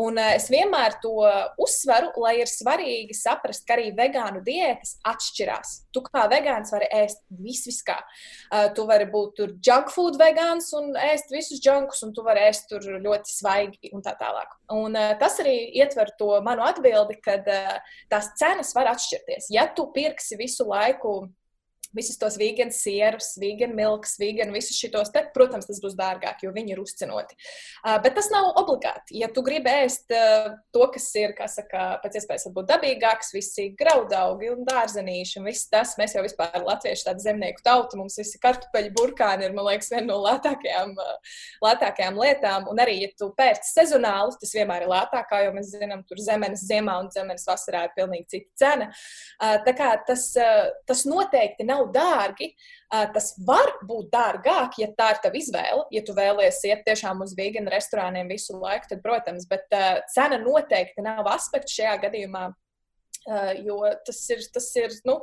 Un 0.00 0.16
uh, 0.16 0.30
es 0.32 0.46
vienmēr 0.48 0.96
to 1.02 1.12
uzsveru, 1.60 2.08
lai 2.22 2.38
ir 2.40 2.48
svarīgi 2.48 3.12
saprast, 3.16 3.66
ka 3.68 3.76
arī 3.76 3.90
vegānu 3.96 4.40
diētas 4.46 4.94
atšķirās. 5.08 5.74
Tu 5.92 6.00
kā 6.06 6.24
vegāns 6.32 6.72
vari 6.72 6.88
ēst 7.02 7.20
visu, 7.28 7.68
vis 7.68 7.82
kā. 7.84 7.98
Uh, 8.48 8.70
tu 8.76 8.86
vari 8.88 9.04
būt 9.12 9.36
tur 9.36 9.52
junk 9.60 9.92
food 9.92 10.16
vegāns 10.20 10.70
un 10.78 10.96
ēst 10.96 11.32
visus 11.34 11.60
junkus, 11.64 12.00
un 12.06 12.16
tu 12.16 12.24
vari 12.24 12.46
ēst 12.48 12.70
tur 12.72 12.88
ļoti 13.04 13.36
svaigi 13.36 13.92
un 13.92 14.04
tā 14.04 14.16
tālāk. 14.20 14.56
Un 14.72 14.96
uh, 14.96 15.12
tas 15.20 15.36
arī 15.44 15.58
ietver 15.76 16.14
to 16.16 16.32
manu 16.46 16.64
atbildi, 16.64 17.20
ka 17.20 17.36
tās 17.44 18.32
cenas 18.40 18.72
var 18.76 18.94
atšķirties. 18.94 19.52
Ja 19.52 19.68
tu 19.76 19.90
pirksi 19.92 20.40
visu 20.40 20.64
laiku 20.72 21.18
visus 21.96 22.18
tos 22.20 22.36
vīganu 22.40 22.74
sierus, 22.74 23.32
vīganu 23.40 23.76
milks, 23.76 24.16
vīganu 24.20 24.54
visus 24.56 24.78
šitos, 24.78 25.12
te, 25.14 25.24
protams, 25.34 25.68
tas 25.68 25.80
būs 25.82 25.96
dārgāk, 25.98 26.42
jo 26.44 26.52
viņi 26.54 26.74
ir 26.74 26.82
uzcenoti. 26.82 27.36
Uh, 27.82 27.98
bet 28.02 28.16
tas 28.18 28.30
nav 28.32 28.50
obligāti. 28.60 29.18
Ja 29.20 29.28
tu 29.32 29.44
gribi 29.44 29.72
ēst 29.82 30.12
uh, 30.16 30.52
to, 30.74 30.86
kas 30.94 31.08
ir, 31.20 31.34
kā 31.38 31.48
saka, 31.50 31.84
pēc 32.02 32.20
iespējas 32.20 32.48
varbūt 32.48 32.70
dabīgāks, 32.70 33.32
visi 33.36 33.68
graudaugi 33.78 34.52
un 34.52 34.64
dārzenīši 34.68 35.40
un 35.40 35.48
viss 35.50 35.68
tas, 35.72 35.94
mēs 36.00 36.16
jau 36.16 36.24
vispār 36.24 36.58
latvieši 36.64 37.08
tāda 37.08 37.24
zemnieku 37.24 37.64
tauta, 37.66 37.98
mums 38.00 38.18
visi 38.20 38.40
kartupeļu 38.42 38.94
burkāni 38.98 39.48
ir, 39.48 39.56
man 39.56 39.68
liekas, 39.70 39.92
viena 39.92 40.08
no 40.10 40.20
lētākajām, 40.24 40.94
uh, 40.96 41.36
lētākajām 41.66 42.20
lietām. 42.22 42.68
Un 42.72 42.82
arī, 42.82 42.98
ja 43.04 43.12
tu 43.18 43.30
pērci 43.36 43.72
sezonāli, 43.72 44.38
tas 44.40 44.56
vienmēr 44.56 44.86
ir 44.86 44.92
lētāk, 44.92 45.36
jau 45.42 45.52
mēs 45.56 45.72
zinām, 45.74 46.04
tur 46.08 46.20
zemenes 46.22 46.64
ziemā 46.68 46.98
un 47.02 47.10
zemenes 47.14 47.46
vasarā 47.48 47.86
ir 47.86 47.94
pilnīgi 47.96 48.28
cita 48.36 48.62
cena. 48.62 48.88
Uh, 49.38 49.58
tā 49.66 49.74
kā 49.76 49.92
tas, 50.06 50.28
uh, 50.40 50.70
tas 50.88 51.04
noteikti 51.08 51.66
nav 51.68 51.81
nav 51.82 51.92
dārgi. 51.94 52.52
Tas 52.90 53.32
var 53.46 53.70
būt 53.88 54.10
dārgāk, 54.12 54.78
ja 54.78 54.88
tā 54.96 55.12
ir 55.14 55.20
tava 55.22 55.38
izvēle. 55.38 55.86
Ja 55.90 56.02
tu 56.04 56.14
vēlies 56.14 56.60
iet 56.68 56.84
tiešām 56.86 57.22
uz 57.24 57.34
vīganu 57.38 57.72
restorāniem 57.72 58.28
visu 58.28 58.58
laiku, 58.60 58.90
tad, 58.90 59.02
protams, 59.02 59.46
bet 59.48 59.64
cena 60.12 60.38
noteikti 60.38 61.02
nav 61.02 61.26
aspekts 61.32 61.74
šajā 61.78 61.96
gadījumā. 62.06 62.50
Uh, 63.22 63.52
jo 63.62 63.76
tas 64.02 64.18
ir, 64.34 64.40
tas 64.50 64.64
ir 64.74 64.94
nu, 65.06 65.20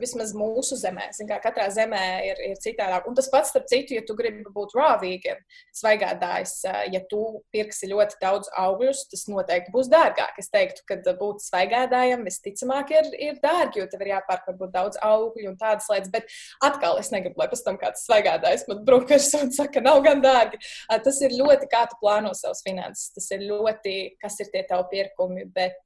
vismaz 0.00 0.34
mūsu 0.36 0.76
zemē. 0.76 1.06
Zin, 1.16 1.30
katrā 1.40 1.68
zemē 1.72 2.02
ir, 2.26 2.42
ir 2.50 2.58
citādāk. 2.60 3.06
Un 3.08 3.16
tas 3.16 3.30
pats, 3.32 3.54
starp 3.54 3.64
citu, 3.70 3.96
ja 3.96 4.02
tu 4.04 4.16
gribi 4.18 4.44
būt 4.52 4.74
rāvīgi, 4.76 5.32
svaigādājs, 5.78 6.52
uh, 6.68 6.82
ja 6.92 7.00
tu 7.08 7.22
pirksi 7.54 7.88
ļoti 7.88 8.20
daudz 8.20 8.52
augļus, 8.60 9.06
tas 9.12 9.24
noteikti 9.32 9.72
būs 9.72 9.88
dārgāk. 9.92 10.36
Es 10.42 10.52
teiktu, 10.52 10.84
ka 10.88 11.00
būt 11.18 11.40
svaigādājam 11.46 12.26
visticamāk 12.28 12.92
ir, 12.92 13.10
ir 13.30 13.40
dārgi, 13.40 13.80
jo 13.80 13.88
tev 13.88 14.04
ir 14.04 14.12
jāpērk 14.12 14.52
varbūt 14.52 14.76
daudz 14.76 15.00
augļu 15.08 15.48
un 15.54 15.58
tādas 15.60 15.88
lietas. 15.88 16.12
Bet 16.12 16.28
atkal 16.68 17.00
es 17.00 17.12
negribu, 17.14 17.40
lai 17.40 17.48
pēc 17.48 17.64
tam 17.64 17.80
kāds 17.80 18.04
svaigādājs 18.04 18.68
man 18.68 18.84
brokers 18.84 19.32
un 19.40 19.52
saka, 19.56 19.80
nav 19.84 20.02
gan 20.04 20.20
dārgi. 20.24 20.60
Tas 21.04 21.24
ir 21.24 21.36
ļoti, 21.40 21.72
kā 21.72 21.86
tu 21.88 21.96
plāno 22.02 22.36
savus 22.36 22.60
finanses. 22.66 23.08
Tas 23.16 23.32
ir 23.32 23.48
ļoti, 23.48 23.96
kas 24.20 24.36
ir 24.44 24.52
tie 24.52 24.66
tavi 24.68 24.90
pirkumi. 24.92 25.48
Bet, 25.54 25.80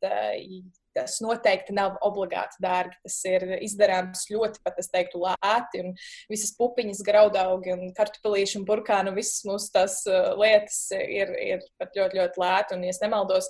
Tas 0.96 1.18
noteikti 1.24 1.74
nav 1.76 1.96
obligāti 2.05 2.61
dārgi. 2.62 2.98
Tas 3.07 3.18
ir 3.28 3.46
izdarāms 3.64 4.26
ļoti, 4.28 4.61
pat 4.64 4.81
es 4.83 4.90
teiktu, 4.92 5.22
lēti. 5.24 5.81
Un 5.85 5.94
visas 6.33 6.52
pupiņas, 6.59 7.00
graudaugi 7.07 7.72
un 7.72 7.87
kartupelīši 7.96 8.61
un 8.61 8.66
burkāni, 8.68 9.14
visas 9.16 9.46
mūsu 9.48 9.70
tās 9.74 10.02
uh, 10.11 10.35
lietas 10.40 10.85
ir, 10.98 11.33
ir 11.40 11.64
pat 11.81 11.96
ļoti, 11.96 12.20
ļoti 12.20 12.44
lēti. 12.44 12.76
Un, 12.76 12.87
ja 12.88 12.94
nemaldos, 13.05 13.48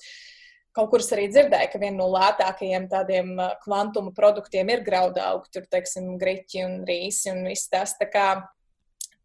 kaut 0.77 0.91
kur 0.93 1.05
arī 1.17 1.29
dzirdēju, 1.33 1.71
ka 1.73 1.83
viena 1.83 1.99
no 1.99 2.09
lētākajiem 2.15 2.89
tādiem 2.93 3.35
uh, 3.37 3.55
kvantuma 3.65 4.15
produktiem 4.17 4.71
ir 4.73 4.87
graudaugi, 4.87 5.51
tur, 5.55 5.69
teiksim, 5.73 6.15
griķi 6.23 6.67
un 6.67 6.83
rīsi 6.89 7.33
un 7.35 7.47
viss 7.51 7.71
tas. 7.73 7.97
Tā 7.99 8.07
kā, 8.13 8.29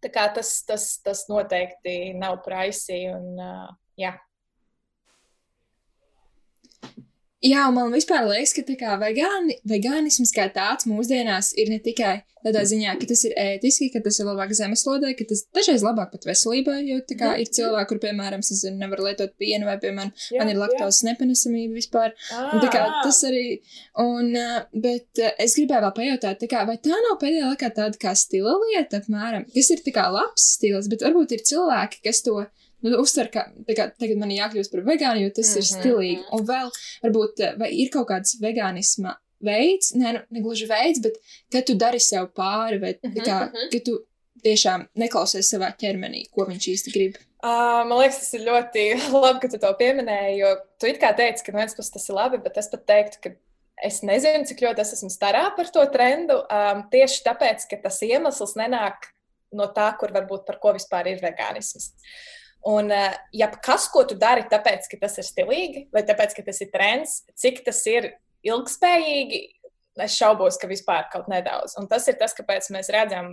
tā 0.04 0.12
kā 0.14 0.26
tas, 0.36 0.58
tas, 0.68 0.96
tas 1.06 1.28
noteikti 1.30 2.16
nav 2.18 2.42
praisī 2.46 3.06
un, 3.14 3.36
uh, 3.38 3.68
jā. 4.00 4.18
Jā, 7.46 7.68
man 7.70 7.92
vispār 7.94 8.26
liekas, 8.26 8.56
ka 8.58 8.64
kā, 8.80 8.96
vegāni, 8.98 9.60
vegānisms 9.70 10.32
kā 10.34 10.48
tāds 10.54 10.88
mūsdienās 10.90 11.52
ir 11.62 11.70
ne 11.70 11.78
tikai 11.84 12.24
tādā 12.42 12.64
ziņā, 12.66 12.96
ka 12.98 13.08
tas 13.10 13.22
ir 13.28 13.36
ētiski, 13.38 13.90
ka 13.94 14.02
tas 14.06 14.18
ir 14.18 14.26
labāk 14.26 14.54
zemeslodē, 14.58 15.12
ka 15.18 15.28
tas 15.30 15.44
dažreiz 15.54 15.84
labāk 15.86 16.16
pat 16.16 16.26
veselībai, 16.26 16.80
jo 16.88 16.98
tā 17.06 17.18
kā 17.20 17.30
mm. 17.36 17.44
ir 17.44 17.52
cilvēki, 17.58 17.90
kur, 17.92 18.02
piemēram, 18.08 18.42
es 18.42 18.62
zinu, 18.64 18.80
nevar 18.82 19.04
lietot 19.06 19.36
pienu 19.42 19.70
vai, 19.70 19.78
piemēram, 19.84 20.12
jā, 20.32 20.42
man 20.42 20.52
ir 20.54 20.62
laktozes 20.62 21.04
nepanesamība 21.06 21.78
vispār. 21.78 22.14
Ah. 22.34 22.56
Un 22.56 22.64
tā 22.64 22.72
kā 22.74 22.84
ah. 22.88 23.00
tas 23.06 23.22
arī, 23.30 23.46
un, 24.02 24.32
bet 24.88 25.24
es 25.38 25.58
gribēju 25.60 25.86
vēl 25.86 25.96
pajautāt, 26.02 26.42
tā 26.42 26.52
kā, 26.52 26.64
vai 26.70 26.80
tā 26.82 26.94
nav 26.94 27.20
pēdējā 27.22 27.52
laikā 27.52 27.74
tāda 27.82 28.02
kā 28.02 28.16
stila 28.18 28.58
lieta, 28.66 29.04
apmēram, 29.04 29.46
kas 29.54 29.74
ir 29.76 29.86
tā 29.86 29.94
kā 29.94 30.08
labs 30.14 30.54
stils, 30.58 30.90
bet 30.90 31.06
varbūt 31.06 31.38
ir 31.38 31.46
cilvēki, 31.52 32.02
kas 32.08 32.26
to 32.26 32.40
nu, 32.86 32.98
uztver, 33.02 33.30
ka 33.34 33.46
kā, 33.68 33.88
tagad 34.00 34.18
man 34.22 34.34
ir 34.34 34.44
jākļūst 34.44 34.74
par 34.74 34.84
vegānu, 34.88 35.24
jo 35.26 35.36
tas 35.38 35.50
mm 35.50 35.54
-hmm. 35.54 35.62
ir 35.62 35.66
mhm, 35.66 35.80
stilīgi. 35.80 36.26
Un 36.38 36.46
vēl, 36.52 36.74
varbūt, 37.06 37.40
eh, 37.46 37.56
vai 37.62 37.72
ir 37.72 37.90
kaut 37.94 38.10
kāds 38.12 38.38
vegānisma 38.42 39.16
veids, 39.44 39.94
ne, 39.96 40.14
nu, 40.14 40.20
ne 40.30 40.42
gluži 40.42 40.68
veids, 40.70 41.02
bet 41.02 41.18
kad 41.54 41.66
tu 41.66 41.76
dari 41.76 42.00
sev 42.00 42.30
pāri, 42.34 42.82
vai 42.82 42.94
mm 42.94 43.12
-hmm. 43.12 43.26
kā, 43.26 43.40
mhm. 43.48 43.72
ka 43.72 43.80
tu 43.86 44.00
tiešām 44.44 44.88
neklausies 44.96 45.50
savā 45.54 45.72
ķermenī, 45.82 46.30
ko 46.32 46.46
viņš 46.46 46.70
īsti 46.74 46.94
grib. 46.94 47.18
Uh, 47.38 47.86
man 47.86 48.00
liekas, 48.02 48.20
tas 48.20 48.34
ir 48.34 48.48
ļoti 48.48 48.84
labi, 49.24 49.40
ka 49.40 49.48
tu 49.48 49.60
to 49.62 49.74
pieminēji, 49.80 50.38
jo 50.38 50.56
tu 50.80 50.88
it 50.88 51.02
kā 51.02 51.16
teici, 51.16 51.44
ka 51.46 51.52
no 51.52 51.62
vienas 51.62 51.76
puses 51.78 51.94
tas 51.94 52.10
ir 52.10 52.16
labi, 52.16 52.38
bet 52.38 52.58
es 52.58 52.70
pat 52.72 52.86
teiktu, 52.86 53.18
ka 53.24 53.30
es 53.86 54.02
nezinu, 54.02 54.46
cik 54.50 54.64
ļoti 54.66 54.84
es 54.84 54.96
esmu 54.98 55.10
starā 55.14 55.44
par 55.56 55.70
to 55.74 55.84
trendu. 55.94 56.40
Um, 56.50 56.88
tieši 56.94 57.22
tāpēc, 57.28 57.68
ka 57.70 57.78
tas 57.84 58.02
iemesls 58.02 58.56
nenāk 58.58 59.12
no 59.54 59.70
tā, 59.76 59.92
kur 60.00 60.14
varbūt 60.16 60.48
par 60.48 60.58
ko 60.64 60.74
vispār 60.78 61.12
ir 61.14 61.22
vegānisms. 61.22 61.94
Un, 62.66 62.92
eh, 62.92 63.14
ja 63.34 63.50
kas, 63.52 63.88
ko 63.92 64.04
tu 64.08 64.18
dari, 64.20 64.48
tāpēc, 64.50 64.90
ka 64.92 65.00
tas 65.06 65.18
ir 65.22 65.28
stilīgi, 65.28 65.88
vai 65.94 66.04
tāpēc, 66.08 66.36
ka 66.36 66.44
tas 66.48 66.62
ir 66.62 66.72
trends, 66.74 67.22
cik 67.38 67.64
tas 67.66 67.84
ir 67.88 68.12
ilgspējīgi, 68.48 69.44
es 70.04 70.18
šaubos, 70.18 70.60
ka 70.62 70.70
vispār 70.70 71.08
kaut 71.12 71.30
nedaudz. 71.32 71.78
Un 71.80 71.88
tas 71.88 72.08
ir 72.08 72.18
tas, 72.20 72.36
kāpēc 72.38 72.70
mēs 72.74 72.92
redzam, 72.94 73.32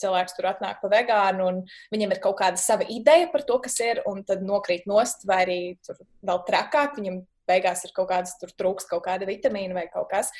cilvēks 0.00 0.36
tur 0.36 0.50
atnāk 0.50 0.82
pa 0.82 0.90
vegānu, 0.92 1.46
un 1.46 1.62
viņam 1.92 2.12
ir 2.12 2.20
kaut 2.24 2.38
kāda 2.40 2.60
sava 2.60 2.86
ideja 2.92 3.30
par 3.32 3.46
to, 3.48 3.58
kas 3.64 3.78
ir, 3.84 4.02
un 4.08 4.22
tad 4.28 4.44
nokrīt 4.44 4.86
nost, 4.88 5.24
vai 5.28 5.42
arī 5.46 5.60
tur 5.86 5.98
vēl 6.26 6.42
trakāk, 6.48 6.98
viņam 7.00 7.22
beigās 7.46 7.84
ir 7.86 7.94
kaut 7.96 8.10
kādas 8.10 8.34
tur 8.40 8.52
trūks, 8.58 8.88
kaut 8.90 9.04
kāda 9.06 9.28
vitamīna 9.28 9.76
vai 9.76 9.86
kaut 9.92 10.10
kas. 10.10 10.32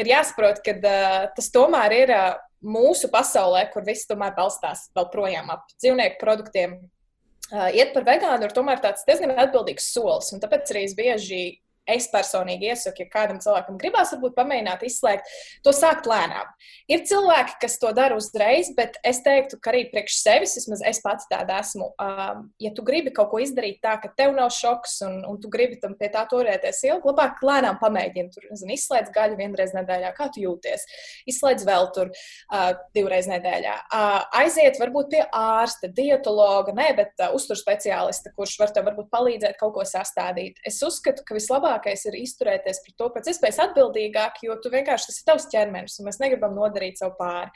Ir 0.00 0.10
jāsaprot, 0.12 0.62
ka 0.64 0.76
uh, 0.78 1.28
tas 1.36 1.50
tomēr 1.54 1.96
ir 1.96 2.14
uh, 2.14 2.40
mūsu 2.62 3.10
pasaulē, 3.12 3.66
kur 3.72 3.86
viss 3.86 4.08
tomēr 4.08 4.34
balstās 4.36 4.88
vēl 4.96 5.08
projām 5.12 5.50
ap 5.54 5.66
dzīvnieku 5.74 6.20
produktiem, 6.22 6.78
iet 7.52 7.92
par 7.94 8.06
vegānu 8.08 8.48
ir 8.48 8.54
tomēr 8.56 8.80
tāds 8.82 9.04
diezgan 9.08 9.34
atbildīgs 9.36 9.90
solis. 9.92 10.32
Tāpēc 10.42 10.72
arī 10.72 10.86
es 10.88 10.96
bieži 10.98 11.42
es 11.88 12.06
personīgi 12.12 12.70
iesaku, 12.70 13.02
ja 13.02 13.10
kādam 13.10 13.40
cilvēkam 13.42 13.78
gribās, 13.80 14.12
varbūt 14.14 14.36
pamēģināt 14.36 14.84
izslēgt, 14.86 15.30
to 15.64 15.72
sākt 15.74 16.06
lēnām. 16.10 16.50
Ir 16.92 17.02
cilvēki, 17.08 17.56
kas 17.64 17.78
to 17.82 17.90
dara 17.96 18.16
uzreiz, 18.18 18.70
bet 18.76 18.98
es 19.06 19.22
teiktu, 19.24 19.58
ka 19.62 19.72
arī 19.72 19.84
priekš 19.90 20.18
sevis, 20.22 20.54
vismaz 20.60 20.84
es 20.86 21.00
pats 21.02 21.26
tāda 21.30 21.58
esmu, 21.62 21.90
um, 22.02 22.44
ja 22.62 22.72
tu 22.76 22.84
gribi 22.86 23.12
kaut 23.14 23.32
ko 23.32 23.40
izdarīt 23.42 23.80
tā, 23.82 23.96
ka 24.02 24.12
tev 24.18 24.34
nav 24.36 24.52
šoks 24.54 25.00
un, 25.08 25.18
un 25.28 25.40
tu 25.42 25.50
gribi 25.52 25.80
tam 25.82 25.96
pie 25.98 26.10
tā 26.12 26.22
turēties 26.30 26.84
ilgi, 26.86 27.10
labāk 27.10 27.42
lēnām 27.42 27.80
pamēģini. 27.82 28.30
Tur, 28.32 28.46
nezinu, 28.52 28.76
izslēdz 28.76 29.12
gaļu 29.14 29.38
vienreiz 29.40 29.74
nedēļā, 29.74 30.12
kā 30.16 30.28
tu 30.32 30.44
jūties, 30.44 30.86
izslēdz 31.32 31.66
vēl 31.66 31.90
tur 31.96 32.12
uh, 32.12 32.70
divreiz 32.94 33.26
nedēļā. 33.30 33.74
Uh, 33.88 34.20
aiziet 34.42 34.78
varbūt 34.82 35.10
pie 35.16 35.24
ārsta, 35.26 35.90
dietologa, 35.90 36.74
ne, 36.76 36.88
bet 36.98 37.18
uh, 37.18 37.34
uzturspeciālista, 37.36 38.34
kurš 38.36 38.58
var 38.62 38.74
tev 38.74 38.86
varbūt 38.90 39.10
palīdzēt 39.12 39.58
kaut 39.60 39.74
ko 39.76 39.86
sastādīt. 39.88 40.60
Es 40.68 40.78
uzskatu, 40.86 41.24
ka 41.26 41.36
vislabāk 41.36 41.71
labākais 41.72 42.04
ir 42.08 42.18
izturēties 42.20 42.82
pret 42.84 42.98
to 42.98 43.08
pēc 43.14 43.32
iespējas 43.32 43.60
atbildīgāk, 43.66 44.42
jo 44.44 44.56
tu 44.60 44.70
vienkārši 44.72 45.08
tas 45.08 45.18
ir 45.18 45.26
tavs 45.30 45.48
ķermenis, 45.52 45.98
un 45.98 46.08
mēs 46.08 46.20
negribam 46.20 46.54
nodarīt 46.56 47.00
sev 47.00 47.14
pāri. 47.18 47.50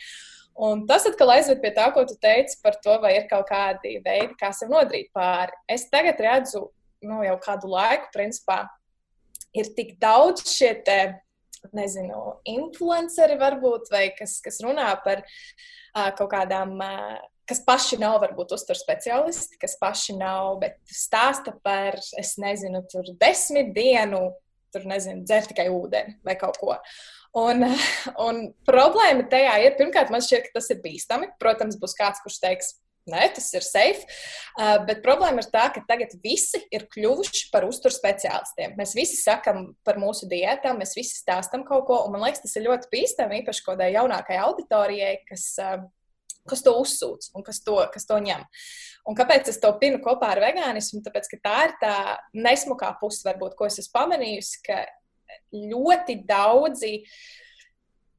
Un 0.56 0.86
tas 0.88 1.04
atkal 1.04 1.34
aizved 1.34 1.60
pie 1.60 1.74
tā, 1.76 1.90
ko 1.92 2.06
tu 2.08 2.16
teici 2.16 2.56
par 2.62 2.78
to, 2.80 2.96
vai 3.02 3.18
ir 3.18 3.28
kaut 3.28 3.44
kādi 3.50 3.98
veidi, 4.04 4.32
kā 4.40 4.52
sev 4.56 4.72
nodarīt 4.72 5.12
pāri. 5.12 5.52
Es 5.68 5.88
tagad 5.92 6.20
redzu, 6.20 6.70
nu, 7.04 7.20
jau 7.26 7.36
kādu 7.44 7.68
laiku, 7.68 8.08
principā, 8.14 8.62
ir 9.56 9.68
tik 9.76 9.98
daudz 10.00 10.46
šie 10.48 10.72
te, 10.86 11.00
nezinu, 11.76 12.38
influenceri 12.48 13.36
varbūt, 13.40 13.90
vai 13.92 14.06
kas, 14.16 14.38
kas 14.40 14.62
runā 14.64 14.88
par 15.04 15.20
uh, 15.26 16.10
kaut 16.16 16.30
kādām. 16.32 16.78
Uh, 16.80 17.16
kas 17.48 17.62
paši 17.66 17.98
nav, 18.02 18.18
varbūt, 18.24 18.54
uzturu 18.56 18.78
speciālisti, 18.78 19.58
kas 19.62 19.76
paši 19.80 20.16
nav, 20.18 20.56
bet 20.62 20.78
stāsta 20.90 21.54
par, 21.64 21.98
es 22.20 22.34
nezinu, 22.42 22.82
tur 22.90 23.08
desmit 23.20 23.72
dienu, 23.76 24.28
tur 24.74 24.88
nezinu, 24.88 25.24
dzer 25.26 25.46
tikai 25.50 25.68
ūdeni 25.72 26.18
vai 26.26 26.36
kaut 26.40 26.58
ko. 26.60 26.74
Un, 27.36 27.66
un 28.26 28.42
problēma 28.68 29.28
tajā 29.30 29.60
ir, 29.64 29.76
pirmkārt, 29.78 30.10
man 30.12 30.24
šķiet, 30.24 30.48
ka 30.48 30.58
tas 30.58 30.72
ir 30.72 30.82
bīstami. 30.84 31.30
Protams, 31.40 31.78
būs 31.80 31.96
kāds, 31.98 32.22
kurš 32.24 32.40
teiks, 32.42 32.74
Nē, 33.06 33.28
tas 33.36 33.44
ir 33.54 33.62
safe. 33.62 34.02
Uh, 34.58 34.80
bet 34.82 34.98
problēma 35.04 35.38
ir 35.38 35.46
tā, 35.52 35.68
ka 35.70 35.78
tagad 35.86 36.16
visi 36.24 36.58
ir 36.74 36.88
kļuvuši 36.90 37.52
par 37.52 37.62
uzturu 37.62 37.94
speciālistiem. 37.94 38.72
Mēs 38.74 38.96
visi 38.98 39.20
sakām 39.20 39.68
par 39.86 40.00
mūsu 40.02 40.26
diētām, 40.26 40.80
mēs 40.82 40.96
visi 40.98 41.14
stāstām 41.20 41.62
kaut 41.68 41.84
ko. 41.86 42.00
Man 42.10 42.24
liekas, 42.24 42.42
tas 42.42 42.58
ir 42.58 42.66
ļoti 42.66 42.90
bīstami, 42.90 43.44
īpaši 43.44 43.62
kādai 43.68 43.92
jaunākajai 43.94 44.40
auditorijai, 44.48 45.12
kas 45.30 45.44
uh, 45.62 45.76
kas 46.48 46.64
to 46.66 46.74
uzsūc 46.80 47.30
un 47.34 47.46
kas 47.46 47.62
to, 47.64 47.78
kas 47.92 48.08
to 48.08 48.18
ņem. 48.22 48.44
Un 49.06 49.18
kāpēc 49.18 49.50
es 49.52 49.60
to 49.62 49.70
pinu 49.80 50.00
kopā 50.02 50.32
ar 50.34 50.42
vegānismu? 50.42 51.02
Tāpēc, 51.04 51.28
ka 51.30 51.42
tā 51.44 51.56
ir 51.68 51.74
tā 51.82 51.96
nesmukā 52.34 52.90
puse, 53.00 53.22
varbūt, 53.26 53.54
ko 53.58 53.68
es 53.68 53.78
esmu 53.82 53.94
pamanījusi, 53.94 54.62
ka 54.66 54.80
ļoti 55.54 56.18
daudzi 56.26 56.94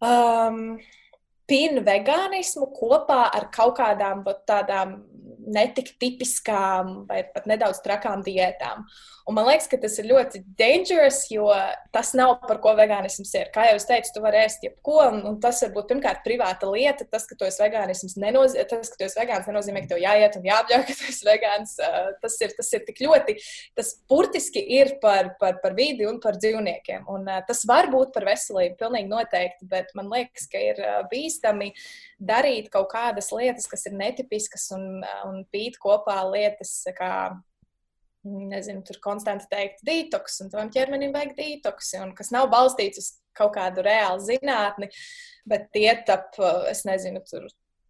um, 0.04 0.78
pina 1.48 1.84
vegānismu 1.84 2.70
kopā 2.76 3.26
ar 3.36 3.50
kaut 3.54 3.78
kādām 3.80 4.24
tādām 4.48 4.98
netik 5.48 5.94
tipiskām 6.02 7.06
vai 7.10 7.24
pat 7.34 7.48
nedaudz 7.50 7.82
trakām 7.86 8.24
diētām. 8.26 8.86
Un 9.28 9.36
man 9.36 9.50
liekas, 9.50 9.66
ka 9.68 9.76
tas 9.76 9.98
ir 10.00 10.08
ļoti 10.08 10.40
dangerous, 10.56 11.26
jo 11.28 11.50
tas 11.92 12.14
nav 12.16 12.38
par 12.48 12.62
ko 12.64 12.72
vegānisms 12.78 13.34
ir. 13.36 13.50
Kā 13.52 13.66
jau 13.68 13.76
es 13.76 13.86
teicu, 13.90 14.14
tu 14.16 14.22
vari 14.24 14.40
ēst 14.46 14.64
jebko, 14.64 15.02
un, 15.04 15.18
un 15.28 15.36
tas 15.44 15.60
var 15.66 15.74
būt 15.76 15.90
pirmkārt 15.90 16.22
privāta 16.24 16.70
lieta. 16.72 17.04
Tas, 17.12 17.26
ka 17.28 17.36
tu 17.36 17.44
esi 17.44 17.60
vegānisms, 17.60 18.16
nenozīmē, 18.24 18.64
tas, 18.72 18.88
ka 18.94 19.02
tu 19.02 19.04
esi 19.04 19.20
vegāns, 19.20 19.50
nenozīmē, 19.52 19.82
ka 19.84 19.92
tev 19.92 20.00
jāiet 20.00 20.38
un 20.40 20.48
jāapģērb, 20.48 20.86
ka 20.88 20.96
tu 20.96 21.10
esi 21.12 21.28
vegāns. 21.28 21.76
Tas 22.24 22.40
ir, 22.40 22.56
tas 22.56 22.72
ir 22.80 22.86
tik 22.88 23.04
ļoti, 23.04 23.36
tas 23.76 23.92
burtiski 24.08 24.64
ir 24.78 24.94
par, 25.04 25.34
par, 25.42 25.60
par 25.64 25.76
vidi 25.76 26.08
un 26.08 26.22
par 26.24 26.40
dzīvniekiem. 26.40 27.04
Un 27.12 27.28
tas 27.50 27.66
var 27.68 27.92
būt 27.92 28.16
par 28.16 28.30
veselību, 28.32 28.80
pilnīgi 28.80 29.12
noteikti, 29.12 29.68
bet 29.68 29.92
man 30.00 30.08
liekas, 30.14 30.48
ka 30.48 30.64
ir 30.70 30.80
bīstami 31.12 31.74
darīt 32.32 32.72
kaut 32.72 32.88
kādas 32.96 33.34
lietas, 33.36 33.68
kas 33.68 33.84
ir 33.92 34.00
netipiskas 34.00 34.72
un, 34.78 35.04
un 35.28 35.37
pīt 35.54 35.78
kopā 35.82 36.20
lietas, 36.32 36.80
kā 36.98 37.12
nezinu, 38.28 38.82
tur 38.88 39.00
konstanti 39.04 39.48
teikt, 39.52 39.84
detoks, 39.88 40.42
un 40.44 40.52
tam 40.52 40.72
ķermenim 40.74 41.14
vajag 41.16 41.36
detoksi, 41.38 42.00
un 42.04 42.14
kas 42.18 42.32
nav 42.36 42.50
balstīts 42.52 43.02
uz 43.02 43.12
kaut 43.38 43.54
kādu 43.56 43.86
reālu 43.86 44.24
zinātni, 44.26 44.90
bet 45.48 45.76
iet 45.78 46.10
ap, 46.12 46.34
es 46.72 46.84
nezinu, 46.88 47.22
tur 47.30 47.46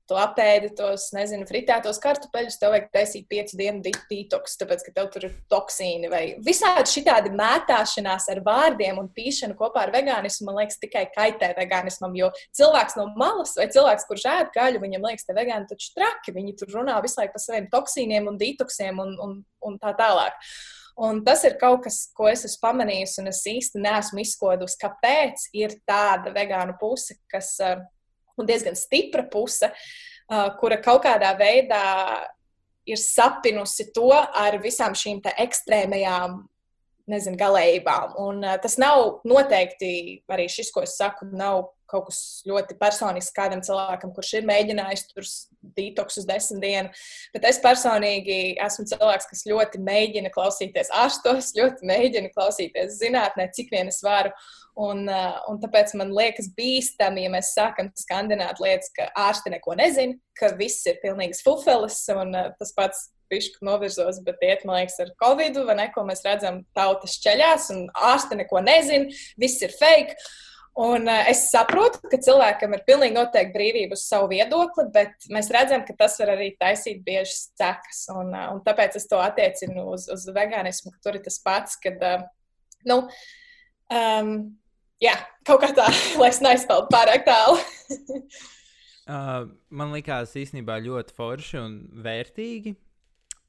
tu 0.07 0.17
apēdi 0.19 0.69
tos, 0.77 1.09
nezinu, 1.15 1.45
fritētos 1.49 1.99
kartupeļus, 2.03 2.57
tev 2.61 2.73
vajag 2.73 2.87
taisīt 2.93 3.27
piecu 3.31 3.57
dienu 3.59 3.83
detoks, 3.83 4.55
tāpēc, 4.61 4.85
ka 4.85 4.93
tev 4.95 5.09
tur 5.13 5.27
ir 5.27 5.35
toksīni 5.51 6.11
vai 6.11 6.21
visādi 6.45 6.93
šitādi 6.93 7.33
mētāšanās 7.35 8.29
ar 8.33 8.41
vārdiem 8.45 9.01
un 9.01 9.11
pīšana 9.15 9.57
kopā 9.59 9.87
ar 9.87 9.93
vegānismu, 9.95 10.47
man 10.49 10.61
liekas, 10.61 10.79
tikai 10.83 11.07
kaitē 11.13 11.51
vegānismam, 11.59 12.15
jo 12.17 12.31
cilvēks 12.57 12.97
no 12.99 13.09
malas 13.19 13.55
vai 13.59 13.67
cilvēks, 13.73 14.07
kurš 14.09 14.25
ēd 14.33 14.55
gaļu, 14.55 14.81
viņam 14.83 15.09
liekas, 15.09 15.27
te 15.27 15.35
vegāni 15.37 15.69
taču 15.69 15.91
traki, 15.97 16.35
viņi 16.35 16.57
tur 16.61 16.79
runā 16.79 16.97
visu 17.03 17.21
laiku 17.21 17.35
par 17.35 17.43
saviem 17.43 17.69
toksīniem 17.73 18.31
un 18.31 18.39
detoksiem 18.39 19.03
un, 19.03 19.15
un, 19.23 19.37
un 19.67 19.79
tā 19.81 19.93
tālāk. 19.97 20.39
Un 20.97 21.19
tas 21.21 21.43
ir 21.45 21.59
kaut 21.61 21.83
kas, 21.85 22.07
ko 22.17 22.25
es 22.25 22.41
esmu 22.47 22.63
pamanījusi, 22.63 23.19
un 23.21 23.29
es 23.29 23.43
īsti 23.45 23.83
neesmu 23.83 24.23
izkodusi, 24.23 24.79
kāpēc 24.81 25.43
ir 25.53 25.75
tāda 25.85 26.31
vegānu 26.33 26.73
puse, 26.81 27.19
kas 27.29 27.51
uh, 27.61 27.83
un 28.37 28.49
diezgan 28.49 28.77
stipra 28.77 29.25
puse, 29.31 29.69
uh, 29.69 30.49
kura 30.59 30.79
kaut 30.83 31.03
kādā 31.05 31.33
veidā 31.39 31.83
ir 32.87 32.99
sapinusi 33.01 33.89
to 33.95 34.11
ar 34.15 34.59
visām 34.63 34.95
šīm 34.95 35.21
ekstrēmajām 35.33 36.37
nezinu, 37.07 37.39
galējībām. 37.39 38.17
Un, 38.23 38.43
uh, 38.43 38.57
tas 38.61 38.77
nav 38.81 39.21
noteikti 39.27 40.21
arī 40.31 40.47
šis, 40.51 40.71
ko 40.75 40.83
es 40.87 40.97
saku, 40.99 41.29
nav 41.31 41.69
kaut 41.89 42.09
kas 42.09 42.19
ļoti 42.47 42.77
personisks 42.79 43.35
kādam 43.35 43.63
cilvēkam, 43.65 44.13
kurš 44.15 44.33
ir 44.39 44.47
mēģinājis 44.49 45.05
tur 45.11 45.27
detoks 45.77 46.19
uz 46.21 46.27
desmit 46.27 46.61
dienu. 46.63 46.93
Bet 47.33 47.47
es 47.49 47.59
personīgi 47.63 48.57
esmu 48.63 48.87
cilvēks, 48.91 49.29
kas 49.31 49.43
ļoti 49.49 49.81
mēģina 49.87 50.31
klausīties 50.35 50.93
ārstos, 50.95 51.53
ļoti 51.57 51.87
mēģina 51.87 52.31
klausīties 52.35 52.99
zinātnē, 53.01 53.49
cik 53.55 53.73
vien 53.73 53.91
es 53.91 54.01
varu. 54.05 54.33
Un, 54.77 55.07
uh, 55.09 55.39
un 55.49 55.57
tāpēc 55.57 55.95
man 55.97 56.11
liekas 56.13 56.51
bīstami, 56.53 57.23
ja 57.25 57.33
mēs 57.33 57.55
sākam 57.55 57.89
skandināt 57.97 58.59
lietas, 58.61 58.91
ka 58.93 59.07
ārsti 59.17 59.55
neko 59.55 59.73
nezina, 59.79 60.19
ka 60.37 60.51
viss 60.59 60.85
ir 60.85 60.99
pilnīgs 61.01 61.41
fufelis. 61.45 62.03
Un 62.13 62.35
uh, 62.37 62.51
tas 62.59 62.75
pats 62.77 63.07
pišku 63.31 63.65
novirzos, 63.65 64.21
bet 64.25 64.43
iet, 64.45 64.65
man 64.67 64.81
liekas, 64.81 64.99
ar 65.03 65.13
covid, 65.23 65.57
vai 65.67 65.77
ne, 65.79 65.87
ko 65.93 66.03
mēs 66.07 66.23
redzam, 66.25 66.61
tautas 66.77 67.17
ceļās, 67.23 67.71
un 67.75 67.87
ārste 68.11 68.37
neko 68.39 68.61
nezina, 68.63 69.09
viss 69.41 69.63
ir 69.65 69.73
fake. 69.79 70.15
Un 70.77 71.07
uh, 71.09 71.23
es 71.25 71.47
saprotu, 71.49 72.03
ka 72.05 72.19
cilvēkam 72.21 72.75
ir 72.77 72.83
pilnīgi 72.85 73.15
noteikti 73.15 73.55
brīvība 73.55 73.97
uz 73.97 74.03
savu 74.05 74.29
viedokli, 74.29 74.83
bet 74.93 75.25
mēs 75.33 75.49
redzam, 75.53 75.81
ka 75.87 75.95
tas 75.97 76.19
var 76.21 76.35
arī 76.35 76.51
taisīt 76.59 76.99
biežas 77.05 77.47
sekas. 77.57 78.03
Un, 78.13 78.29
uh, 78.29 78.51
un 78.53 78.61
tāpēc 78.65 78.99
es 78.99 79.09
to 79.09 79.17
attiecinu 79.17 79.87
uz, 79.95 80.05
uz 80.13 80.27
veganismu, 80.35 80.93
ka 80.93 81.01
tur 81.07 81.17
ir 81.17 81.23
tas 81.25 81.39
pats, 81.41 81.79
kad, 81.81 81.97
uh, 82.05 82.27
nu, 82.85 82.99
um, 83.89 84.29
jā, 85.01 85.15
kaut 85.49 85.63
kā 85.65 85.71
tā, 85.79 85.87
lai 86.21 86.29
es 86.29 86.43
neizpeldu 86.45 86.93
pārāk 86.93 87.25
tālu. 87.25 87.57
uh, 89.09 89.49
man 89.73 89.97
likās 89.97 90.37
īstenībā 90.37 90.77
ļoti 90.85 91.17
forši 91.17 91.61
un 91.63 91.81
vērtīgi. 92.05 92.77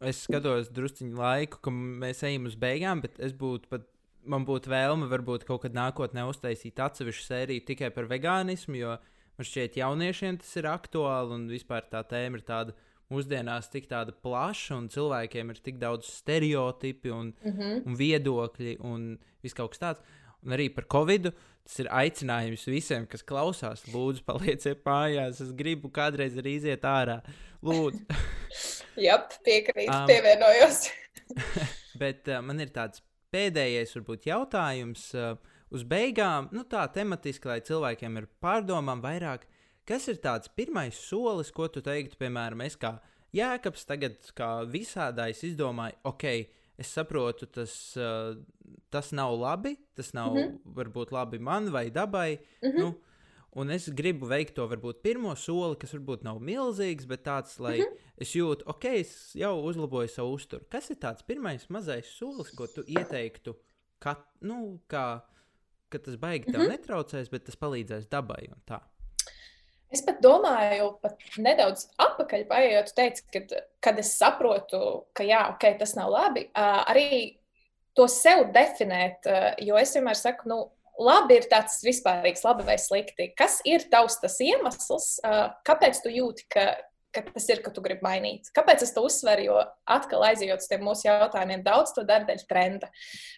Es 0.08 0.24
skatos 0.24 0.72
drusciņu 0.72 1.20
laiku, 1.20 1.60
ka 1.60 1.74
mēs 1.76 2.24
ejam 2.24 2.48
uz 2.48 2.56
beigām, 2.56 3.04
bet 3.04 3.20
es 3.20 3.36
būtu 3.36 3.68
pat 3.68 3.84
man 4.30 4.44
būtu 4.48 4.70
vēlme 4.72 5.08
varbūt 5.10 5.46
kaut 5.48 5.64
kad 5.64 5.76
nākotnē 5.76 6.26
uztaisīt 6.28 6.80
atsevišķu 6.82 7.24
sēriju 7.24 7.64
tikai 7.68 7.90
par 7.94 8.08
vegānismu, 8.10 8.76
jo 8.78 8.94
man 9.38 9.48
šķiet, 9.48 9.78
jauniešiem 9.80 10.40
tas 10.42 10.52
ir 10.60 10.68
aktuāli 10.70 11.36
un 11.36 11.48
vispār 11.52 11.88
tā 11.90 12.04
tēma 12.06 12.40
ir 12.40 12.46
tāda 12.46 12.76
mūsdienās 13.12 13.70
tik 13.72 13.88
tāda 13.88 14.12
plaša, 14.12 14.76
un 14.76 14.88
cilvēkiem 14.92 15.52
ir 15.52 15.60
tik 15.64 15.78
daudz 15.80 16.10
stereotipi 16.20 17.12
un, 17.14 17.32
mm 17.32 17.52
-hmm. 17.52 17.84
un 17.86 17.96
viedokļi 17.96 18.78
un 18.84 19.14
viss 19.42 19.56
kaut 19.56 19.72
kas 19.72 19.84
tāds. 19.84 20.02
Un 20.44 20.52
arī 20.54 20.68
par 20.74 20.84
Covid. 20.86 21.32
Tas 21.68 21.78
ir 21.82 21.88
aicinājums 21.92 22.64
visiem, 22.64 23.06
kas 23.06 23.22
klausās. 23.22 23.82
Lūdzu, 23.92 24.22
palieciet 24.24 24.84
mājās. 24.86 25.42
Es 25.44 25.52
gribu 25.52 25.90
kādreiz 25.90 26.38
arī 26.40 26.54
iziet 26.56 26.82
ārā. 26.82 27.20
Lūdzu. 27.62 27.98
Jā, 29.06 29.18
piekrītu, 29.44 29.92
um, 29.92 30.06
pievienojos. 30.08 30.88
bet 32.02 32.28
uh, 32.28 32.40
man 32.44 32.60
ir 32.64 32.72
tāds 32.72 33.02
pēdējais, 33.34 33.94
varbūt, 33.96 34.26
jautājums 34.30 35.08
uh, 35.16 35.34
uz 35.74 35.84
beigām, 35.84 36.48
nu 36.52 36.64
tā 36.68 36.86
tematiski, 36.92 37.50
lai 37.50 37.60
cilvēkiem 37.64 38.20
ir 38.20 38.28
pārdomām 38.42 39.02
vairāk, 39.04 39.46
kas 39.88 40.08
ir 40.08 40.20
tāds 40.24 40.48
pirmais 40.48 40.96
solis, 40.96 41.52
ko 41.54 41.68
tu 41.72 41.82
teiktu, 41.84 42.18
piemēram, 42.20 42.64
es 42.66 42.76
kā 42.76 42.98
Jēkabs 43.36 43.84
tagad 43.84 44.30
kā 44.36 44.62
visādājs 44.72 45.42
izdomāju, 45.50 45.98
ok, 46.08 46.24
es 46.80 46.92
saprotu, 46.96 47.48
tas, 47.52 47.74
uh, 48.00 48.38
tas 48.92 49.12
nav 49.12 49.34
labi, 49.36 49.74
tas 49.98 50.14
nav 50.16 50.32
mm 50.32 50.38
-hmm. 50.38 50.74
varbūt 50.78 51.12
labi 51.12 51.38
man 51.38 51.70
vai 51.70 51.90
dabai. 51.90 52.38
Mm 52.62 52.68
-hmm. 52.68 52.78
nu, 52.78 52.94
Un 53.56 53.70
es 53.72 53.88
gribu 53.96 54.28
veikt 54.28 54.54
to 54.58 54.66
varbūt 54.68 55.00
pirmo 55.02 55.32
soli, 55.36 55.78
kas 55.80 55.94
varbūt 55.96 56.26
nav 56.26 56.40
milzīgs, 56.44 57.06
bet 57.08 57.24
tāds, 57.24 57.56
lai 57.58 57.78
mm 57.78 57.84
-hmm. 57.84 58.10
es 58.20 58.34
jūtu, 58.36 58.66
ok, 58.66 58.84
es 58.84 59.14
jau 59.34 59.54
uzlaboju 59.64 60.08
savu 60.08 60.34
uzturu. 60.36 60.64
Kas 60.70 60.90
ir 60.90 60.96
tāds 60.96 61.24
pirmais 61.26 61.68
mazais 61.68 62.06
solis, 62.18 62.50
ko 62.50 62.66
tu 62.66 62.84
ieteiktu, 62.86 63.56
ka, 63.98 64.16
nu, 64.40 64.80
kā, 64.88 65.20
ka 65.88 65.98
tas 65.98 66.16
baigi 66.16 66.44
tev 66.44 66.60
mm 66.60 66.66
-hmm. 66.66 66.70
netraucēs, 66.70 67.30
bet 67.30 67.44
tas 67.44 67.56
palīdzēs 67.56 68.08
dabai 68.10 68.48
un 68.48 68.60
tā? 68.66 68.80
Es 69.90 70.02
pat 70.04 70.20
domāju, 70.20 70.90
pat 71.00 71.16
nedaudz 71.40 71.86
atpakaļ 71.98 72.46
paiet, 72.48 72.86
tu 72.86 72.92
teici, 72.94 73.22
kad, 73.32 73.52
kad 73.80 73.98
es 73.98 74.18
saprotu, 74.18 75.06
ka 75.16 75.24
jā, 75.24 75.48
ok, 75.54 75.78
tas 75.78 75.94
nav 75.96 76.10
labi. 76.10 76.50
Arī 76.54 77.38
to 77.94 78.08
sev 78.08 78.52
definēt, 78.52 79.24
jo 79.64 79.78
es 79.80 79.94
vienmēr 79.96 80.14
saku, 80.14 80.48
nu, 80.48 80.58
labi 80.98 81.38
ir 81.38 81.48
tāds 81.50 81.78
vispārīgs, 81.86 82.44
labi 82.46 82.66
vai 82.66 82.76
slikti. 82.80 83.30
Kas 83.38 83.60
ir 83.68 83.86
tavs 83.92 84.18
tas 84.22 84.38
iemesls, 84.44 85.08
kāpēc 85.68 86.02
tu 86.04 86.12
jūti, 86.12 86.46
ka 86.52 86.70
ka 87.26 87.34
tas 87.34 87.48
ir, 87.50 87.62
ka 87.64 87.72
tu 87.74 87.82
gribi 87.84 88.04
mainīt. 88.04 88.50
Kāpēc 88.56 88.84
es 88.86 88.94
to 88.94 89.04
uzsveru? 89.06 89.46
Jo 89.48 89.58
atkal 89.88 90.24
aizjūt 90.28 90.62
uz 90.62 90.68
tiem 90.70 90.84
mūsu 90.86 91.06
jautājumiem, 91.08 91.64
daudz 91.66 91.94
to 91.96 92.04
dara 92.08 92.26
dēļ 92.28 92.44
trenda. 92.48 92.90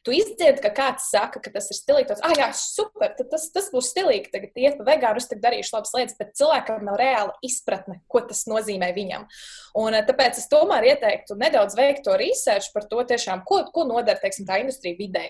Tu 0.07 0.15
izdzirdi, 0.17 0.63
ka 0.65 0.73
kāds 0.75 1.11
saka, 1.13 1.43
ka 1.43 1.53
tas 1.55 1.71
ir 1.71 1.79
stilīgi. 1.79 2.19
Ah, 2.27 2.35
jā, 2.37 2.49
super, 2.57 3.15
tas, 3.19 3.47
tas 3.55 3.71
būs 3.73 3.93
stilīgi. 3.93 4.31
Tagad 4.35 4.61
iet 4.61 4.79
pa 4.81 4.89
vegānu, 4.91 5.23
es 5.23 5.29
tagad 5.31 5.47
darīšu 5.49 5.77
labas 5.77 5.95
lietas, 5.97 6.19
bet 6.19 6.35
cilvēkam 6.41 6.87
nav 6.89 6.99
reāla 7.01 7.37
izpratne, 7.47 8.01
ko 8.11 8.25
tas 8.27 8.45
nozīmē 8.51 8.91
viņam. 8.97 9.27
Un 9.81 9.99
eh, 9.99 10.05
tāpēc 10.07 10.41
es 10.43 10.49
tomēr 10.51 10.91
ieteiktu 10.95 11.39
nedaudz 11.39 11.77
veikt 11.79 12.05
to 12.09 12.17
research 12.21 12.73
par 12.75 12.89
to, 12.91 13.03
tiešām, 13.13 13.45
ko, 13.49 13.63
ko 13.75 13.87
nodara 13.89 14.19
teiksim, 14.21 14.49
tā 14.49 14.61
industrija 14.63 14.99
vidē 14.99 15.29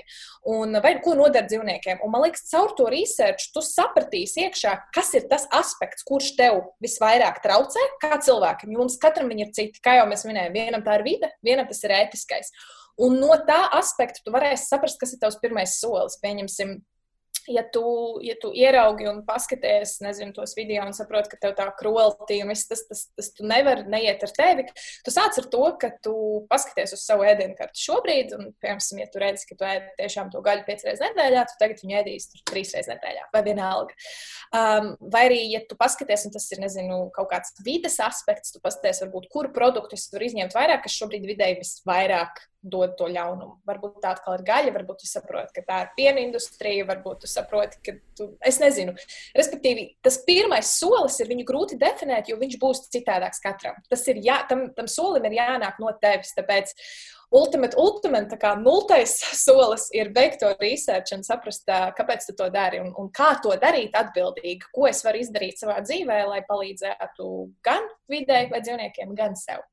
un 0.48 0.78
vai 0.82 0.94
ko 1.04 1.14
nodara 1.18 1.48
dzīvniekiem. 1.48 2.00
Un 2.04 2.12
man 2.12 2.24
liekas, 2.24 2.46
caur 2.50 2.72
to 2.78 2.88
research 2.92 3.50
tu 3.54 3.62
sapratīsi 3.64 4.46
iekšā, 4.46 4.76
kas 4.94 5.12
ir 5.18 5.26
tas 5.30 5.46
aspekts, 5.56 6.06
kurš 6.08 6.32
tev 6.38 6.62
visvairāk 6.84 7.42
traucē, 7.44 7.84
kāds 8.02 8.30
cilvēkam. 8.40 8.74
Mums 8.76 8.98
katram 9.00 9.30
ir 9.34 9.52
citi, 9.52 9.80
kā 9.82 9.98
jau 9.98 10.06
mēs 10.08 10.24
minējām, 10.26 10.54
vienam 10.54 10.84
tā 10.84 10.98
ir 10.98 11.04
vide, 11.04 11.30
vienam 11.44 11.68
tas 11.68 11.82
ir 11.84 11.90
ētiskais. 11.90 12.52
Un 13.00 13.18
no 13.20 13.36
tā 13.46 13.70
aspekta 13.76 14.20
tu 14.24 14.32
varēsi 14.32 14.68
saprast, 14.68 14.98
kas 15.00 15.14
ir 15.14 15.20
tavs 15.20 15.38
pirmais 15.40 15.78
solis. 15.80 16.18
Pieņemsim, 16.22 16.80
ja 17.48 17.62
tu, 17.72 17.82
ja 18.24 18.34
tu 18.40 18.50
ieraugi 18.56 19.08
un 19.10 19.22
paskaties, 19.26 19.98
nezinu, 20.04 20.34
tos 20.36 20.52
video 20.58 20.84
un 20.86 20.94
saproti, 20.96 21.32
ka 21.32 21.38
tev 21.40 21.54
tā 21.58 21.66
krueltī 21.78 22.40
un 22.44 22.52
viss 22.52 22.68
tas, 22.70 22.82
tas, 22.88 23.04
tas 23.16 23.30
tu 23.36 23.46
nevari 23.48 23.86
neiet 23.90 24.22
ar 24.26 24.34
tevi, 24.36 24.66
tu 25.06 25.14
sāc 25.14 25.38
ar 25.40 25.48
to, 25.52 25.62
ka 25.80 25.92
tu 26.04 26.14
paskaties 26.50 26.94
uz 26.96 27.04
savu 27.04 27.26
ēdienu 27.28 27.56
kartu 27.58 27.82
šobrīd, 27.84 28.34
un, 28.36 28.50
piemēram, 28.62 29.02
ja 29.02 29.08
tu 29.12 29.22
redzi, 29.22 29.48
ka 29.48 29.58
tu 29.60 29.68
ēd 29.68 29.88
tiešām 30.00 30.32
to 30.34 30.42
gaļu 30.44 30.66
piecas 30.68 30.88
reizes 30.88 31.04
nedēļā, 31.06 31.46
tu 31.48 31.58
tagad 31.62 31.82
viņu 31.84 31.98
ēdīsi 32.02 32.44
trīs 32.50 32.74
reizes 32.76 32.92
nedēļā, 32.92 33.26
vai 33.34 33.44
vienalga. 33.46 33.98
Um, 34.50 34.92
vai 35.12 35.24
arī, 35.30 35.40
ja 35.54 35.62
tu 35.68 35.78
paskaties, 35.80 36.26
un 36.28 36.36
tas 36.36 36.48
ir, 36.52 36.62
nezinu, 36.62 37.02
kaut 37.16 37.30
kāds 37.32 37.56
vides 37.66 37.98
aspekts, 38.04 38.54
tu 38.54 38.62
paskaties, 38.64 39.04
varbūt, 39.06 39.30
kuru 39.32 39.52
produktu 39.54 39.98
es 39.98 40.08
varu 40.12 40.28
izņemt 40.28 40.56
vairāk, 40.56 40.84
kas 40.86 40.96
šobrīd 41.00 41.28
vidēji 41.30 41.60
visvairāk 41.62 42.44
dod 42.62 42.92
to 42.98 43.08
ļaunumu. 43.08 43.60
Varbūt 43.68 44.00
tā 44.02 44.12
atkal 44.14 44.36
ir 44.36 44.44
gaļa, 44.46 44.72
varbūt 44.74 45.02
tu 45.02 45.08
saproti, 45.08 45.54
ka 45.56 45.64
tā 45.66 45.78
ir 45.84 45.92
piena 45.96 46.22
industrija, 46.22 46.86
varbūt 46.88 47.22
tu 47.24 47.30
saproti, 47.30 47.80
ka 47.86 47.94
tu, 48.18 48.26
es 48.46 48.60
nezinu. 48.60 48.92
Respektīvi, 49.36 49.86
tas 50.04 50.20
pirmais 50.26 50.74
solis 50.76 51.16
ir 51.22 51.30
viņu 51.30 51.46
grūti 51.48 51.80
definēt, 51.80 52.28
jo 52.28 52.36
viņš 52.40 52.58
būs 52.60 52.84
citādāks 52.92 53.40
katram. 53.44 53.80
Tas 53.88 54.04
ir 54.12 54.20
jā, 54.24 54.42
tam, 54.50 54.68
tam 54.76 54.90
solim 54.90 55.24
ir 55.28 55.38
jānāk 55.40 55.80
no 55.80 55.92
tevis. 56.02 56.34
Tāpēc 56.36 56.74
ultimate, 57.40 57.78
ultimate, 57.80 58.28
tā 58.32 58.38
kā 58.40 58.52
nultais 58.60 59.16
solis 59.46 59.88
ir 59.96 60.12
beigt 60.14 60.42
to 60.44 60.52
research 60.60 61.16
un 61.16 61.24
saprast, 61.26 61.64
kāpēc 61.96 62.28
tu 62.28 62.36
to 62.36 62.50
dari 62.52 62.82
un, 62.84 62.92
un 63.00 63.08
kā 63.14 63.32
to 63.42 63.56
darīt 63.62 63.96
atbildīgi, 63.96 64.68
ko 64.74 64.88
es 64.90 65.04
varu 65.06 65.24
izdarīt 65.24 65.62
savā 65.62 65.80
dzīvē, 65.86 66.22
lai 66.28 66.42
palīdzētu 66.48 67.28
gan 67.64 67.88
vidē, 68.10 68.46
vai 68.52 68.60
dzīvniekiem, 68.64 69.14
gan 69.16 69.38
sev. 69.38 69.64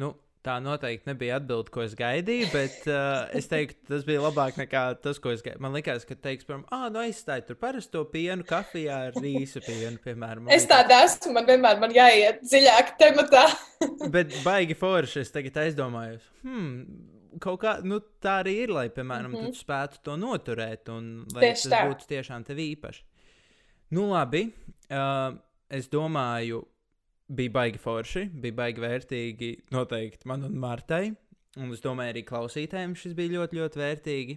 Nu, 0.00 0.14
Tā 0.40 0.54
noteikti 0.64 1.04
nebija 1.10 1.36
atbilde, 1.36 1.68
ko 1.68 1.82
es 1.84 1.92
gaidīju, 1.98 2.46
bet 2.54 2.86
uh, 2.88 3.26
es 3.36 3.44
teiktu, 3.50 3.76
tas 3.90 4.06
bija 4.08 4.22
labāk 4.24 4.56
nekā 4.56 4.84
tas, 5.04 5.18
ko 5.20 5.34
es 5.34 5.42
gaidīju. 5.44 5.60
Man 5.60 5.74
liekas, 5.76 6.06
ka 6.08 6.16
teiks, 6.16 6.46
piemēram, 6.48 6.64
ah, 6.72 6.86
nu 6.92 7.02
aizstāj 7.02 7.42
tur 7.44 7.58
parasto 7.60 8.06
pienu, 8.08 8.46
kafijā 8.48 9.02
ar 9.10 9.18
rīsu 9.20 9.60
pienu, 9.66 10.00
piemēram. 10.00 10.48
Es 10.56 10.64
tādu 10.70 10.96
esmu, 10.96 11.34
man 11.36 11.48
vienmēr 11.50 11.82
man 11.82 11.92
jāiet 11.92 12.40
dziļāk 12.46 12.94
tematā. 13.02 13.44
bet 14.16 14.32
baigi 14.46 14.78
forši, 14.80 15.26
es 15.26 15.34
tagad 15.34 15.60
aizdomājos, 15.66 16.24
hmm, 16.46 17.36
kaut 17.44 17.60
kā, 17.66 17.76
nu 17.84 18.00
tā 18.24 18.40
arī 18.40 18.56
ir, 18.64 18.72
lai, 18.78 18.88
piemēram, 18.88 19.34
mm 19.34 19.42
-hmm. 19.42 19.52
tu 19.52 19.60
spētu 19.60 20.00
to 20.08 20.16
noturēt 20.16 20.88
un 20.88 21.12
lai 21.34 21.50
Tieši 21.50 21.68
tas 21.68 21.76
tā. 21.76 21.84
būtu 21.92 22.08
tiešām 22.16 22.48
tev 22.48 22.64
īpaši. 22.64 23.04
Nu 23.92 24.08
labi, 24.08 24.46
uh, 24.88 25.36
es 25.68 25.92
domāju 25.92 26.64
bija 27.30 27.54
baigi 27.54 27.80
forši, 27.80 28.26
bija 28.42 28.56
baigi 28.58 28.82
vērtīgi 28.82 29.50
noteikti 29.74 30.28
man 30.30 30.46
un 30.48 30.56
Martai. 30.60 31.10
Un 31.58 31.72
es 31.74 31.82
domāju, 31.82 32.14
arī 32.14 32.22
klausītājiem 32.26 32.94
šis 32.98 33.14
bija 33.18 33.40
ļoti, 33.40 33.58
ļoti 33.58 33.80
vērtīgi. 33.80 34.36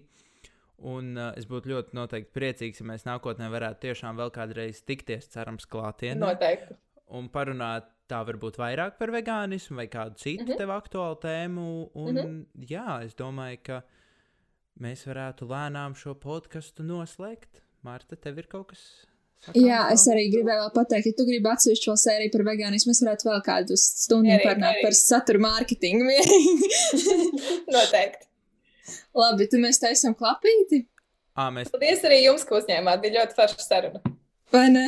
Un 0.89 1.13
uh, 1.15 1.29
es 1.37 1.45
būtu 1.47 1.69
ļoti 1.71 1.95
noteikti 1.95 2.33
priecīgs, 2.35 2.81
ja 2.81 2.87
mēs 2.89 3.05
nākotnē 3.07 3.47
varētu 3.53 3.85
tiešām 3.85 4.17
vēl 4.19 4.33
kādreiz 4.33 4.81
tikties, 4.83 5.29
cerams, 5.31 5.67
klātienē. 5.69 6.19
Noteikti. 6.23 6.75
Un 7.13 7.29
parunāt 7.31 7.91
tā 8.09 8.19
varbūt 8.25 8.57
vairāk 8.59 8.97
par 8.97 9.13
vegānismu 9.13 9.77
vai 9.79 9.87
kādu 9.87 10.17
citu 10.17 10.43
mm 10.43 10.49
-hmm. 10.49 10.57
tev 10.57 10.73
aktuālu 10.73 11.19
tēmu. 11.21 11.67
Un, 11.93 12.13
mm 12.13 12.17
-hmm. 12.17 12.67
jā, 12.69 13.05
es 13.05 13.15
domāju, 13.15 13.59
ka 13.63 13.83
mēs 14.79 15.05
varētu 15.07 15.47
lēnām 15.47 15.95
šo 15.95 16.15
podkāstu 16.15 16.83
noslēgt. 16.83 17.61
Marta, 17.81 18.15
tev 18.15 18.37
ir 18.37 18.47
kaut 18.47 18.67
kas 18.67 19.07
Jā, 19.51 19.81
es 19.91 20.05
arī 20.07 20.29
gribēju 20.31 20.69
pateikt, 20.71 21.09
ja 21.09 21.15
tu 21.17 21.25
gribi 21.27 21.49
atsevišķu 21.51 21.89
šo 21.89 21.95
sēriju 21.99 22.31
par 22.31 22.45
vegānismu, 22.47 22.93
mēs 22.93 23.01
varētu 23.03 23.27
vēl 23.27 23.41
kādu 23.43 23.75
stundu 23.79 24.37
parunāt 24.39 24.79
par 24.79 24.95
satura 24.95 25.41
mārketingu. 25.43 26.07
Noteikti. 27.75 28.29
Labi, 29.19 29.47
tad 29.51 29.59
mēs 29.65 29.81
taisām 29.83 30.15
klapīti. 30.15 30.85
À, 31.35 31.49
mēs... 31.51 31.71
Paldies 31.73 32.03
arī 32.07 32.21
jums, 32.23 32.45
ka 32.47 32.55
uzņēmāt. 32.61 33.01
Bija 33.03 33.19
ļoti 33.19 33.37
forša 33.37 33.65
saruna. 33.65 34.03
Vai 34.53 34.67
ne? 34.71 34.85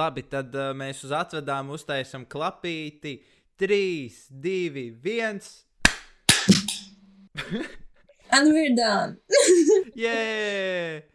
Labi, 0.00 0.24
tad 0.30 0.54
uh, 0.54 0.70
mēs 0.78 1.02
uz 1.04 1.12
atvedām 1.16 1.72
uztaisām 1.74 2.24
klapīti. 2.30 3.18
3, 3.60 4.08
2, 4.40 4.84
1. 5.04 5.40
And 8.32 8.54
we're 8.54 8.74
done. 8.74 9.18
yeah! 9.94 11.09